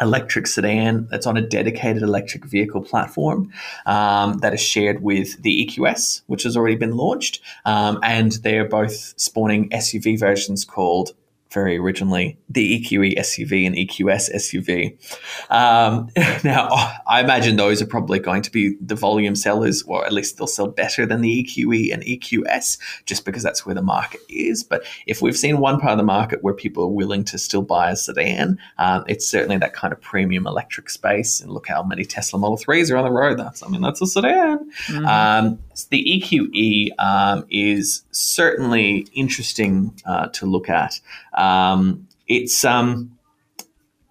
electric 0.00 0.46
sedan 0.46 1.06
that's 1.10 1.26
on 1.26 1.36
a 1.36 1.40
dedicated 1.40 2.02
electric 2.02 2.44
vehicle 2.44 2.82
platform 2.82 3.52
um, 3.86 4.38
that 4.38 4.52
is 4.52 4.60
shared 4.60 5.02
with 5.02 5.40
the 5.42 5.66
EQS, 5.66 6.22
which 6.26 6.42
has 6.42 6.56
already 6.56 6.76
been 6.76 6.96
launched. 6.96 7.40
Um, 7.64 7.98
and 8.02 8.32
they 8.32 8.58
are 8.58 8.68
both 8.68 9.14
spawning 9.16 9.70
SUV 9.70 10.18
versions 10.18 10.64
called 10.64 11.14
very 11.50 11.78
originally 11.78 12.38
the 12.48 12.80
EQE 12.80 13.18
SUV 13.18 13.66
and 13.66 13.74
EQS 13.74 14.34
SUV. 14.34 15.50
Um, 15.50 16.08
now, 16.44 16.68
I 17.06 17.20
imagine 17.20 17.56
those 17.56 17.80
are 17.80 17.86
probably 17.86 18.18
going 18.18 18.42
to 18.42 18.50
be 18.50 18.76
the 18.80 18.94
volume 18.94 19.34
sellers, 19.34 19.82
or 19.84 20.04
at 20.04 20.12
least 20.12 20.38
they'll 20.38 20.46
sell 20.46 20.66
better 20.66 21.06
than 21.06 21.20
the 21.20 21.44
EQE 21.44 21.92
and 21.92 22.02
EQS, 22.02 22.78
just 23.04 23.24
because 23.24 23.42
that's 23.42 23.64
where 23.64 23.74
the 23.74 23.82
market 23.82 24.20
is. 24.28 24.64
But 24.64 24.84
if 25.06 25.22
we've 25.22 25.36
seen 25.36 25.58
one 25.58 25.80
part 25.80 25.92
of 25.92 25.98
the 25.98 26.04
market 26.04 26.42
where 26.42 26.54
people 26.54 26.84
are 26.84 26.88
willing 26.88 27.24
to 27.24 27.38
still 27.38 27.62
buy 27.62 27.90
a 27.90 27.96
sedan, 27.96 28.58
um, 28.78 29.04
it's 29.08 29.26
certainly 29.26 29.56
that 29.58 29.72
kind 29.72 29.92
of 29.92 30.00
premium 30.00 30.46
electric 30.46 30.90
space. 30.90 31.40
And 31.40 31.52
look 31.52 31.68
how 31.68 31.82
many 31.82 32.04
Tesla 32.04 32.38
Model 32.38 32.58
3s 32.58 32.90
are 32.92 32.96
on 32.96 33.04
the 33.04 33.10
road. 33.10 33.38
That's, 33.38 33.62
I 33.62 33.68
mean, 33.68 33.82
that's 33.82 34.00
a 34.00 34.06
sedan. 34.06 34.70
Mm-hmm. 34.88 35.06
Um, 35.06 35.58
the 35.84 36.04
EQE 36.04 36.90
um, 36.98 37.44
is 37.50 38.04
certainly 38.10 39.06
interesting 39.12 39.94
uh, 40.06 40.28
to 40.28 40.46
look 40.46 40.68
at. 40.68 41.00
Um, 41.34 42.08
it's 42.26 42.64
um, 42.64 43.16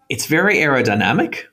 it's 0.09 0.25
very 0.25 0.57
aerodynamic. 0.57 1.43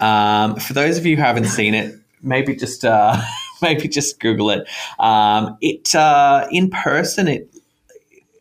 Um, 0.00 0.56
for 0.56 0.72
those 0.72 0.98
of 0.98 1.06
you 1.06 1.16
who 1.16 1.22
haven't 1.22 1.46
seen 1.46 1.74
it, 1.74 1.94
maybe 2.22 2.54
just 2.54 2.84
uh, 2.84 3.20
maybe 3.62 3.88
just 3.88 4.20
Google 4.20 4.50
it. 4.50 4.68
Um, 4.98 5.56
it 5.60 5.94
uh, 5.94 6.46
in 6.50 6.70
person 6.70 7.28
it, 7.28 7.53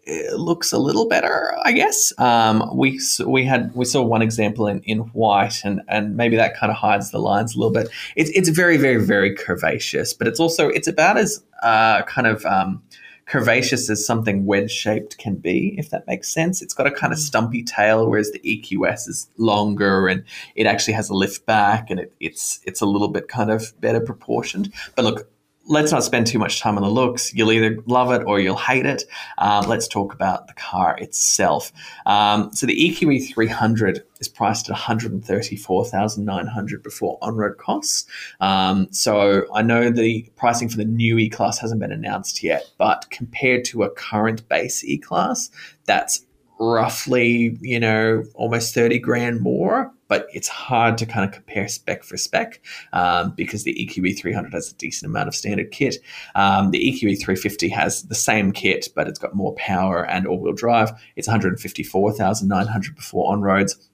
it, 0.05 0.39
looks 0.39 0.71
a 0.71 0.77
little 0.77 1.07
better, 1.07 1.55
I 1.63 1.71
guess. 1.71 2.13
Um, 2.17 2.75
we 2.75 2.99
we 3.25 3.45
had 3.45 3.73
we 3.75 3.85
saw 3.85 4.01
one 4.01 4.21
example 4.21 4.67
in, 4.67 4.81
in 4.81 4.99
white, 4.99 5.61
and 5.63 5.81
and 5.87 6.15
maybe 6.17 6.35
that 6.35 6.55
kind 6.55 6.71
of 6.71 6.77
hides 6.77 7.11
the 7.11 7.19
lines 7.19 7.55
a 7.55 7.59
little 7.59 7.71
bit. 7.71 7.89
It's 8.15 8.29
it's 8.31 8.49
very 8.49 8.77
very 8.77 9.03
very 9.03 9.35
curvaceous, 9.35 10.17
but 10.17 10.27
it's 10.27 10.39
also 10.39 10.69
it's 10.69 10.87
about 10.87 11.17
as 11.17 11.43
uh, 11.61 12.03
kind 12.03 12.27
of 12.27 12.45
um, 12.45 12.83
curvaceous 13.27 13.89
as 13.89 14.05
something 14.05 14.45
wedge 14.45 14.71
shaped 14.71 15.17
can 15.17 15.35
be, 15.35 15.75
if 15.77 15.89
that 15.89 16.05
makes 16.07 16.27
sense. 16.33 16.61
It's 16.61 16.73
got 16.73 16.87
a 16.87 16.91
kind 16.91 17.13
of 17.13 17.19
mm. 17.19 17.23
stumpy 17.23 17.63
tail, 17.63 18.09
whereas 18.09 18.31
the 18.31 18.39
EQS 18.39 19.07
is 19.07 19.29
longer 19.37 20.07
and 20.07 20.23
it 20.55 20.67
actually 20.67 20.93
has 20.93 21.09
a 21.09 21.13
lift 21.13 21.45
back 21.45 21.89
and 21.89 21.99
it, 21.99 22.13
it's 22.19 22.59
it's 22.65 22.81
a 22.81 22.85
little 22.85 23.07
bit 23.07 23.27
kind 23.27 23.51
of 23.51 23.79
better 23.79 23.99
proportioned. 23.99 24.73
But 24.95 25.05
look, 25.05 25.29
let's 25.65 25.91
not 25.91 26.03
spend 26.03 26.27
too 26.27 26.39
much 26.39 26.59
time 26.59 26.77
on 26.77 26.83
the 26.83 26.89
looks. 26.89 27.33
You'll 27.33 27.51
either 27.51 27.77
love 27.85 28.11
it 28.11 28.23
or 28.25 28.39
you'll 28.39 28.57
hate 28.57 28.85
it. 28.85 29.03
Um, 29.37 29.67
let's 29.67 29.87
talk 29.87 30.13
about 30.13 30.47
the 30.47 30.53
car 30.53 30.97
itself. 30.97 31.71
Um, 32.05 32.51
so 32.53 32.65
the 32.65 32.75
EQE 32.75 33.33
300 33.33 34.03
is 34.19 34.27
priced 34.27 34.69
at 34.69 34.73
134,900 34.73 36.83
before 36.83 37.17
on-road 37.21 37.57
costs. 37.57 38.05
Um, 38.41 38.87
so 38.91 39.45
I 39.53 39.61
know 39.61 39.89
the 39.89 40.29
pricing 40.35 40.69
for 40.69 40.77
the 40.77 40.85
new 40.85 41.17
E-Class 41.17 41.59
hasn't 41.59 41.79
been 41.79 41.91
announced 41.91 42.43
yet, 42.43 42.69
but 42.77 43.09
compared 43.09 43.65
to 43.65 43.83
a 43.83 43.89
current 43.89 44.47
base 44.49 44.83
E-Class, 44.83 45.49
that's 45.85 46.25
roughly, 46.59 47.57
you 47.61 47.79
know, 47.79 48.23
almost 48.35 48.73
30 48.73 48.99
grand 48.99 49.41
more, 49.41 49.91
but 50.13 50.27
it's 50.31 50.47
hard 50.47 50.95
to 50.95 51.07
kind 51.07 51.25
of 51.25 51.31
compare 51.31 51.67
spec 51.67 52.03
for 52.03 52.17
spec 52.17 52.61
um, 52.93 53.33
because 53.35 53.63
the 53.63 53.73
EQE 53.73 54.15
300 54.15 54.53
has 54.53 54.71
a 54.71 54.75
decent 54.75 55.09
amount 55.09 55.27
of 55.27 55.33
standard 55.33 55.71
kit. 55.71 55.95
Um, 56.35 56.69
the 56.69 56.77
EQE 56.77 57.19
350 57.19 57.67
has 57.69 58.03
the 58.03 58.13
same 58.13 58.51
kit, 58.51 58.89
but 58.95 59.07
it's 59.07 59.17
got 59.17 59.33
more 59.33 59.55
power 59.55 60.05
and 60.05 60.27
all 60.27 60.39
wheel 60.39 60.53
drive. 60.53 60.91
It's 61.15 61.27
154,900 61.27 62.95
before 62.95 63.31
on 63.31 63.41
roads. 63.41 63.89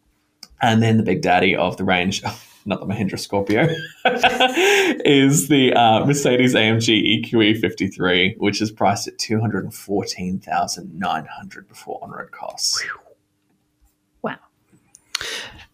And 0.61 0.83
then 0.83 0.97
the 0.97 1.03
big 1.03 1.21
daddy 1.21 1.55
of 1.55 1.77
the 1.77 1.85
range, 1.85 2.21
not 2.65 2.81
the 2.81 2.85
Mahindra 2.85 3.17
Scorpio, 3.17 3.61
is 5.05 5.47
the 5.47 5.71
uh, 5.71 6.05
Mercedes 6.05 6.53
AMG 6.53 7.23
EQE 7.23 7.61
53, 7.61 8.35
which 8.39 8.61
is 8.61 8.71
priced 8.71 9.07
at 9.07 9.17
214,900 9.19 11.67
before 11.69 11.97
on-road 12.01 12.31
costs. 12.31 12.85
Wow. 14.21 14.35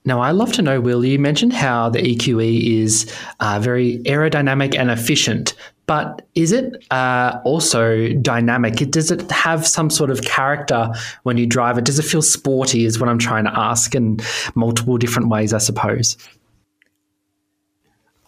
Now, 0.06 0.22
I'd 0.22 0.32
love 0.32 0.54
to 0.54 0.62
know, 0.62 0.80
Will, 0.80 1.04
you 1.04 1.18
mentioned 1.18 1.52
how 1.52 1.90
the 1.90 2.00
EQE 2.00 2.82
is 2.84 3.12
uh, 3.40 3.60
very 3.60 3.98
aerodynamic 4.04 4.78
and 4.78 4.92
efficient, 4.92 5.56
but 5.88 6.28
is 6.36 6.52
it 6.52 6.86
uh, 6.92 7.40
also 7.44 8.14
dynamic? 8.14 8.76
Does 8.92 9.10
it 9.10 9.30
have 9.32 9.66
some 9.66 9.90
sort 9.90 10.12
of 10.12 10.22
character 10.22 10.92
when 11.24 11.38
you 11.38 11.48
drive 11.48 11.80
it? 11.80 11.86
Does 11.86 11.98
it 11.98 12.04
feel 12.04 12.22
sporty, 12.22 12.86
is 12.86 13.00
what 13.00 13.10
I'm 13.10 13.20
trying 13.20 13.46
to 13.46 13.58
ask 13.58 13.96
in 13.96 14.20
multiple 14.54 14.98
different 14.98 15.30
ways, 15.30 15.54
I 15.54 15.58
suppose. 15.58 16.18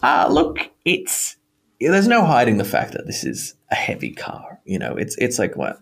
Uh, 0.01 0.27
look, 0.29 0.59
it's 0.85 1.37
there's 1.79 2.07
no 2.07 2.25
hiding 2.25 2.57
the 2.57 2.63
fact 2.63 2.93
that 2.93 3.05
this 3.05 3.23
is 3.23 3.55
a 3.71 3.75
heavy 3.75 4.11
car. 4.11 4.59
You 4.65 4.79
know, 4.79 4.95
it's 4.95 5.15
it's 5.17 5.39
like 5.39 5.55
what. 5.55 5.81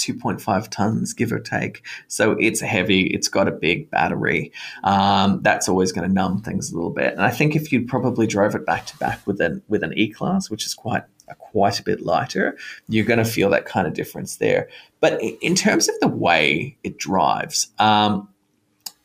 2.5 0.00 0.68
tons, 0.70 1.12
give 1.12 1.32
or 1.32 1.38
take. 1.38 1.84
So 2.08 2.32
it's 2.32 2.60
heavy. 2.60 3.02
It's 3.02 3.28
got 3.28 3.46
a 3.46 3.52
big 3.52 3.90
battery. 3.90 4.52
Um, 4.82 5.40
that's 5.42 5.68
always 5.68 5.92
going 5.92 6.08
to 6.08 6.12
numb 6.12 6.42
things 6.42 6.72
a 6.72 6.74
little 6.74 6.90
bit. 6.90 7.12
And 7.12 7.22
I 7.22 7.30
think 7.30 7.54
if 7.54 7.70
you 7.70 7.82
probably 7.86 8.26
drove 8.26 8.54
it 8.54 8.66
back 8.66 8.86
to 8.86 8.96
back 8.98 9.24
with 9.26 9.40
an 9.40 9.62
with 9.68 9.82
an 9.82 9.92
E 9.96 10.08
class, 10.08 10.50
which 10.50 10.66
is 10.66 10.74
quite 10.74 11.04
quite 11.38 11.78
a 11.78 11.82
bit 11.82 12.00
lighter, 12.00 12.56
you're 12.88 13.04
going 13.04 13.18
to 13.18 13.24
feel 13.24 13.50
that 13.50 13.66
kind 13.66 13.86
of 13.86 13.94
difference 13.94 14.36
there. 14.36 14.68
But 15.00 15.20
in 15.22 15.54
terms 15.54 15.88
of 15.88 15.94
the 16.00 16.08
way 16.08 16.76
it 16.82 16.98
drives, 16.98 17.68
um, 17.78 18.28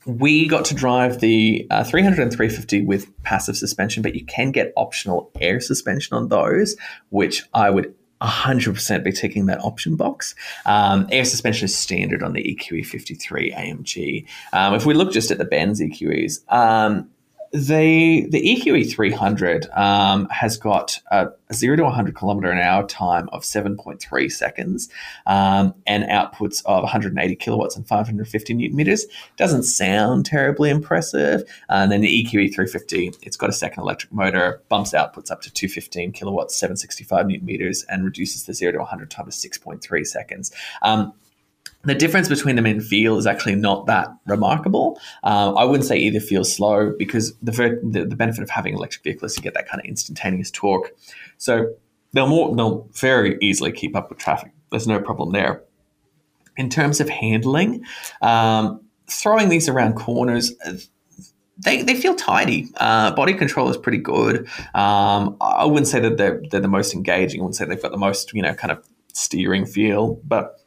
we 0.06 0.48
got 0.48 0.66
to 0.66 0.76
drive 0.76 1.20
the 1.20 1.66
uh, 1.70 1.84
300 1.84 2.22
and 2.22 2.32
350 2.32 2.84
with 2.84 3.12
passive 3.24 3.58
suspension, 3.58 4.04
but 4.04 4.16
you 4.16 4.24
can 4.26 4.52
get 4.52 4.72
optional 4.76 5.32
air 5.42 5.60
suspension 5.60 6.16
on 6.16 6.30
those, 6.30 6.76
which 7.10 7.44
I 7.54 7.70
would 7.70 7.94
100% 8.22 9.04
be 9.04 9.12
ticking 9.12 9.46
that 9.48 9.60
option 9.64 9.96
box. 9.96 10.36
Um, 10.66 11.08
air 11.12 11.26
suspension 11.26 11.66
is 11.66 11.76
standard 11.76 12.24
on 12.24 12.34
the 12.34 12.44
EQE 12.44 12.86
53 12.86 13.52
AMG. 13.52 14.26
Um, 14.54 14.74
if 14.74 14.86
we 14.86 14.94
look 14.94 15.12
just 15.12 15.32
at 15.32 15.38
the 15.38 15.46
Benz 15.46 15.82
EQEs, 15.82 16.42
um, 16.52 17.10
the 17.56 18.28
the 18.30 18.42
EQE 18.42 18.92
300 18.92 19.70
um, 19.72 20.28
has 20.30 20.58
got 20.58 21.00
a, 21.10 21.28
a, 21.50 21.54
0 21.54 21.78
to 21.78 21.84
100 21.84 22.14
kilometer 22.14 22.52
an 22.52 22.60
hour 22.60 22.86
time 22.86 23.30
of 23.32 23.44
7.3 23.44 24.32
seconds 24.32 24.90
um, 25.26 25.74
and 25.88 26.04
outputs 26.04 26.62
of 26.66 26.84
180 26.84 27.36
kilowatts 27.38 27.78
and 27.78 27.88
550 27.88 28.54
newton 28.54 28.76
meters. 28.76 29.06
Doesn't 29.38 29.64
sound 29.64 30.26
terribly 30.26 30.70
impressive. 30.70 31.44
And 31.70 31.92
then 31.92 32.02
the 32.02 32.26
EQE 32.26 32.54
350, 32.54 33.14
it's 33.22 33.38
got 33.38 33.50
a 33.50 33.54
second 33.54 33.84
electric 33.84 34.12
motor, 34.12 34.62
bumps 34.68 34.92
outputs 34.92 35.32
up 35.32 35.42
to 35.44 35.54
215 35.54 36.12
kilowatts, 36.12 36.58
765 36.58 37.28
newton 37.28 37.46
meters, 37.46 37.86
and 37.88 38.04
reduces 38.04 38.46
the 38.46 38.54
0 38.54 38.74
to 38.74 38.80
100 38.80 39.10
time 39.10 39.26
to 39.26 39.32
6.3 39.32 40.06
seconds. 40.06 40.52
Um, 40.82 41.14
the 41.86 41.96
difference 41.96 42.28
between 42.28 42.56
them 42.56 42.66
in 42.66 42.82
feel 42.82 43.18
is 43.18 43.28
actually 43.28 43.56
not 43.56 43.86
that 43.86 44.08
remarkable. 44.26 45.00
Um, 45.24 45.58
I 45.58 45.64
wouldn't 45.64 45.86
say 45.86 45.98
either 45.98 46.20
feels 46.20 46.54
slow 46.54 46.94
because 46.98 47.36
the, 47.42 47.52
the, 47.84 48.06
the 48.06 48.16
benefit 48.16 48.44
of 48.44 48.50
having 48.50 48.74
electric 48.74 49.04
vehicles 49.04 49.32
is 49.32 49.38
you 49.38 49.44
get 49.44 49.54
that 49.54 49.68
kind 49.68 49.80
of 49.80 49.86
instantaneous 49.86 50.52
torque. 50.52 50.92
So 51.38 51.74
they'll 52.14 52.28
more 52.28 52.56
they'll 52.56 52.88
very 52.94 53.38
easily 53.42 53.72
keep 53.72 53.96
up 53.96 54.10
with 54.10 54.20
traffic. 54.20 54.52
There's 54.72 54.88
no 54.88 55.00
problem 55.00 55.32
there. 55.32 55.64
In 56.58 56.70
terms 56.70 57.02
of 57.02 57.10
handling, 57.10 57.84
um, 58.22 58.82
throwing 59.08 59.50
these 59.50 59.70
around 59.70 59.96
corners. 59.96 60.54
They, 61.58 61.84
they 61.84 61.96
feel 61.96 62.16
tidy. 62.16 62.68
Uh, 62.78 63.16
body 63.16 63.34
control 63.34 63.70
is 63.70 63.78
pretty 63.78 63.98
good. 64.00 64.48
Um, 64.74 65.38
I 65.40 65.64
wouldn't 65.64 65.88
say 65.88 66.02
that 66.02 66.18
they're, 66.18 66.42
they're 66.52 66.60
the 66.60 66.68
most 66.68 66.94
engaging. 66.94 67.40
I 67.40 67.44
wouldn't 67.44 67.56
say 67.56 67.64
they've 67.64 67.82
got 67.82 67.92
the 67.92 67.98
most, 67.98 68.34
you 68.34 68.42
know, 68.42 68.54
kind 68.54 68.72
of 68.72 68.86
steering 69.14 69.66
feel, 69.66 70.20
but 70.26 70.60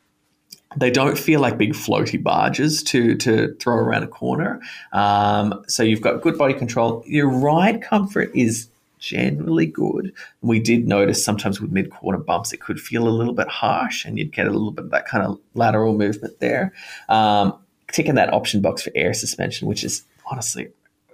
they 0.77 0.91
don't 0.91 1.19
feel 1.19 1.41
like 1.41 1.57
big 1.57 1.73
floaty 1.73 2.23
barges 2.23 2.83
to 2.85 3.17
to 3.17 3.55
throw 3.55 3.77
around 3.77 4.03
a 4.03 4.09
corner. 4.09 4.61
Um, 4.93 5.65
so 5.67 5.83
you've 5.83 6.03
got 6.03 6.21
good 6.21 6.37
body 6.37 6.55
control. 6.55 7.03
Your 7.07 7.29
ride 7.29 7.83
comfort 7.83 8.31
is 8.35 8.69
generally 8.99 9.67
good. 9.67 10.13
We 10.43 10.61
did 10.61 10.87
notice 10.87 11.25
sometimes 11.25 11.61
with 11.61 11.73
mid 11.73 11.91
corner 11.91 12.19
bumps 12.19 12.53
it 12.53 12.61
could 12.61 12.81
feel 12.81 13.09
a 13.09 13.11
little 13.11 13.35
bit 13.35 13.49
harsh, 13.49 14.05
and 14.05 14.19
you'd 14.19 14.33
get 14.33 14.47
a 14.47 14.51
little 14.51 14.71
bit 14.71 14.87
of 14.87 14.91
that 14.91 15.07
kind 15.07 15.25
of 15.25 15.39
lateral 15.55 15.97
movement 15.97 16.39
there. 16.41 16.73
Um, 17.09 17.55
ticking 17.91 18.17
that 18.17 18.33
option 18.33 18.61
box 18.61 18.83
for 18.83 18.91
air 18.95 19.15
suspension, 19.15 19.67
which 19.69 19.85
is 19.85 20.05
honestly 20.27 20.69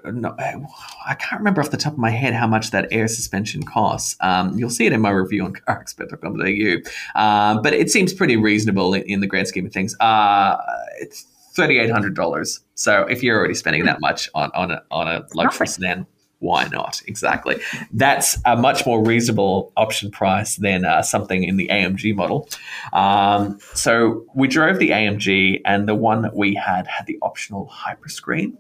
no, 0.04 0.34
I 0.38 1.14
can't 1.14 1.40
remember 1.40 1.60
off 1.60 1.70
the 1.70 1.76
top 1.76 1.94
of 1.94 1.98
my 1.98 2.10
head 2.10 2.34
how 2.34 2.46
much 2.46 2.70
that 2.70 2.88
air 2.90 3.08
suspension 3.08 3.62
costs. 3.62 4.16
Um, 4.20 4.58
you'll 4.58 4.70
see 4.70 4.86
it 4.86 4.92
in 4.92 5.00
my 5.00 5.10
review 5.10 5.44
on 5.44 5.54
carexpert.com.au, 5.68 7.20
uh, 7.20 7.60
but 7.60 7.72
it 7.72 7.90
seems 7.90 8.12
pretty 8.12 8.36
reasonable 8.36 8.94
in, 8.94 9.02
in 9.02 9.20
the 9.20 9.26
grand 9.26 9.48
scheme 9.48 9.66
of 9.66 9.72
things. 9.72 9.96
Uh, 10.00 10.56
it's 11.00 11.26
thirty 11.54 11.78
eight 11.78 11.90
hundred 11.90 12.14
dollars. 12.14 12.60
So 12.74 13.02
if 13.02 13.22
you're 13.22 13.38
already 13.38 13.54
spending 13.54 13.84
that 13.84 14.00
much 14.00 14.28
on 14.34 14.50
on 14.54 14.70
a, 14.70 14.82
on 14.90 15.08
a 15.08 15.26
luxury 15.34 15.66
sedan, 15.66 16.06
why 16.44 16.68
not? 16.68 17.00
Exactly. 17.06 17.60
That's 17.92 18.38
a 18.44 18.54
much 18.54 18.84
more 18.84 19.02
reasonable 19.02 19.72
option 19.78 20.10
price 20.10 20.56
than 20.56 20.84
uh, 20.84 21.00
something 21.00 21.42
in 21.42 21.56
the 21.56 21.68
AMG 21.68 22.14
model. 22.14 22.48
Um, 22.92 23.58
so 23.72 24.26
we 24.34 24.46
drove 24.46 24.78
the 24.78 24.90
AMG, 24.90 25.62
and 25.64 25.88
the 25.88 25.94
one 25.94 26.22
that 26.22 26.36
we 26.36 26.54
had 26.54 26.86
had 26.86 27.06
the 27.06 27.18
optional 27.22 27.72
Hyperscreen. 27.72 28.56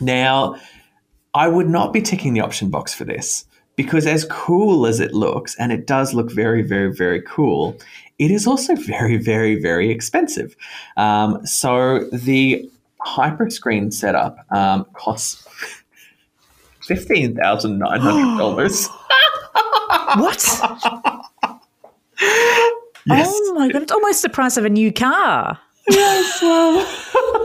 Now, 0.00 0.56
I 1.34 1.48
would 1.48 1.68
not 1.68 1.92
be 1.92 2.02
ticking 2.02 2.34
the 2.34 2.40
option 2.40 2.70
box 2.70 2.94
for 2.94 3.04
this 3.04 3.44
because, 3.76 4.06
as 4.06 4.24
cool 4.24 4.86
as 4.86 5.00
it 5.00 5.14
looks, 5.14 5.54
and 5.56 5.72
it 5.72 5.86
does 5.86 6.12
look 6.14 6.30
very, 6.30 6.62
very, 6.62 6.92
very 6.92 7.22
cool, 7.22 7.78
it 8.18 8.30
is 8.30 8.46
also 8.46 8.74
very, 8.74 9.16
very, 9.16 9.60
very 9.60 9.90
expensive. 9.90 10.56
Um, 10.96 11.44
so 11.46 12.08
the 12.12 12.68
hyperscreen 13.06 13.92
setup 13.92 14.36
um, 14.50 14.84
costs 14.92 15.46
fifteen 16.82 17.36
thousand 17.36 17.78
nine 17.78 18.00
hundred 18.00 18.38
dollars. 18.38 18.88
what? 20.16 20.44
Yes. 23.06 23.28
Oh 23.32 23.54
my 23.54 23.70
god! 23.70 23.82
It's 23.82 23.92
almost 23.92 24.22
the 24.22 24.28
price 24.28 24.56
of 24.56 24.64
a 24.64 24.68
new 24.68 24.92
car. 24.92 25.58
Yes, 25.88 26.42
well, 26.42 26.84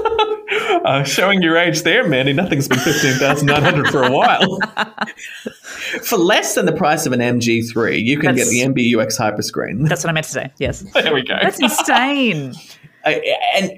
uh, 0.85 1.03
showing 1.03 1.41
your 1.41 1.57
age 1.57 1.83
there, 1.83 2.07
Mandy. 2.07 2.33
Nothing's 2.33 2.67
been 2.67 2.79
fifteen 2.79 3.13
thousand 3.13 3.47
nine 3.47 3.63
hundred 3.63 3.89
for 3.89 4.03
a 4.03 4.11
while. 4.11 4.59
for 6.03 6.17
less 6.17 6.55
than 6.55 6.65
the 6.65 6.73
price 6.73 7.05
of 7.05 7.13
an 7.13 7.19
MG3, 7.19 8.03
you 8.03 8.17
can 8.17 8.35
that's, 8.35 8.51
get 8.51 8.73
the 8.73 8.93
MBUX 8.93 9.19
Hyperscreen. 9.19 9.87
That's 9.87 10.03
what 10.03 10.09
I 10.09 10.13
meant 10.13 10.25
to 10.25 10.31
say. 10.31 10.51
Yes, 10.57 10.81
there 10.93 11.13
we 11.13 11.23
go. 11.23 11.37
That's 11.41 11.59
insane. 11.59 12.53
Uh, 13.05 13.19
and 13.55 13.71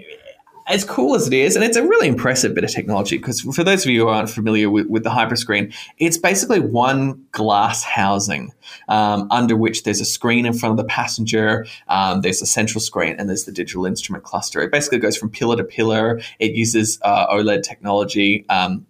as 0.67 0.83
cool 0.83 1.15
as 1.15 1.27
it 1.27 1.33
is, 1.33 1.55
and 1.55 1.63
it's 1.63 1.77
a 1.77 1.83
really 1.83 2.07
impressive 2.07 2.53
bit 2.53 2.65
of 2.65 2.69
technology 2.69 3.17
because 3.17 3.41
for 3.41 3.63
those 3.63 3.85
of 3.85 3.91
you 3.91 4.01
who 4.01 4.07
aren't 4.09 4.29
familiar 4.29 4.69
with, 4.69 4.87
with 4.87 5.03
the 5.03 5.09
hyperscreen, 5.09 5.73
it's 5.97 6.17
basically 6.17 6.59
one 6.59 7.25
glass 7.31 7.83
housing 7.83 8.53
um, 8.89 9.27
under 9.31 9.55
which 9.55 9.83
there's 9.83 10.01
a 10.01 10.05
screen 10.05 10.45
in 10.45 10.53
front 10.53 10.71
of 10.71 10.77
the 10.77 10.89
passenger, 10.89 11.65
um, 11.87 12.21
there's 12.21 12.41
a 12.41 12.45
central 12.45 12.81
screen, 12.81 13.15
and 13.17 13.29
there's 13.29 13.45
the 13.45 13.51
digital 13.51 13.85
instrument 13.85 14.25
cluster. 14.25 14.61
It 14.61 14.71
basically 14.71 14.99
goes 14.99 15.15
from 15.15 15.29
pillar 15.29 15.55
to 15.55 15.63
pillar. 15.63 16.19
It 16.39 16.51
uses 16.51 16.99
uh, 17.01 17.27
OLED 17.27 17.63
technology. 17.63 18.45
Um, 18.49 18.85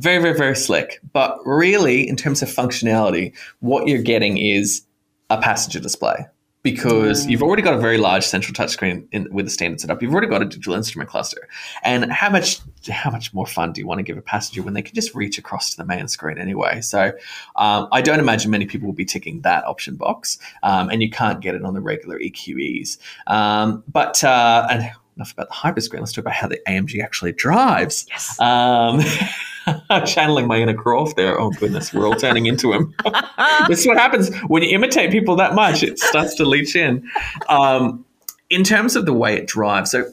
very, 0.00 0.20
very, 0.20 0.36
very 0.36 0.56
slick. 0.56 0.98
But 1.12 1.38
really, 1.44 2.08
in 2.08 2.16
terms 2.16 2.42
of 2.42 2.48
functionality, 2.48 3.36
what 3.60 3.86
you're 3.86 4.02
getting 4.02 4.36
is 4.36 4.82
a 5.30 5.40
passenger 5.40 5.78
display 5.78 6.26
because 6.62 7.26
you've 7.26 7.42
already 7.42 7.62
got 7.62 7.74
a 7.74 7.78
very 7.78 7.98
large 7.98 8.24
central 8.24 8.54
touchscreen 8.54 9.28
with 9.30 9.46
the 9.46 9.50
standard 9.50 9.80
setup. 9.80 10.00
You've 10.00 10.12
already 10.12 10.28
got 10.28 10.42
a 10.42 10.44
digital 10.44 10.74
instrument 10.74 11.10
cluster, 11.10 11.48
and 11.82 12.10
how 12.12 12.30
much 12.30 12.60
how 12.88 13.10
much 13.10 13.34
more 13.34 13.46
fun 13.46 13.72
do 13.72 13.80
you 13.80 13.86
want 13.86 13.98
to 13.98 14.02
give 14.02 14.16
a 14.16 14.22
passenger 14.22 14.62
when 14.62 14.74
they 14.74 14.82
can 14.82 14.94
just 14.94 15.14
reach 15.14 15.38
across 15.38 15.70
to 15.70 15.76
the 15.76 15.84
main 15.84 16.08
screen 16.08 16.38
anyway? 16.38 16.80
So 16.80 17.12
um, 17.56 17.88
I 17.90 18.00
don't 18.00 18.20
imagine 18.20 18.50
many 18.50 18.66
people 18.66 18.86
will 18.86 18.94
be 18.94 19.04
ticking 19.04 19.40
that 19.42 19.64
option 19.64 19.96
box, 19.96 20.38
um, 20.62 20.88
and 20.88 21.02
you 21.02 21.10
can't 21.10 21.40
get 21.40 21.54
it 21.54 21.64
on 21.64 21.74
the 21.74 21.80
regular 21.80 22.18
EQEs. 22.18 22.98
Um, 23.26 23.82
but 23.88 24.22
uh, 24.22 24.66
and 24.70 24.92
enough 25.16 25.32
about 25.32 25.48
the 25.48 25.54
hyperscreen. 25.54 26.00
Let's 26.00 26.12
talk 26.12 26.22
about 26.22 26.34
how 26.34 26.48
the 26.48 26.60
AMG 26.66 27.02
actually 27.02 27.32
drives. 27.32 28.06
Yes. 28.08 28.36
Channeling 30.06 30.46
my 30.46 30.58
inner 30.58 30.74
Croft 30.74 31.16
there. 31.16 31.38
Oh 31.38 31.50
goodness, 31.50 31.92
we're 31.92 32.06
all 32.06 32.14
turning 32.14 32.46
into 32.46 32.72
him. 32.72 32.94
this 33.68 33.80
is 33.80 33.86
what 33.86 33.98
happens 33.98 34.34
when 34.46 34.62
you 34.62 34.70
imitate 34.70 35.10
people 35.10 35.36
that 35.36 35.54
much; 35.54 35.82
it 35.82 35.98
starts 35.98 36.34
to 36.36 36.44
leach 36.44 36.76
in. 36.76 37.08
Um, 37.48 38.04
in 38.50 38.64
terms 38.64 38.96
of 38.96 39.06
the 39.06 39.12
way 39.12 39.36
it 39.36 39.46
drives, 39.46 39.90
so 39.90 40.12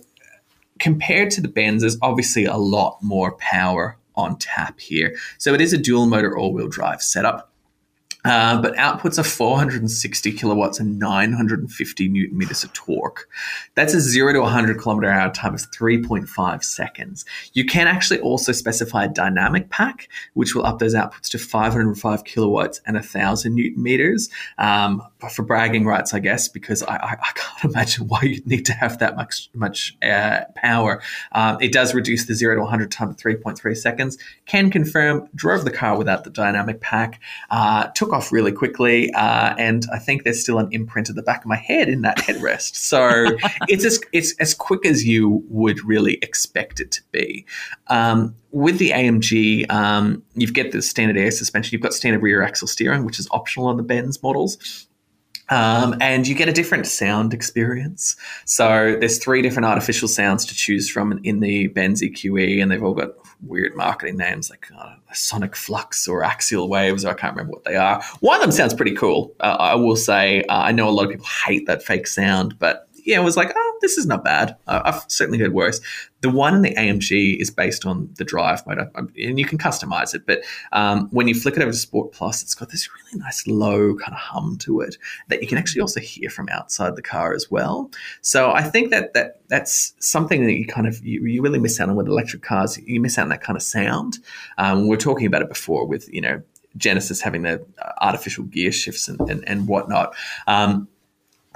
compared 0.79 1.31
to 1.31 1.41
the 1.41 1.47
Benz, 1.47 1.81
there's 1.81 1.97
obviously 2.01 2.45
a 2.45 2.57
lot 2.57 2.97
more 3.01 3.33
power 3.37 3.97
on 4.15 4.37
tap 4.37 4.79
here. 4.79 5.15
So 5.37 5.53
it 5.53 5.61
is 5.61 5.73
a 5.73 5.77
dual 5.77 6.05
motor 6.05 6.37
all-wheel 6.37 6.67
drive 6.67 7.01
setup. 7.01 7.48
Uh, 8.25 8.61
but 8.61 8.75
outputs 8.75 9.17
are 9.17 9.23
460 9.23 10.33
kilowatts 10.33 10.79
and 10.79 10.99
950 10.99 12.09
newton 12.09 12.37
meters 12.37 12.65
of 12.65 12.73
torque. 12.73 13.29
That's 13.75 13.93
a 13.93 14.01
0 14.01 14.33
to 14.33 14.41
100 14.41 14.79
kilometer 14.79 15.09
hour 15.09 15.31
time 15.31 15.53
of 15.53 15.61
3.5 15.71 16.63
seconds. 16.63 17.23
You 17.53 17.65
can 17.65 17.87
actually 17.87 18.19
also 18.19 18.51
specify 18.51 19.05
a 19.05 19.09
dynamic 19.09 19.69
pack, 19.69 20.09
which 20.33 20.53
will 20.53 20.65
up 20.65 20.79
those 20.79 20.95
outputs 20.95 21.29
to 21.29 21.37
505 21.39 22.25
kilowatts 22.25 22.81
and 22.85 22.95
1,000 22.95 23.55
newton 23.55 23.81
meters. 23.81 24.29
Um, 24.57 25.01
for 25.27 25.43
bragging 25.43 25.85
rights, 25.85 26.13
I 26.13 26.19
guess, 26.19 26.47
because 26.47 26.81
I, 26.83 26.95
I, 26.95 27.11
I, 27.11 27.31
can't 27.35 27.63
imagine 27.73 28.07
why 28.07 28.21
you'd 28.21 28.47
need 28.47 28.65
to 28.67 28.73
have 28.73 28.99
that 28.99 29.17
much 29.17 29.49
much 29.53 29.97
uh, 30.01 30.41
power. 30.55 31.01
Um, 31.33 31.57
it 31.59 31.73
does 31.73 31.93
reduce 31.93 32.25
the 32.25 32.33
0 32.33 32.55
to 32.55 32.61
100 32.61 32.91
time 32.91 33.13
to 33.13 33.21
3.3 33.21 33.75
seconds. 33.75 34.17
Can 34.45 34.71
confirm, 34.71 35.27
drove 35.35 35.65
the 35.65 35.71
car 35.71 35.97
without 35.97 36.23
the 36.23 36.29
dynamic 36.29 36.79
pack, 36.79 37.19
uh, 37.49 37.87
took 37.87 38.13
off 38.13 38.31
really 38.31 38.53
quickly, 38.53 39.11
uh, 39.13 39.55
and 39.57 39.85
I 39.91 39.99
think 39.99 40.23
there's 40.23 40.41
still 40.41 40.59
an 40.59 40.69
imprint 40.71 41.09
at 41.09 41.15
the 41.15 41.23
back 41.23 41.41
of 41.41 41.47
my 41.47 41.57
head 41.57 41.89
in 41.89 42.01
that 42.03 42.17
headrest. 42.17 42.75
So 42.75 43.37
it's 43.67 43.83
as 43.83 43.99
it's 44.13 44.33
as 44.39 44.53
quick 44.53 44.85
as 44.85 45.05
you 45.05 45.43
would 45.49 45.83
really 45.83 46.13
expect 46.21 46.79
it 46.79 46.91
to 46.91 47.01
be. 47.11 47.45
Um, 47.87 48.35
with 48.51 48.79
the 48.79 48.91
AMG, 48.91 49.69
um, 49.71 50.23
you 50.33 50.51
get 50.51 50.71
the 50.71 50.81
standard 50.81 51.17
air 51.17 51.29
suspension. 51.29 51.73
You've 51.73 51.83
got 51.83 51.93
standard 51.93 52.23
rear 52.23 52.41
axle 52.41 52.67
steering, 52.67 53.05
which 53.05 53.19
is 53.19 53.27
optional 53.31 53.67
on 53.67 53.77
the 53.77 53.83
Benz 53.83 54.23
models. 54.23 54.87
Um, 55.49 55.95
and 55.99 56.27
you 56.27 56.35
get 56.35 56.47
a 56.47 56.53
different 56.53 56.87
sound 56.87 57.33
experience. 57.33 58.15
So 58.45 58.97
there's 58.99 59.17
three 59.17 59.41
different 59.41 59.65
artificial 59.65 60.07
sounds 60.07 60.45
to 60.45 60.55
choose 60.55 60.89
from 60.89 61.19
in 61.23 61.39
the 61.39 61.67
Benz 61.67 62.01
EQE, 62.01 62.61
and 62.61 62.71
they've 62.71 62.83
all 62.83 62.93
got 62.93 63.11
weird 63.41 63.75
marketing 63.75 64.17
names 64.17 64.49
like 64.49 64.67
uh, 64.77 64.95
Sonic 65.13 65.55
Flux 65.55 66.07
or 66.07 66.23
Axial 66.23 66.67
Waves, 66.67 67.05
or 67.05 67.09
I 67.09 67.13
can't 67.13 67.35
remember 67.35 67.53
what 67.53 67.63
they 67.63 67.75
are. 67.75 68.03
One 68.19 68.35
of 68.35 68.41
them 68.41 68.51
sounds 68.51 68.73
pretty 68.73 68.95
cool. 68.95 69.33
Uh, 69.39 69.55
I 69.59 69.75
will 69.75 69.95
say 69.95 70.43
uh, 70.43 70.57
I 70.57 70.71
know 70.71 70.89
a 70.89 70.91
lot 70.91 71.05
of 71.05 71.11
people 71.11 71.25
hate 71.45 71.65
that 71.67 71.83
fake 71.83 72.07
sound, 72.07 72.59
but 72.59 72.88
yeah, 73.09 73.19
was 73.19 73.35
like, 73.35 73.51
oh, 73.55 73.77
this 73.81 73.97
is 73.97 74.05
not 74.05 74.23
bad. 74.23 74.55
I've 74.67 75.03
certainly 75.07 75.39
heard 75.39 75.53
worse. 75.53 75.81
The 76.21 76.29
one 76.29 76.55
in 76.55 76.61
the 76.61 76.75
AMG 76.75 77.41
is 77.41 77.49
based 77.49 77.85
on 77.85 78.09
the 78.17 78.23
drive 78.23 78.65
mode, 78.67 78.79
and 78.95 79.39
you 79.39 79.45
can 79.45 79.57
customize 79.57 80.13
it. 80.13 80.27
But 80.27 80.43
um, 80.73 81.07
when 81.09 81.27
you 81.27 81.33
flick 81.33 81.57
it 81.57 81.63
over 81.63 81.71
to 81.71 81.77
Sport 81.77 82.11
Plus, 82.11 82.43
it's 82.43 82.53
got 82.53 82.69
this 82.69 82.87
really 82.93 83.19
nice 83.23 83.47
low 83.47 83.95
kind 83.95 84.13
of 84.13 84.19
hum 84.19 84.57
to 84.59 84.81
it 84.81 84.97
that 85.29 85.41
you 85.41 85.47
can 85.47 85.57
actually 85.57 85.81
also 85.81 85.99
hear 85.99 86.29
from 86.29 86.49
outside 86.49 86.95
the 86.95 87.01
car 87.01 87.33
as 87.33 87.49
well. 87.49 87.89
So 88.21 88.51
I 88.51 88.61
think 88.61 88.91
that 88.91 89.13
that 89.15 89.41
that's 89.47 89.93
something 89.99 90.45
that 90.45 90.53
you 90.53 90.67
kind 90.67 90.87
of 90.87 91.03
you, 91.03 91.25
you 91.25 91.41
really 91.41 91.59
miss 91.59 91.79
out 91.79 91.89
on 91.89 91.95
with 91.95 92.07
electric 92.07 92.43
cars. 92.43 92.77
You 92.85 93.01
miss 93.01 93.17
out 93.17 93.23
on 93.23 93.29
that 93.29 93.41
kind 93.41 93.57
of 93.57 93.63
sound. 93.63 94.19
Um, 94.59 94.87
we 94.87 94.95
are 94.95 94.99
talking 94.99 95.25
about 95.25 95.41
it 95.41 95.49
before 95.49 95.87
with 95.87 96.13
you 96.13 96.21
know 96.21 96.43
Genesis 96.77 97.21
having 97.21 97.41
the 97.41 97.65
uh, 97.81 97.91
artificial 98.01 98.43
gear 98.43 98.71
shifts 98.71 99.07
and, 99.07 99.19
and, 99.29 99.47
and 99.47 99.67
whatnot. 99.67 100.15
Um, 100.47 100.87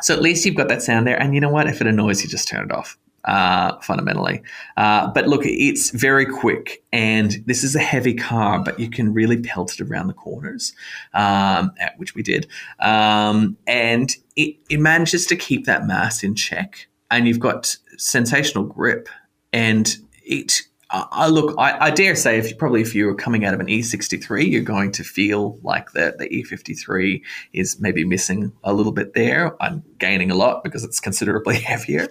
so 0.01 0.13
at 0.13 0.21
least 0.21 0.45
you've 0.45 0.55
got 0.55 0.67
that 0.69 0.81
sound 0.81 1.07
there. 1.07 1.21
And 1.21 1.33
you 1.33 1.41
know 1.41 1.49
what? 1.49 1.67
If 1.67 1.81
it 1.81 1.87
annoys 1.87 2.23
you, 2.23 2.29
just 2.29 2.47
turn 2.47 2.65
it 2.65 2.71
off. 2.71 2.97
Uh, 3.25 3.79
fundamentally. 3.79 4.41
Uh, 4.75 5.07
but 5.07 5.29
look, 5.29 5.43
it's 5.45 5.91
very 5.91 6.25
quick, 6.25 6.83
and 6.91 7.41
this 7.45 7.63
is 7.63 7.73
a 7.73 7.79
heavy 7.79 8.13
car, 8.13 8.61
but 8.61 8.77
you 8.77 8.89
can 8.89 9.13
really 9.13 9.37
pelt 9.37 9.71
it 9.71 9.79
around 9.79 10.07
the 10.07 10.13
corners, 10.13 10.73
um, 11.13 11.71
which 11.95 12.15
we 12.15 12.21
did. 12.21 12.47
Um, 12.81 13.55
and 13.65 14.13
it, 14.35 14.57
it 14.69 14.81
manages 14.81 15.25
to 15.27 15.37
keep 15.37 15.65
that 15.67 15.87
mass 15.87 16.21
in 16.21 16.35
check, 16.35 16.87
and 17.09 17.25
you've 17.25 17.39
got 17.39 17.77
sensational 17.97 18.65
grip, 18.65 19.07
and 19.53 19.95
it 20.25 20.63
I 20.95 21.27
look, 21.27 21.55
I, 21.57 21.87
I, 21.87 21.89
dare 21.89 22.15
say, 22.15 22.37
if 22.37 22.51
you, 22.51 22.55
probably 22.55 22.81
if 22.81 22.93
you're 22.93 23.15
coming 23.15 23.45
out 23.45 23.55
of 23.55 23.59
an 23.59 23.65
E63, 23.65 24.47
you're 24.47 24.61
going 24.61 24.91
to 24.91 25.03
feel 25.03 25.57
like 25.63 25.91
the, 25.93 26.15
the 26.19 26.29
E53 26.29 27.19
is 27.51 27.79
maybe 27.79 28.05
missing 28.05 28.53
a 28.63 28.73
little 28.73 28.91
bit 28.91 29.15
there. 29.15 29.55
I'm 29.59 29.83
gaining 29.97 30.29
a 30.29 30.35
lot 30.35 30.63
because 30.63 30.83
it's 30.83 30.99
considerably 30.99 31.59
heavier. 31.59 32.09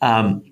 Um, 0.00 0.44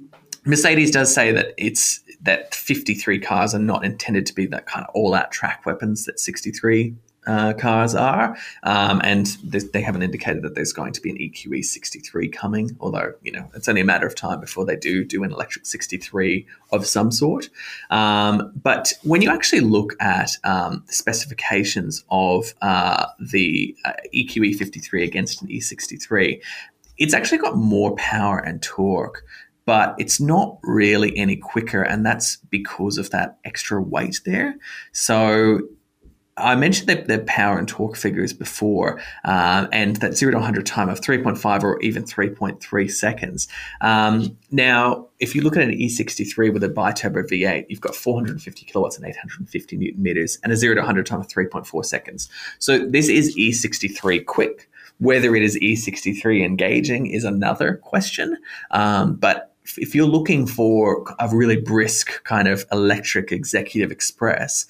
Mercedes 0.45 0.91
does 0.91 1.15
say 1.15 1.31
that 1.31 1.55
it's 1.57 2.01
that 2.23 2.53
53 2.53 3.21
cars 3.21 3.55
are 3.55 3.61
not 3.61 3.85
intended 3.85 4.27
to 4.27 4.35
be 4.35 4.47
that 4.47 4.67
kind 4.67 4.85
of 4.85 4.93
all-out 4.95 5.31
track 5.31 5.65
weapons 5.65 6.05
that 6.07 6.19
63 6.19 6.97
uh, 7.27 7.53
cars 7.55 7.95
are, 7.95 8.37
um, 8.63 9.01
and 9.05 9.27
they 9.73 9.81
haven't 9.81 10.03
indicated 10.03 10.43
that 10.43 10.55
there's 10.55 10.73
going 10.73 10.93
to 10.93 11.01
be 11.01 11.11
an 11.11 11.19
EQE 11.19 11.65
63 11.65 12.29
coming. 12.29 12.77
Although 12.81 13.15
you 13.23 13.33
know 13.33 13.49
it's 13.55 13.69
only 13.69 13.81
a 13.81 13.85
matter 13.85 14.07
of 14.07 14.15
time 14.15 14.41
before 14.41 14.65
they 14.65 14.77
do 14.77 15.05
do 15.05 15.23
an 15.23 15.33
electric 15.33 15.67
63 15.67 16.47
of 16.73 16.87
some 16.87 17.11
sort. 17.13 17.49
Um, 17.91 18.53
but 18.61 18.93
when 19.03 19.23
you 19.23 19.31
actually 19.31 19.61
look 19.61 19.95
at 20.01 20.31
um, 20.45 20.85
the 20.87 20.93
specifications 20.93 22.05
of 22.11 22.55
uh, 22.63 23.07
the 23.19 23.77
uh, 23.85 23.93
EQE 24.15 24.57
53 24.57 25.05
against 25.05 25.43
an 25.43 25.49
E63, 25.49 26.41
it's 26.99 27.15
actually 27.15 27.39
got 27.39 27.57
more 27.57 27.95
power 27.97 28.39
and 28.39 28.63
torque 28.63 29.25
but 29.65 29.95
it's 29.99 30.21
not 30.21 30.59
really 30.63 31.17
any 31.17 31.37
quicker, 31.37 31.83
and 31.83 32.05
that's 32.05 32.37
because 32.51 32.99
of 32.99 33.11
that 33.11 33.39
extra 33.45 33.81
weight 33.81 34.21
there. 34.25 34.57
So 34.93 35.61
I 36.37 36.55
mentioned 36.55 36.89
the, 36.89 37.03
the, 37.03 37.23
power 37.25 37.59
and 37.59 37.69
torque 37.69 37.97
figures 37.97 38.33
before, 38.33 39.01
um, 39.25 39.69
and 39.71 39.97
that 39.97 40.17
zero 40.17 40.33
to 40.33 40.39
100 40.39 40.65
time 40.65 40.89
of 40.89 41.01
3.5 41.01 41.63
or 41.63 41.79
even 41.81 42.05
3.3 42.05 42.91
seconds. 42.91 43.49
Um, 43.83 44.39
now, 44.51 45.09
if 45.21 45.35
you 45.35 45.43
look 45.43 45.57
at 45.57 45.63
an 45.63 45.73
E63 45.73 46.53
with 46.53 46.65
a 46.65 46.71
biturbo 46.71 47.29
V8, 47.29 47.67
you've 47.69 47.83
got 47.83 47.95
450 47.95 48.65
kilowatts 48.65 48.97
and 48.97 49.07
850 49.07 49.77
newton 49.77 50.03
meters, 50.03 50.39
and 50.43 50.53
a 50.53 50.57
zero 50.57 50.75
to 50.75 50.81
100 50.81 51.05
time 51.05 51.21
of 51.21 51.29
3.4 51.29 51.85
seconds. 51.85 52.31
So 52.59 52.87
this 52.87 53.09
is 53.09 53.37
E63 53.37 54.25
quick. 54.25 54.71
Whether 54.99 55.35
it 55.37 55.43
is 55.43 55.59
E63 55.59 56.45
engaging 56.45 57.09
is 57.09 57.25
another 57.25 57.77
question, 57.77 58.39
um, 58.71 59.17
but 59.17 59.53
if 59.77 59.95
you're 59.95 60.07
looking 60.07 60.47
for 60.47 61.05
a 61.19 61.29
really 61.35 61.57
brisk 61.57 62.23
kind 62.25 62.49
of 62.49 62.65
electric 62.73 63.33
executive 63.33 63.91
express, 63.91 64.67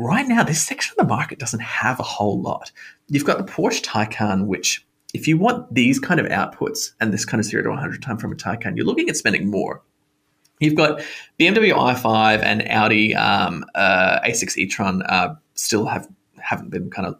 right 0.00 0.26
now, 0.26 0.42
this 0.42 0.64
section 0.64 0.94
of 0.98 1.06
the 1.06 1.14
market 1.14 1.38
doesn't 1.38 1.60
have 1.60 2.00
a 2.00 2.04
whole 2.04 2.40
lot. 2.40 2.72
You've 3.08 3.24
got 3.24 3.38
the 3.38 3.52
Porsche 3.52 3.82
Taycan, 3.82 4.46
which 4.46 4.84
if 5.12 5.28
you 5.28 5.36
want 5.36 5.72
these 5.74 5.98
kind 5.98 6.18
of 6.18 6.26
outputs 6.26 6.92
and 7.00 7.12
this 7.12 7.24
kind 7.24 7.40
of 7.40 7.44
0 7.44 7.64
to 7.64 7.70
100 7.70 8.02
time 8.02 8.16
from 8.16 8.32
a 8.32 8.36
Taycan, 8.36 8.76
you're 8.76 8.86
looking 8.86 9.08
at 9.08 9.16
spending 9.16 9.50
more. 9.50 9.82
You've 10.58 10.74
got 10.74 11.00
BMW 11.38 11.72
i5 11.72 12.42
and 12.42 12.66
Audi 12.68 13.14
um, 13.14 13.64
uh, 13.74 14.20
A6 14.20 14.56
e-tron 14.58 15.02
uh, 15.02 15.34
still 15.54 15.86
have 15.86 16.08
haven't 16.38 16.70
been 16.70 16.90
kind 16.90 17.08
of 17.08 17.18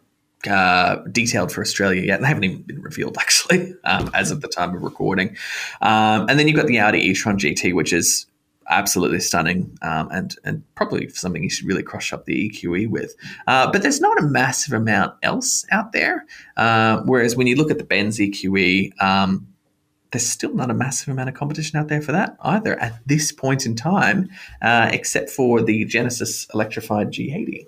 uh, 0.49 1.03
detailed 1.11 1.51
for 1.51 1.61
Australia 1.61 2.01
yet. 2.01 2.21
They 2.21 2.27
haven't 2.27 2.43
even 2.43 2.61
been 2.63 2.81
revealed 2.81 3.17
actually 3.19 3.75
um, 3.83 4.09
as 4.13 4.31
of 4.31 4.41
the 4.41 4.47
time 4.47 4.75
of 4.75 4.81
recording. 4.81 5.37
Um, 5.81 6.27
and 6.29 6.39
then 6.39 6.47
you've 6.47 6.57
got 6.57 6.67
the 6.67 6.79
Audi 6.79 6.99
e-tron 6.99 7.37
GT, 7.37 7.73
which 7.73 7.93
is 7.93 8.25
absolutely 8.69 9.19
stunning 9.19 9.77
um, 9.81 10.09
and 10.11 10.35
and 10.43 10.63
probably 10.75 11.09
something 11.09 11.43
you 11.43 11.49
should 11.49 11.67
really 11.67 11.83
crush 11.83 12.13
up 12.13 12.25
the 12.25 12.49
EQE 12.49 12.89
with. 12.89 13.15
Uh, 13.47 13.71
but 13.71 13.81
there's 13.81 14.01
not 14.01 14.19
a 14.19 14.23
massive 14.23 14.73
amount 14.73 15.15
else 15.23 15.65
out 15.71 15.91
there. 15.91 16.25
Uh, 16.57 17.01
whereas 17.05 17.35
when 17.35 17.47
you 17.47 17.55
look 17.55 17.71
at 17.71 17.77
the 17.77 17.83
Benz 17.83 18.19
EQE, 18.19 19.01
um, 19.01 19.47
there's 20.11 20.27
still 20.27 20.53
not 20.53 20.69
a 20.69 20.73
massive 20.73 21.09
amount 21.09 21.29
of 21.29 21.35
competition 21.35 21.79
out 21.79 21.87
there 21.87 22.01
for 22.01 22.11
that 22.11 22.35
either 22.41 22.77
at 22.79 22.99
this 23.05 23.31
point 23.31 23.65
in 23.65 23.75
time, 23.75 24.29
uh, 24.61 24.89
except 24.91 25.29
for 25.29 25.61
the 25.61 25.85
Genesis 25.85 26.47
electrified 26.53 27.11
G80. 27.11 27.65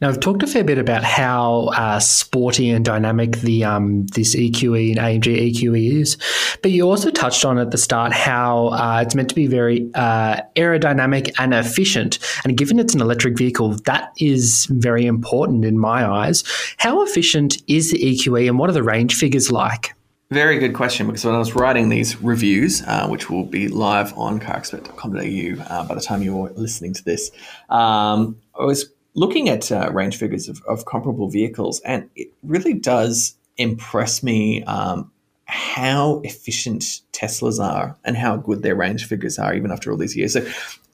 Now, 0.00 0.08
I've 0.08 0.20
talked 0.20 0.42
a 0.42 0.46
fair 0.46 0.64
bit 0.64 0.78
about 0.78 1.04
how 1.04 1.70
uh, 1.76 2.00
sporty 2.00 2.70
and 2.70 2.84
dynamic 2.84 3.38
the 3.38 3.64
um, 3.64 4.06
this 4.06 4.34
EQE 4.36 4.96
and 4.96 4.98
AMG 4.98 5.52
EQE 5.52 6.00
is, 6.00 6.16
but 6.62 6.70
you 6.70 6.88
also 6.88 7.10
touched 7.10 7.44
on 7.44 7.58
at 7.58 7.70
the 7.70 7.78
start 7.78 8.12
how 8.12 8.68
uh, 8.68 9.02
it's 9.04 9.14
meant 9.14 9.28
to 9.28 9.34
be 9.34 9.46
very 9.46 9.90
uh, 9.94 10.40
aerodynamic 10.56 11.32
and 11.38 11.54
efficient. 11.54 12.18
And 12.44 12.56
given 12.56 12.78
it's 12.78 12.94
an 12.94 13.00
electric 13.00 13.36
vehicle, 13.36 13.70
that 13.86 14.12
is 14.18 14.66
very 14.70 15.06
important 15.06 15.64
in 15.64 15.78
my 15.78 16.06
eyes. 16.06 16.44
How 16.78 17.02
efficient 17.02 17.60
is 17.66 17.90
the 17.90 17.98
EQE, 17.98 18.48
and 18.48 18.58
what 18.58 18.70
are 18.70 18.74
the 18.74 18.82
range 18.82 19.14
figures 19.14 19.50
like? 19.50 19.94
Very 20.30 20.58
good 20.58 20.74
question 20.74 21.06
because 21.06 21.24
when 21.24 21.34
I 21.34 21.38
was 21.38 21.54
writing 21.54 21.88
these 21.88 22.20
reviews, 22.20 22.82
uh, 22.82 23.08
which 23.08 23.30
will 23.30 23.46
be 23.46 23.66
live 23.68 24.16
on 24.18 24.38
carexpert.com.au 24.38 25.64
uh, 25.64 25.88
by 25.88 25.94
the 25.94 26.02
time 26.02 26.20
you're 26.20 26.50
listening 26.50 26.92
to 26.92 27.02
this, 27.02 27.30
um, 27.70 28.36
I 28.58 28.64
was 28.64 28.90
looking 29.18 29.48
at 29.48 29.72
uh, 29.72 29.90
range 29.92 30.16
figures 30.16 30.48
of, 30.48 30.62
of, 30.68 30.84
comparable 30.84 31.28
vehicles, 31.28 31.80
and 31.80 32.08
it 32.14 32.32
really 32.44 32.72
does 32.72 33.36
impress 33.56 34.22
me 34.22 34.62
um, 34.64 35.10
how 35.46 36.20
efficient 36.22 36.84
Teslas 37.12 37.58
are 37.58 37.96
and 38.04 38.16
how 38.16 38.36
good 38.36 38.62
their 38.62 38.76
range 38.76 39.06
figures 39.06 39.38
are, 39.38 39.54
even 39.54 39.72
after 39.72 39.90
all 39.90 39.96
these 39.96 40.16
years. 40.16 40.34
So, 40.34 40.46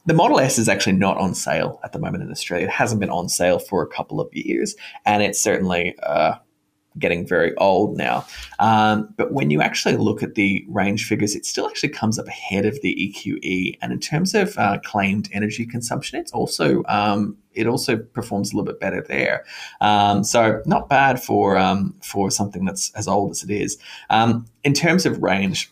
the 0.07 0.13
Model 0.13 0.39
S 0.39 0.59
is 0.59 0.69
actually 0.69 0.93
not 0.93 1.17
on 1.17 1.33
sale 1.33 1.79
at 1.83 1.91
the 1.91 1.99
moment 1.99 2.23
in 2.23 2.31
Australia. 2.31 2.67
It 2.67 2.71
hasn't 2.71 2.99
been 2.99 3.09
on 3.09 3.27
sale 3.27 3.57
for 3.57 3.81
a 3.81 3.87
couple 3.87 4.19
of 4.19 4.33
years, 4.33 4.75
and 5.05 5.23
it's 5.23 5.39
certainly 5.39 5.95
uh, 6.03 6.35
getting 6.97 7.27
very 7.27 7.55
old 7.57 7.97
now. 7.97 8.25
Um, 8.59 9.13
but 9.17 9.33
when 9.33 9.51
you 9.51 9.61
actually 9.61 9.97
look 9.97 10.23
at 10.23 10.35
the 10.35 10.65
range 10.69 11.07
figures, 11.07 11.35
it 11.35 11.45
still 11.45 11.67
actually 11.67 11.89
comes 11.89 12.17
up 12.19 12.27
ahead 12.27 12.65
of 12.65 12.81
the 12.81 12.95
EQE. 12.95 13.77
And 13.81 13.91
in 13.91 13.99
terms 13.99 14.33
of 14.33 14.57
uh, 14.57 14.79
claimed 14.83 15.29
energy 15.31 15.65
consumption, 15.65 16.19
it's 16.19 16.31
also 16.31 16.83
um, 16.87 17.37
it 17.53 17.67
also 17.67 17.97
performs 17.97 18.51
a 18.51 18.55
little 18.55 18.65
bit 18.65 18.79
better 18.79 19.03
there. 19.07 19.45
Um, 19.81 20.23
so 20.23 20.61
not 20.65 20.89
bad 20.89 21.21
for 21.21 21.57
um, 21.57 21.95
for 22.01 22.29
something 22.29 22.65
that's 22.65 22.91
as 22.95 23.07
old 23.07 23.31
as 23.31 23.43
it 23.43 23.49
is. 23.49 23.77
Um, 24.09 24.45
in 24.63 24.73
terms 24.73 25.05
of 25.05 25.21
range. 25.21 25.71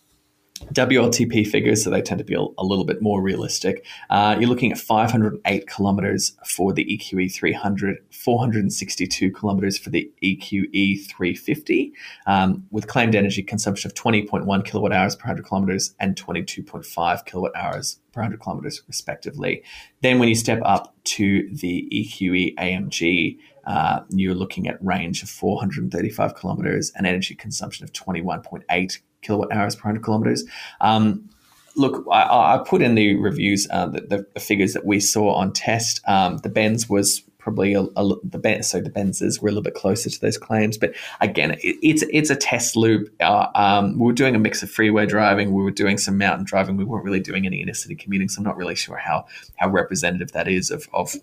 WLTP 0.72 1.46
figures, 1.46 1.84
so 1.84 1.90
they 1.90 2.02
tend 2.02 2.20
to 2.20 2.24
be 2.24 2.34
a, 2.34 2.46
a 2.58 2.64
little 2.64 2.86
bit 2.86 3.02
more 3.02 3.22
realistic. 3.22 3.86
Uh, 4.10 4.36
you're 4.40 4.50
looking 4.50 4.72
at 4.72 4.78
508 4.78 5.68
kilometers 5.68 6.36
for 6.46 6.74
the 6.74 6.86
EQE 6.86 7.34
300, 7.34 7.98
462 8.12 9.32
kilometers 9.32 9.78
for 9.78 9.90
the 9.90 10.12
EQE 10.24 11.06
350, 11.08 11.94
um, 12.26 12.66
with 12.72 12.88
claimed 12.88 13.16
energy 13.16 13.44
consumption 13.44 13.90
of 13.90 13.96
20.1 13.96 14.66
kilowatt 14.66 14.94
hours 14.94 15.16
per 15.16 15.28
100 15.28 15.46
kilometers 15.46 15.96
and 16.00 16.16
22.5 16.16 17.26
kilowatt 17.26 17.56
hours 17.56 18.00
per 18.12 18.22
100 18.22 18.40
kilometers, 18.40 18.82
respectively. 18.88 19.64
Then, 20.02 20.20
when 20.20 20.30
you 20.30 20.36
step 20.36 20.62
up 20.64 20.96
to 21.04 21.50
the 21.52 21.88
EQE 21.92 22.56
AMG, 22.56 23.38
uh, 23.66 24.02
you're 24.10 24.36
looking 24.36 24.68
at 24.68 24.84
range 24.84 25.24
of 25.24 25.30
435 25.30 26.36
kilometers 26.36 26.92
and 26.96 27.08
energy 27.08 27.36
consumption 27.36 27.84
of 27.84 27.94
21.8 27.94 29.00
kilowatt 29.24 29.52
hours 29.52 29.76
per 29.76 29.90
100 29.90 30.04
kilometers. 30.04 30.44
Um, 30.82 31.30
look, 31.76 32.06
I, 32.12 32.56
I, 32.56 32.64
put 32.66 32.82
in 32.82 32.96
the 32.96 33.16
reviews 33.16 33.68
uh, 33.72 33.88
the, 33.88 34.28
the, 34.34 34.40
figures 34.40 34.74
that 34.74 34.86
we 34.86 35.00
saw 35.00 35.34
on 35.34 35.54
test. 35.54 36.02
Um, 36.08 36.38
the 36.38 36.50
Benz 36.50 36.90
was 36.90 37.24
probably 37.40 37.74
a, 37.74 37.82
a, 37.82 38.16
the 38.24 38.38
Benz, 38.38 38.68
so 38.68 38.80
the 38.80 38.90
Benzes 38.90 39.42
were 39.42 39.50
a 39.50 39.52
little 39.52 39.64
bit 39.64 39.74
closer 39.74 40.10
to 40.10 40.22
those 40.22 40.38
claims. 40.38 40.78
But 40.78 40.94
again, 41.20 41.52
it, 41.52 41.78
it's 41.82 42.04
it's 42.10 42.30
a 42.30 42.36
test 42.36 42.76
loop. 42.76 43.10
Uh, 43.20 43.48
um, 43.56 44.00
we 44.00 44.06
were 44.06 44.14
doing 44.14 44.36
a 44.36 44.40
mix 44.40 44.64
of 44.64 44.72
freeway 44.72 45.06
driving. 45.06 45.52
We 45.52 45.64
were 45.64 45.72
doing 45.72 45.98
some 45.98 46.18
mountain 46.18 46.46
driving. 46.46 46.78
We 46.78 46.86
weren't 46.86 47.04
really 47.04 47.20
doing 47.20 47.46
any 47.46 47.62
inner 47.62 47.74
city 47.74 47.96
commuting. 47.96 48.30
So 48.30 48.40
I'm 48.40 48.46
not 48.46 48.58
really 48.58 48.76
sure 48.76 48.98
how 48.98 49.26
how 49.58 49.70
representative 49.70 50.32
that 50.32 50.48
is 50.48 50.72
of 50.72 50.88
of 50.94 51.16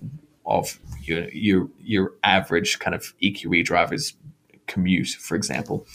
of 0.46 0.78
your 1.02 1.28
your 1.30 1.68
your 1.80 2.12
average 2.22 2.78
kind 2.78 2.94
of 2.94 3.14
EQE 3.22 3.64
drivers 3.64 4.14
commute, 4.66 5.08
for 5.08 5.36
example. 5.36 5.86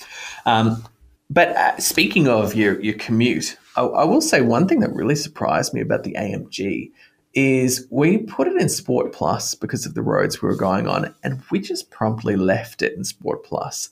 Um, 0.45 0.83
but 1.29 1.49
uh, 1.49 1.77
speaking 1.79 2.27
of 2.27 2.55
your 2.55 2.79
your 2.81 2.95
commute, 2.95 3.57
I, 3.75 3.83
I 3.83 4.03
will 4.05 4.21
say 4.21 4.41
one 4.41 4.67
thing 4.67 4.79
that 4.81 4.93
really 4.93 5.15
surprised 5.15 5.73
me 5.73 5.81
about 5.81 6.03
the 6.03 6.13
AMG 6.13 6.91
is 7.33 7.85
we 7.89 8.19
put 8.19 8.47
it 8.47 8.59
in 8.59 8.69
Sport 8.69 9.11
Plus 9.11 9.55
because 9.55 9.85
of 9.85 9.93
the 9.93 10.01
roads 10.01 10.41
we 10.41 10.47
were 10.47 10.55
going 10.55 10.87
on, 10.87 11.13
and 11.23 11.41
we 11.51 11.59
just 11.59 11.91
promptly 11.91 12.35
left 12.35 12.81
it 12.81 12.93
in 12.93 13.03
Sport 13.03 13.43
Plus. 13.43 13.89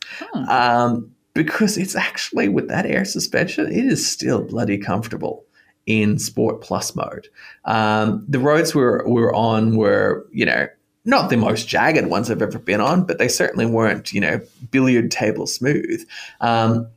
Um, 0.49 1.11
because 1.33 1.77
it's 1.77 1.95
actually 1.95 2.47
with 2.47 2.69
that 2.69 2.85
air 2.85 3.05
suspension, 3.05 3.67
it 3.67 3.85
is 3.85 4.09
still 4.09 4.41
bloody 4.43 4.77
comfortable 4.77 5.43
in 5.85 6.19
Sport 6.19 6.61
Plus 6.61 6.95
mode. 6.95 7.27
Um, 7.65 8.23
the 8.27 8.39
roads 8.39 8.73
we 8.73 8.81
were, 8.81 9.03
we 9.05 9.21
were 9.21 9.33
on 9.33 9.75
were, 9.75 10.25
you 10.31 10.45
know, 10.45 10.67
not 11.05 11.29
the 11.29 11.35
most 11.35 11.67
jagged 11.67 12.07
ones 12.07 12.31
I've 12.31 12.41
ever 12.41 12.59
been 12.59 12.79
on, 12.79 13.03
but 13.03 13.17
they 13.17 13.27
certainly 13.27 13.65
weren't, 13.65 14.13
you 14.13 14.21
know, 14.21 14.39
billiard 14.71 15.11
table 15.11 15.47
smooth. 15.47 16.07
Um, 16.39 16.87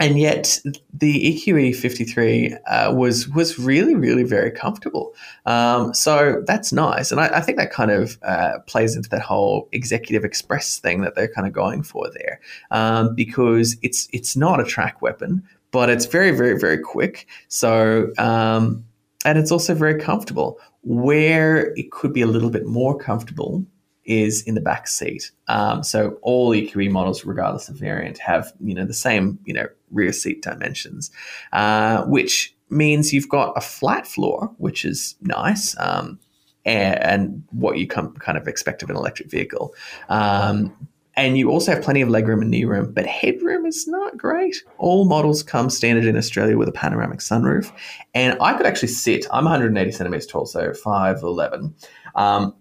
and 0.00 0.18
yet 0.18 0.58
the 0.92 1.36
EQE 1.36 1.76
53 1.76 2.54
uh, 2.66 2.92
was 2.94 3.28
was 3.28 3.58
really 3.58 3.94
really 3.94 4.24
very 4.24 4.50
comfortable. 4.50 5.14
Um, 5.44 5.92
so 5.94 6.42
that's 6.46 6.72
nice, 6.72 7.12
and 7.12 7.20
I, 7.20 7.26
I 7.26 7.40
think 7.42 7.58
that 7.58 7.70
kind 7.70 7.90
of 7.90 8.18
uh, 8.22 8.58
plays 8.66 8.96
into 8.96 9.10
that 9.10 9.20
whole 9.20 9.68
executive 9.72 10.24
express 10.24 10.78
thing 10.80 11.02
that 11.02 11.14
they're 11.14 11.32
kind 11.32 11.46
of 11.46 11.52
going 11.52 11.82
for 11.82 12.10
there, 12.10 12.40
um, 12.70 13.14
because 13.14 13.76
it's 13.82 14.08
it's 14.12 14.36
not 14.36 14.58
a 14.58 14.64
track 14.64 15.02
weapon, 15.02 15.46
but 15.70 15.90
it's 15.90 16.06
very 16.06 16.30
very 16.30 16.58
very 16.58 16.78
quick. 16.78 17.28
So 17.48 18.10
um, 18.18 18.84
and 19.26 19.38
it's 19.38 19.52
also 19.52 19.74
very 19.74 20.00
comfortable. 20.00 20.58
Where 20.82 21.74
it 21.76 21.92
could 21.92 22.14
be 22.14 22.22
a 22.22 22.26
little 22.26 22.48
bit 22.48 22.64
more 22.64 22.96
comfortable 22.96 23.66
is 24.04 24.42
in 24.42 24.54
the 24.54 24.60
back 24.60 24.88
seat. 24.88 25.30
Um, 25.48 25.82
so 25.82 26.18
all 26.22 26.50
EQE 26.50 26.90
models, 26.90 27.24
regardless 27.24 27.68
of 27.68 27.76
variant, 27.76 28.18
have 28.18 28.52
you 28.60 28.74
know 28.74 28.84
the 28.84 28.94
same 28.94 29.38
you 29.44 29.54
know 29.54 29.66
rear 29.90 30.12
seat 30.12 30.42
dimensions, 30.42 31.10
uh, 31.52 32.04
which 32.04 32.54
means 32.70 33.12
you've 33.12 33.28
got 33.28 33.52
a 33.56 33.60
flat 33.60 34.06
floor, 34.06 34.50
which 34.58 34.84
is 34.84 35.16
nice. 35.20 35.76
Um, 35.78 36.18
and, 36.64 37.02
and 37.02 37.44
what 37.50 37.78
you 37.78 37.86
come, 37.86 38.14
kind 38.16 38.36
of 38.36 38.46
expect 38.46 38.82
of 38.82 38.90
an 38.90 38.96
electric 38.96 39.30
vehicle. 39.30 39.74
Um, 40.08 40.88
and 41.16 41.36
you 41.36 41.50
also 41.50 41.72
have 41.72 41.82
plenty 41.82 42.00
of 42.00 42.08
legroom 42.08 42.40
and 42.40 42.50
knee 42.50 42.64
room, 42.64 42.92
but 42.92 43.04
headroom 43.04 43.66
is 43.66 43.86
not 43.86 44.16
great. 44.16 44.56
All 44.78 45.04
models 45.04 45.42
come 45.42 45.68
standard 45.68 46.04
in 46.04 46.16
Australia 46.16 46.56
with 46.56 46.68
a 46.68 46.72
panoramic 46.72 47.18
sunroof. 47.18 47.72
And 48.14 48.38
I 48.40 48.54
could 48.54 48.66
actually 48.66 48.88
sit, 48.88 49.26
I'm 49.32 49.44
180 49.44 49.90
centimeters 49.92 50.26
tall, 50.26 50.46
so 50.46 50.70
5'11. 50.70 51.74
Um, 52.14 52.54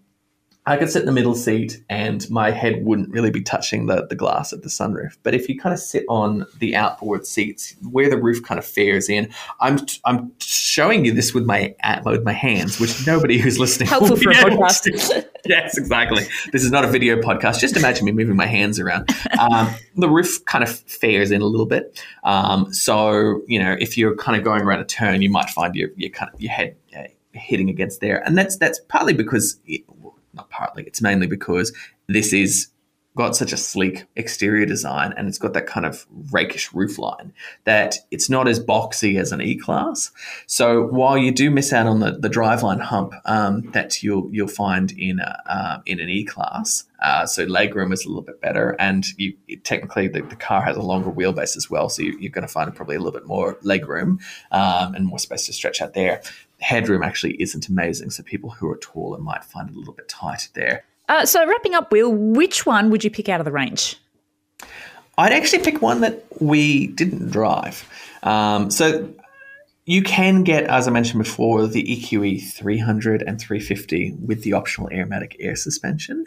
I 0.69 0.77
could 0.77 0.91
sit 0.91 0.99
in 0.99 1.07
the 1.07 1.11
middle 1.11 1.33
seat 1.33 1.83
and 1.89 2.29
my 2.29 2.51
head 2.51 2.85
wouldn't 2.85 3.09
really 3.09 3.31
be 3.31 3.41
touching 3.41 3.87
the, 3.87 4.05
the 4.05 4.13
glass 4.13 4.53
of 4.53 4.61
the 4.61 4.69
sunroof. 4.69 5.17
But 5.23 5.33
if 5.33 5.49
you 5.49 5.57
kind 5.57 5.73
of 5.73 5.79
sit 5.79 6.05
on 6.07 6.45
the 6.59 6.75
outboard 6.75 7.25
seats 7.25 7.75
where 7.89 8.07
the 8.07 8.17
roof 8.17 8.43
kind 8.43 8.59
of 8.59 8.65
fares 8.65 9.09
in, 9.09 9.33
I'm 9.59 9.79
I'm 10.05 10.31
showing 10.39 11.05
you 11.05 11.11
this 11.11 11.33
with 11.33 11.43
my 11.43 11.73
with 12.05 12.23
my 12.23 12.33
hands, 12.33 12.79
which 12.79 13.07
nobody 13.07 13.39
who's 13.39 13.57
listening 13.57 13.89
Helpful 13.89 14.15
for 14.15 14.29
a 14.29 14.35
podcast. 14.35 15.25
yes, 15.47 15.75
exactly. 15.75 16.25
This 16.51 16.63
is 16.63 16.69
not 16.69 16.85
a 16.85 16.87
video 16.87 17.19
podcast. 17.19 17.59
Just 17.59 17.75
imagine 17.75 18.05
me 18.05 18.11
moving 18.11 18.35
my 18.35 18.45
hands 18.45 18.79
around. 18.79 19.09
Um, 19.39 19.73
the 19.95 20.07
roof 20.07 20.45
kind 20.45 20.63
of 20.63 20.69
fares 20.69 21.31
in 21.31 21.41
a 21.41 21.45
little 21.45 21.65
bit. 21.65 21.99
Um, 22.23 22.71
so 22.71 23.41
you 23.47 23.57
know, 23.57 23.75
if 23.79 23.97
you're 23.97 24.15
kind 24.15 24.37
of 24.37 24.43
going 24.43 24.61
around 24.61 24.81
a 24.81 24.85
turn, 24.85 25.23
you 25.23 25.31
might 25.31 25.49
find 25.49 25.73
your 25.73 25.89
your 25.95 26.11
kind 26.11 26.29
of 26.31 26.39
your 26.39 26.51
head 26.51 26.75
uh, 26.95 27.05
hitting 27.31 27.69
against 27.69 28.01
there, 28.01 28.23
and 28.23 28.37
that's 28.37 28.55
that's 28.57 28.79
partly 28.87 29.13
because. 29.13 29.59
Not 30.39 30.49
partly, 30.49 30.83
it's 30.83 31.01
mainly 31.01 31.27
because 31.27 31.73
this 32.07 32.31
is 32.31 32.69
got 33.17 33.35
such 33.35 33.51
a 33.51 33.57
sleek 33.57 34.05
exterior 34.15 34.65
design 34.65 35.13
and 35.17 35.27
it's 35.27 35.37
got 35.37 35.51
that 35.53 35.67
kind 35.67 35.85
of 35.85 36.05
rakish 36.31 36.69
roofline 36.69 37.33
that 37.65 37.97
it's 38.11 38.29
not 38.29 38.47
as 38.47 38.61
boxy 38.61 39.19
as 39.19 39.33
an 39.33 39.41
E-Class. 39.41 40.11
So 40.45 40.83
while 40.83 41.17
you 41.17 41.33
do 41.33 41.51
miss 41.51 41.73
out 41.73 41.87
on 41.87 41.99
the, 41.99 42.11
the 42.11 42.29
driveline 42.29 42.79
hump 42.79 43.13
um, 43.25 43.69
that 43.71 44.01
you'll 44.01 44.29
you'll 44.31 44.47
find 44.47 44.93
in 44.93 45.19
a, 45.19 45.43
uh, 45.47 45.81
in 45.85 45.99
an 45.99 46.07
E-Class, 46.07 46.85
uh, 47.01 47.25
so 47.25 47.45
legroom 47.45 47.91
is 47.91 48.05
a 48.05 48.07
little 48.07 48.21
bit 48.21 48.39
better, 48.39 48.75
and 48.79 49.05
you 49.17 49.33
technically 49.63 50.07
the, 50.07 50.21
the 50.21 50.35
car 50.37 50.61
has 50.61 50.77
a 50.77 50.81
longer 50.81 51.11
wheelbase 51.11 51.57
as 51.57 51.69
well, 51.69 51.89
so 51.89 52.01
you, 52.01 52.17
you're 52.19 52.31
going 52.31 52.47
to 52.47 52.53
find 52.53 52.73
probably 52.73 52.95
a 52.95 52.99
little 52.99 53.19
bit 53.19 53.27
more 53.27 53.55
legroom 53.55 54.19
um, 54.51 54.95
and 54.95 55.05
more 55.05 55.19
space 55.19 55.45
to 55.47 55.53
stretch 55.53 55.81
out 55.81 55.93
there. 55.93 56.21
Headroom 56.59 57.03
actually 57.03 57.41
isn't 57.41 57.67
amazing, 57.67 58.11
so 58.11 58.23
people 58.23 58.49
who 58.49 58.69
are 58.69 58.77
taller 58.77 59.17
might 59.19 59.43
find 59.43 59.69
it 59.69 59.75
a 59.75 59.79
little 59.79 59.93
bit 59.93 60.07
tight 60.09 60.49
there. 60.53 60.83
Uh, 61.07 61.25
so 61.25 61.45
wrapping 61.47 61.73
up, 61.73 61.91
Will, 61.91 62.11
which 62.13 62.65
one 62.65 62.89
would 62.89 63.03
you 63.03 63.09
pick 63.09 63.29
out 63.29 63.41
of 63.41 63.45
the 63.45 63.51
range? 63.51 63.97
I'd 65.17 65.33
actually 65.33 65.63
pick 65.63 65.81
one 65.81 66.01
that 66.01 66.23
we 66.39 66.87
didn't 66.87 67.31
drive. 67.31 67.87
Um, 68.23 68.71
so 68.71 69.11
you 69.85 70.03
can 70.03 70.43
get, 70.43 70.65
as 70.65 70.87
I 70.87 70.91
mentioned 70.91 71.23
before, 71.23 71.65
the 71.67 71.83
EQE 71.83 72.53
300 72.53 73.23
and 73.23 73.41
350 73.41 74.15
with 74.23 74.43
the 74.43 74.53
optional 74.53 74.87
Airmatic 74.91 75.35
air 75.39 75.55
suspension. 75.55 76.25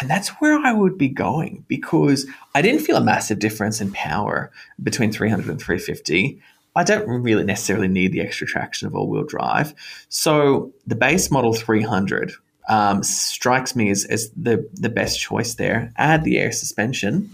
And 0.00 0.08
that's 0.08 0.28
where 0.40 0.58
I 0.58 0.72
would 0.72 0.96
be 0.96 1.08
going 1.08 1.64
because 1.68 2.26
I 2.54 2.62
didn't 2.62 2.82
feel 2.82 2.96
a 2.96 3.04
massive 3.04 3.40
difference 3.40 3.80
in 3.80 3.92
power 3.92 4.50
between 4.82 5.12
300 5.12 5.48
and 5.48 5.60
350. 5.60 6.40
I 6.76 6.84
don't 6.84 7.08
really 7.08 7.44
necessarily 7.44 7.88
need 7.88 8.12
the 8.12 8.20
extra 8.20 8.46
traction 8.46 8.86
of 8.86 8.94
all 8.94 9.08
wheel 9.08 9.24
drive. 9.24 9.74
So 10.08 10.72
the 10.86 10.96
base 10.96 11.30
model 11.30 11.54
300 11.54 12.32
um, 12.68 13.02
strikes 13.02 13.76
me 13.76 13.90
as, 13.90 14.04
as 14.06 14.30
the, 14.30 14.68
the 14.74 14.88
best 14.88 15.20
choice 15.20 15.54
there. 15.54 15.92
Add 15.96 16.24
the 16.24 16.38
air 16.38 16.50
suspension. 16.50 17.30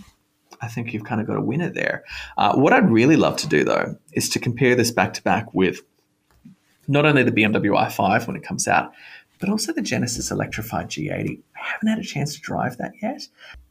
I 0.61 0.69
think 0.69 0.93
you've 0.93 1.05
kind 1.05 1.21
of 1.21 1.27
got 1.27 1.37
a 1.37 1.41
winner 1.41 1.71
there. 1.71 2.05
Uh, 2.37 2.55
what 2.55 2.73
I'd 2.73 2.91
really 2.91 3.17
love 3.17 3.39
to 3.39 3.49
do, 3.49 3.65
though, 3.65 3.97
is 4.13 4.29
to 4.31 4.39
compare 4.39 4.75
this 4.75 4.91
back 4.91 5.15
to 5.15 5.23
back 5.23 5.55
with 5.55 5.81
not 6.87 7.07
only 7.07 7.23
the 7.23 7.33
BMW 7.33 7.77
i5 7.87 8.27
when 8.27 8.37
it 8.37 8.43
comes 8.43 8.69
out, 8.69 8.93
but 9.39 9.49
also 9.49 9.73
the 9.73 9.81
Genesis 9.81 10.31
electrified 10.31 10.91
G80. 10.91 11.41
I 11.57 11.59
haven't 11.59 11.89
had 11.89 11.99
a 11.99 12.03
chance 12.03 12.35
to 12.35 12.41
drive 12.41 12.77
that 12.77 12.93
yet. 13.01 13.27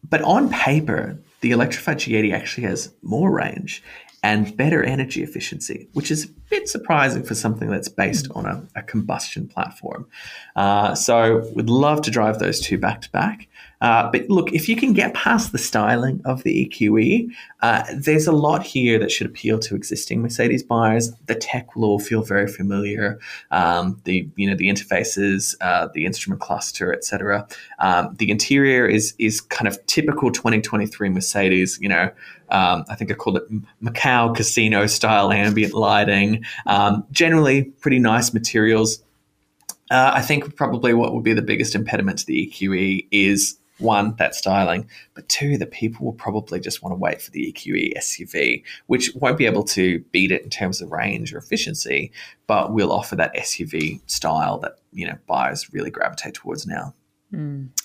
But 0.09 0.23
on 0.23 0.49
paper, 0.49 1.19
the 1.41 1.51
electrified 1.51 1.99
G80 1.99 2.33
actually 2.33 2.67
has 2.67 2.91
more 3.03 3.29
range 3.29 3.83
and 4.23 4.55
better 4.57 4.83
energy 4.83 5.23
efficiency, 5.23 5.87
which 5.93 6.11
is 6.11 6.25
a 6.25 6.29
bit 6.49 6.67
surprising 6.67 7.23
for 7.23 7.35
something 7.35 7.69
that's 7.69 7.87
based 7.87 8.27
on 8.35 8.45
a, 8.45 8.63
a 8.75 8.83
combustion 8.83 9.47
platform. 9.47 10.07
Uh, 10.55 10.93
so, 10.95 11.49
would 11.55 11.69
love 11.69 12.01
to 12.01 12.11
drive 12.11 12.39
those 12.39 12.59
two 12.59 12.77
back 12.77 13.01
to 13.01 13.11
back. 13.11 13.47
Uh, 13.81 14.09
but 14.11 14.29
look, 14.29 14.51
if 14.51 14.67
you 14.67 14.75
can 14.75 14.93
get 14.93 15.13
past 15.13 15.51
the 15.51 15.57
styling 15.57 16.21
of 16.25 16.43
the 16.43 16.65
EQE, 16.65 17.29
uh, 17.61 17.83
there's 17.95 18.27
a 18.27 18.31
lot 18.31 18.63
here 18.63 18.99
that 18.99 19.11
should 19.11 19.27
appeal 19.27 19.59
to 19.59 19.75
existing 19.75 20.21
Mercedes 20.21 20.63
buyers. 20.63 21.11
The 21.27 21.35
tech 21.35 21.75
will 21.75 21.85
all 21.85 21.99
feel 21.99 22.21
very 22.21 22.47
familiar. 22.47 23.19
Um, 23.51 24.01
the 24.03 24.27
you 24.35 24.49
know 24.49 24.55
the 24.55 24.69
interfaces, 24.69 25.55
uh, 25.61 25.87
the 25.93 26.05
instrument 26.05 26.41
cluster, 26.41 26.93
etc. 26.93 27.47
Um, 27.79 28.15
the 28.17 28.31
interior 28.31 28.87
is 28.87 29.13
is 29.17 29.41
kind 29.41 29.67
of 29.67 29.83
typical 29.85 30.31
2023 30.31 31.09
Mercedes. 31.09 31.79
You 31.81 31.89
know, 31.89 32.11
um, 32.49 32.85
I 32.89 32.95
think 32.95 33.11
I 33.11 33.13
called 33.13 33.37
it 33.37 33.43
Macau 33.83 34.35
casino 34.35 34.87
style 34.87 35.31
ambient 35.31 35.73
lighting. 35.73 36.43
Um, 36.65 37.05
generally, 37.11 37.63
pretty 37.63 37.99
nice 37.99 38.33
materials. 38.33 39.03
Uh, 39.91 40.11
I 40.13 40.21
think 40.21 40.55
probably 40.55 40.93
what 40.93 41.15
would 41.15 41.23
be 41.23 41.33
the 41.33 41.41
biggest 41.41 41.73
impediment 41.73 42.19
to 42.19 42.25
the 42.25 42.47
EQE 42.47 43.07
is 43.11 43.58
one, 43.79 44.15
that 44.17 44.35
styling, 44.35 44.87
but 45.13 45.27
two, 45.29 45.57
that 45.57 45.71
people 45.71 46.05
will 46.05 46.13
probably 46.13 46.59
just 46.59 46.83
want 46.83 46.91
to 46.91 46.97
wait 46.97 47.21
for 47.21 47.31
the 47.31 47.51
EQE 47.51 47.97
SUV, 47.97 48.63
which 48.87 49.11
won't 49.15 49.37
be 49.37 49.45
able 49.45 49.63
to 49.63 49.99
beat 50.11 50.31
it 50.31 50.43
in 50.43 50.49
terms 50.49 50.81
of 50.81 50.91
range 50.91 51.33
or 51.33 51.37
efficiency, 51.37 52.11
but 52.47 52.73
will 52.73 52.91
offer 52.91 53.15
that 53.15 53.35
SUV 53.35 54.01
style 54.09 54.59
that 54.59 54.73
you 54.91 55.07
know 55.07 55.17
buyers 55.27 55.73
really 55.73 55.91
gravitate 55.91 56.33
towards 56.35 56.67
now. 56.67 56.93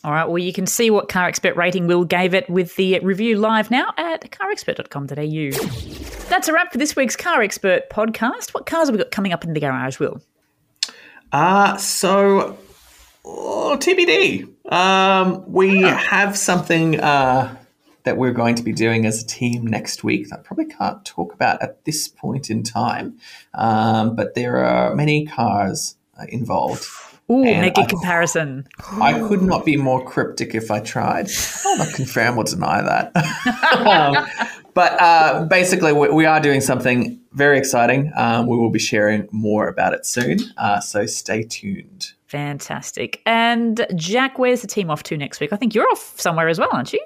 All 0.05 0.13
right, 0.13 0.25
well, 0.25 0.39
you 0.39 0.53
can 0.55 0.67
see 0.67 0.91
what 0.91 1.09
Car 1.09 1.27
Expert 1.27 1.55
rating 1.55 1.87
Will 1.87 2.05
gave 2.05 2.33
it 2.33 2.49
with 2.49 2.77
the 2.77 2.99
review 3.01 3.39
live 3.39 3.71
now 3.71 3.93
at 3.99 4.31
carexpert.com.au. 4.31 6.29
That's 6.29 6.49
a 6.49 6.53
wrap 6.53 6.73
for 6.73 6.79
this 6.79 6.97
week's 6.97 7.15
Car 7.15 7.43
Expert 7.43 7.91
podcast. 7.91 8.55
What 8.55 8.65
cars 8.65 8.89
have 8.89 8.95
we 8.95 9.03
got 9.03 9.11
coming 9.11 9.35
up 9.35 9.45
in 9.45 9.53
the 9.53 9.61
garage, 9.61 9.99
Will? 9.99 10.23
Uh, 11.31 11.77
so 11.77 12.57
oh, 13.25 13.77
TBD. 13.81 14.49
Um, 14.73 15.45
we 15.51 15.83
have 15.83 16.37
something 16.37 17.01
uh, 17.01 17.57
that 18.05 18.17
we're 18.17 18.33
going 18.33 18.55
to 18.57 18.63
be 18.63 18.73
doing 18.73 19.07
as 19.07 19.23
a 19.23 19.27
team 19.27 19.67
next 19.67 20.05
week 20.05 20.29
that 20.31 20.41
I 20.41 20.43
probably 20.43 20.67
can't 20.67 21.05
talk 21.05 21.33
about 21.35 21.63
at 21.63 21.85
this 21.85 22.09
point 22.09 22.51
in 22.51 22.63
time. 22.63 23.19
Um, 23.55 24.15
but 24.17 24.35
there 24.35 24.65
are 24.65 24.95
many 24.95 25.27
cars 25.27 25.97
uh, 26.19 26.25
involved. 26.29 26.85
Ooh, 27.31 27.43
And 27.43 27.63
make 27.63 27.79
a 27.79 27.83
I- 27.83 27.87
comparison. 27.87 28.69
I 29.01 29.19
could 29.27 29.43
not 29.43 29.65
be 29.65 29.77
more 29.77 30.05
cryptic 30.05 30.55
if 30.55 30.71
I 30.71 30.81
tried. 30.81 31.29
I'll 31.65 31.79
not 31.79 31.95
confirm 31.95 32.37
or 32.37 32.45
deny 32.45 32.83
that. 32.83 33.17
um, 33.87 34.27
but 34.75 35.01
uh, 35.01 35.47
basically, 35.47 35.93
we, 35.95 36.09
we 36.11 36.27
are 36.27 36.41
doing 36.41 36.61
something 36.61 37.19
very 37.33 37.57
exciting. 37.59 38.13
Um, 38.15 38.47
we 38.47 38.57
will 38.59 38.71
be 38.71 38.79
sharing 38.79 39.27
more 39.31 39.69
about 39.69 39.95
it 39.95 40.05
soon. 40.05 40.39
Uh, 40.59 40.81
so 40.81 41.07
stay 41.07 41.43
tuned. 41.45 42.13
Fantastic. 42.27 43.21
And 43.27 43.87
Jack, 43.95 44.39
where's 44.39 44.63
the 44.63 44.67
team 44.67 44.91
off 44.91 45.03
to 45.05 45.17
next 45.17 45.41
week? 45.41 45.53
I 45.53 45.57
think 45.57 45.75
you're 45.75 45.89
off 45.91 46.19
somewhere 46.19 46.49
as 46.49 46.59
well, 46.59 46.71
aren't 46.73 46.93
you? 46.93 47.01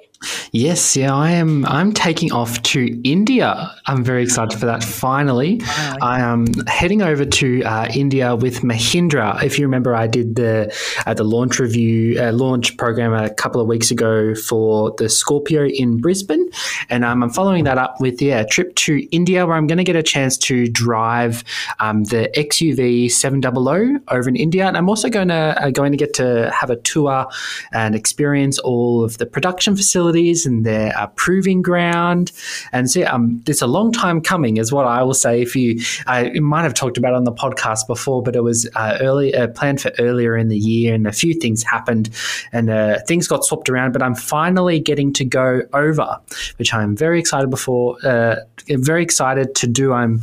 Yes, 0.51 0.97
yeah, 0.97 1.13
I 1.15 1.31
am. 1.31 1.65
I'm 1.65 1.93
taking 1.93 2.33
off 2.33 2.61
to 2.63 3.01
India. 3.03 3.71
I'm 3.85 4.03
very 4.03 4.23
excited 4.23 4.59
for 4.59 4.65
that. 4.65 4.83
Finally, 4.83 5.61
I 6.01 6.19
am 6.19 6.45
heading 6.67 7.01
over 7.01 7.23
to 7.23 7.63
uh, 7.63 7.87
India 7.93 8.35
with 8.35 8.61
Mahindra. 8.61 9.41
If 9.43 9.57
you 9.57 9.65
remember, 9.65 9.95
I 9.95 10.07
did 10.07 10.35
the 10.35 10.75
uh, 11.05 11.13
the 11.13 11.23
launch 11.23 11.59
review 11.59 12.19
uh, 12.21 12.33
launch 12.33 12.75
program 12.77 13.13
a 13.13 13.33
couple 13.33 13.61
of 13.61 13.67
weeks 13.67 13.91
ago 13.91 14.35
for 14.35 14.93
the 14.97 15.07
Scorpio 15.07 15.67
in 15.67 16.01
Brisbane, 16.01 16.49
and 16.89 17.05
um, 17.05 17.23
I'm 17.23 17.29
following 17.29 17.63
that 17.63 17.77
up 17.77 18.01
with 18.01 18.21
yeah 18.21 18.41
a 18.41 18.45
trip 18.45 18.75
to 18.75 19.07
India 19.15 19.45
where 19.45 19.55
I'm 19.55 19.67
going 19.67 19.77
to 19.77 19.85
get 19.85 19.95
a 19.95 20.03
chance 20.03 20.37
to 20.39 20.67
drive 20.67 21.45
um, 21.79 22.03
the 22.05 22.29
XUV 22.35 23.09
700 23.09 24.01
over 24.09 24.27
in 24.27 24.35
India, 24.35 24.67
and 24.67 24.75
I'm 24.75 24.89
also 24.89 25.09
going 25.09 25.29
to 25.29 25.55
uh, 25.63 25.69
going 25.69 25.93
to 25.93 25.97
get 25.97 26.13
to 26.15 26.51
have 26.51 26.69
a 26.69 26.75
tour 26.75 27.27
and 27.71 27.95
experience 27.95 28.59
all 28.59 29.03
of 29.03 29.17
the 29.17 29.25
production 29.25 29.77
facilities 29.77 30.08
and 30.45 30.65
their 30.65 30.97
uh, 30.97 31.07
proving 31.07 31.61
ground. 31.61 32.31
And 32.71 32.89
so, 32.89 33.05
um, 33.05 33.43
it's 33.47 33.61
a 33.61 33.67
long 33.67 33.91
time 33.91 34.21
coming, 34.21 34.57
is 34.57 34.71
what 34.71 34.85
I 34.85 35.03
will 35.03 35.13
say. 35.13 35.41
If 35.41 35.55
you, 35.55 35.81
I 36.07 36.39
might 36.39 36.63
have 36.63 36.73
talked 36.73 36.97
about 36.97 37.13
on 37.13 37.23
the 37.23 37.31
podcast 37.31 37.87
before, 37.87 38.23
but 38.23 38.35
it 38.35 38.41
was 38.41 38.69
uh, 38.75 38.97
early 39.01 39.35
uh, 39.35 39.47
planned 39.47 39.81
for 39.81 39.91
earlier 39.99 40.37
in 40.37 40.49
the 40.49 40.57
year, 40.57 40.93
and 40.93 41.07
a 41.07 41.11
few 41.11 41.33
things 41.33 41.63
happened, 41.63 42.09
and 42.51 42.69
uh, 42.69 42.99
things 43.07 43.27
got 43.27 43.43
swapped 43.43 43.69
around. 43.69 43.93
But 43.93 44.01
I'm 44.01 44.15
finally 44.15 44.79
getting 44.79 45.13
to 45.13 45.25
go 45.25 45.61
over, 45.73 46.17
which 46.57 46.73
I'm 46.73 46.95
very 46.95 47.19
excited 47.19 47.49
before. 47.49 47.97
Uh, 48.03 48.37
very 48.67 49.03
excited 49.03 49.55
to 49.55 49.67
do. 49.67 49.93
I'm 49.93 50.21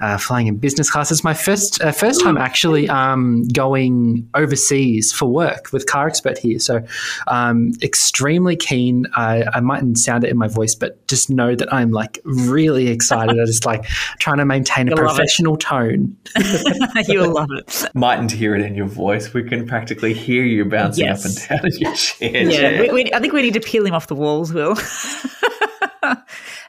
uh, 0.00 0.18
flying 0.18 0.46
in 0.46 0.56
business 0.56 0.90
class. 0.90 1.10
It's 1.10 1.24
my 1.24 1.34
first 1.34 1.82
first 1.92 2.22
time 2.22 2.36
actually 2.36 2.88
um, 2.88 3.44
going 3.48 4.28
overseas 4.34 5.12
for 5.12 5.26
work 5.26 5.72
with 5.72 5.86
Car 5.86 6.06
Expert 6.06 6.38
here. 6.38 6.58
So, 6.58 6.82
um, 7.26 7.72
extremely 7.82 8.56
keen. 8.56 9.06
I, 9.28 9.44
I 9.54 9.60
mightn't 9.60 9.98
sound 9.98 10.24
it 10.24 10.30
in 10.30 10.38
my 10.38 10.48
voice, 10.48 10.74
but 10.74 11.06
just 11.08 11.28
know 11.30 11.54
that 11.54 11.72
I'm 11.72 11.90
like 11.90 12.18
really 12.24 12.88
excited. 12.88 13.38
I 13.40 13.44
just 13.44 13.66
like 13.66 13.84
trying 14.18 14.38
to 14.38 14.44
maintain 14.44 14.88
a 14.88 14.90
You'll 14.96 15.04
love 15.04 15.16
professional 15.16 15.56
tone. 15.56 16.16
You'll 17.06 17.32
love 17.34 17.48
it. 17.52 17.84
Mightn't 17.94 18.32
hear 18.32 18.54
it 18.54 18.62
in 18.62 18.74
your 18.74 18.86
voice. 18.86 19.32
We 19.34 19.42
can 19.44 19.66
practically 19.66 20.14
hear 20.14 20.42
you 20.44 20.64
bouncing 20.64 21.04
Yes. 21.04 21.24
up 21.50 21.50
and 21.60 21.62
down 21.62 21.72
in 21.72 21.78
your 21.80 21.94
chair. 21.94 22.30
Yeah, 22.30 22.50
Jack. 22.70 22.80
we, 22.80 23.04
we, 23.04 23.12
I 23.12 23.20
think 23.20 23.32
we 23.32 23.42
need 23.42 23.54
to 23.54 23.60
peel 23.60 23.84
him 23.86 23.94
off 23.94 24.06
the 24.06 24.14
walls, 24.14 24.52
Will. 24.52 24.76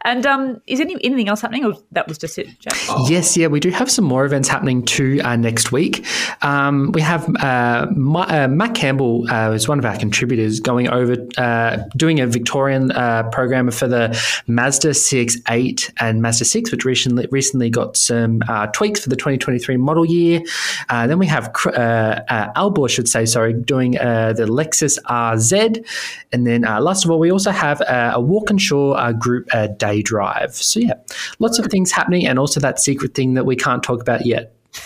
and 0.02 0.26
um, 0.26 0.62
is 0.68 0.80
any, 0.80 0.95
anything 1.04 1.28
else 1.28 1.41
happening, 1.41 1.66
or 1.66 1.74
that 1.91 2.08
was 2.08 2.18
just 2.18 2.38
it, 2.38 2.47
Jack? 2.60 2.74
Yes, 3.08 3.36
yeah, 3.36 3.47
we 3.47 3.60
do 3.60 3.70
have 3.70 3.91
some 3.91 4.06
more 4.06 4.26
events 4.26 4.47
happening 4.47 4.84
too 4.84 5.20
uh, 5.24 5.36
next 5.36 5.72
week. 5.72 6.06
Um, 6.41 6.91
we 6.93 7.02
have 7.02 7.28
uh, 7.41 7.88
Ma- 7.91 8.28
uh, 8.30 8.47
Matt 8.47 8.76
Campbell, 8.76 9.30
uh, 9.30 9.52
is 9.52 9.68
one 9.68 9.80
of 9.80 9.86
our 9.86 9.97
contributors, 9.97 10.60
going 10.60 10.89
over 10.89 11.16
uh, 11.38 11.78
doing 11.97 12.20
a 12.20 12.28
Victorian 12.28 12.91
uh, 12.91 13.24
program 13.32 13.70
for 13.72 13.88
the 13.88 14.10
Mazda 14.47 14.91
CX-8 14.91 15.91
and 16.00 16.22
Mazda 16.22 16.45
6, 16.45 16.72
which 16.72 16.86
recently 16.86 17.28
recently 17.32 17.70
got 17.70 17.97
some 17.97 18.41
uh, 18.47 18.68
tweaks 18.68 19.02
for 19.02 19.10
the 19.10 19.16
2023 19.16 19.78
model 19.78 20.06
year. 20.06 20.41
Then 20.89 21.20
we 21.20 21.28
have 21.28 21.54
Cr- 21.54 21.70
uh, 21.70 22.22
uh, 22.30 22.52
Albo, 22.56 22.86
I 22.86 22.88
should 22.88 23.08
say, 23.08 23.26
sorry, 23.26 23.54
doing 23.54 23.91
the 23.91 24.45
Lexus 24.50 24.97
RZ, 25.04 25.86
and 26.32 26.47
then 26.47 26.62
last 26.62 27.04
of 27.06 27.12
all, 27.12 27.20
we 27.20 27.32
also 27.32 27.52
have 27.52 27.82
a 27.82 28.20
Walkinshaw 28.22 29.18
group 29.20 29.47
uh, 29.54 29.68
day 29.90 30.02
drive. 30.02 30.56
So 30.56 30.80
yeah, 30.80 30.94
lots 31.40 31.60
of 31.60 31.66
things 31.68 31.92
happening, 31.92 32.26
and 32.26 32.40
also 32.40 32.60
that 32.60 32.80
secret 32.80 33.14
thing 33.14 33.34
that 33.34 33.46
we 33.46 33.56
can't 33.56 33.84
talk 33.84 34.02
about 34.02 34.26
yet. 34.26 34.56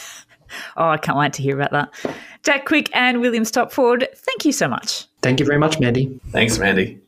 Oh, 0.77 0.87
I 0.87 0.97
can't 0.97 1.17
wait 1.17 1.33
to 1.33 1.41
hear 1.41 1.59
about 1.59 1.71
that. 1.71 2.15
Jack 2.43 2.65
Quick 2.65 2.91
and 2.93 3.21
William 3.21 3.43
Stopford, 3.43 4.05
thank 4.15 4.45
you 4.45 4.51
so 4.51 4.67
much. 4.67 5.07
Thank 5.23 5.39
you 5.39 5.47
very 5.47 5.57
much, 5.57 5.79
Mandy. 5.79 6.19
Thanks, 6.29 6.59
Mandy. 6.59 7.02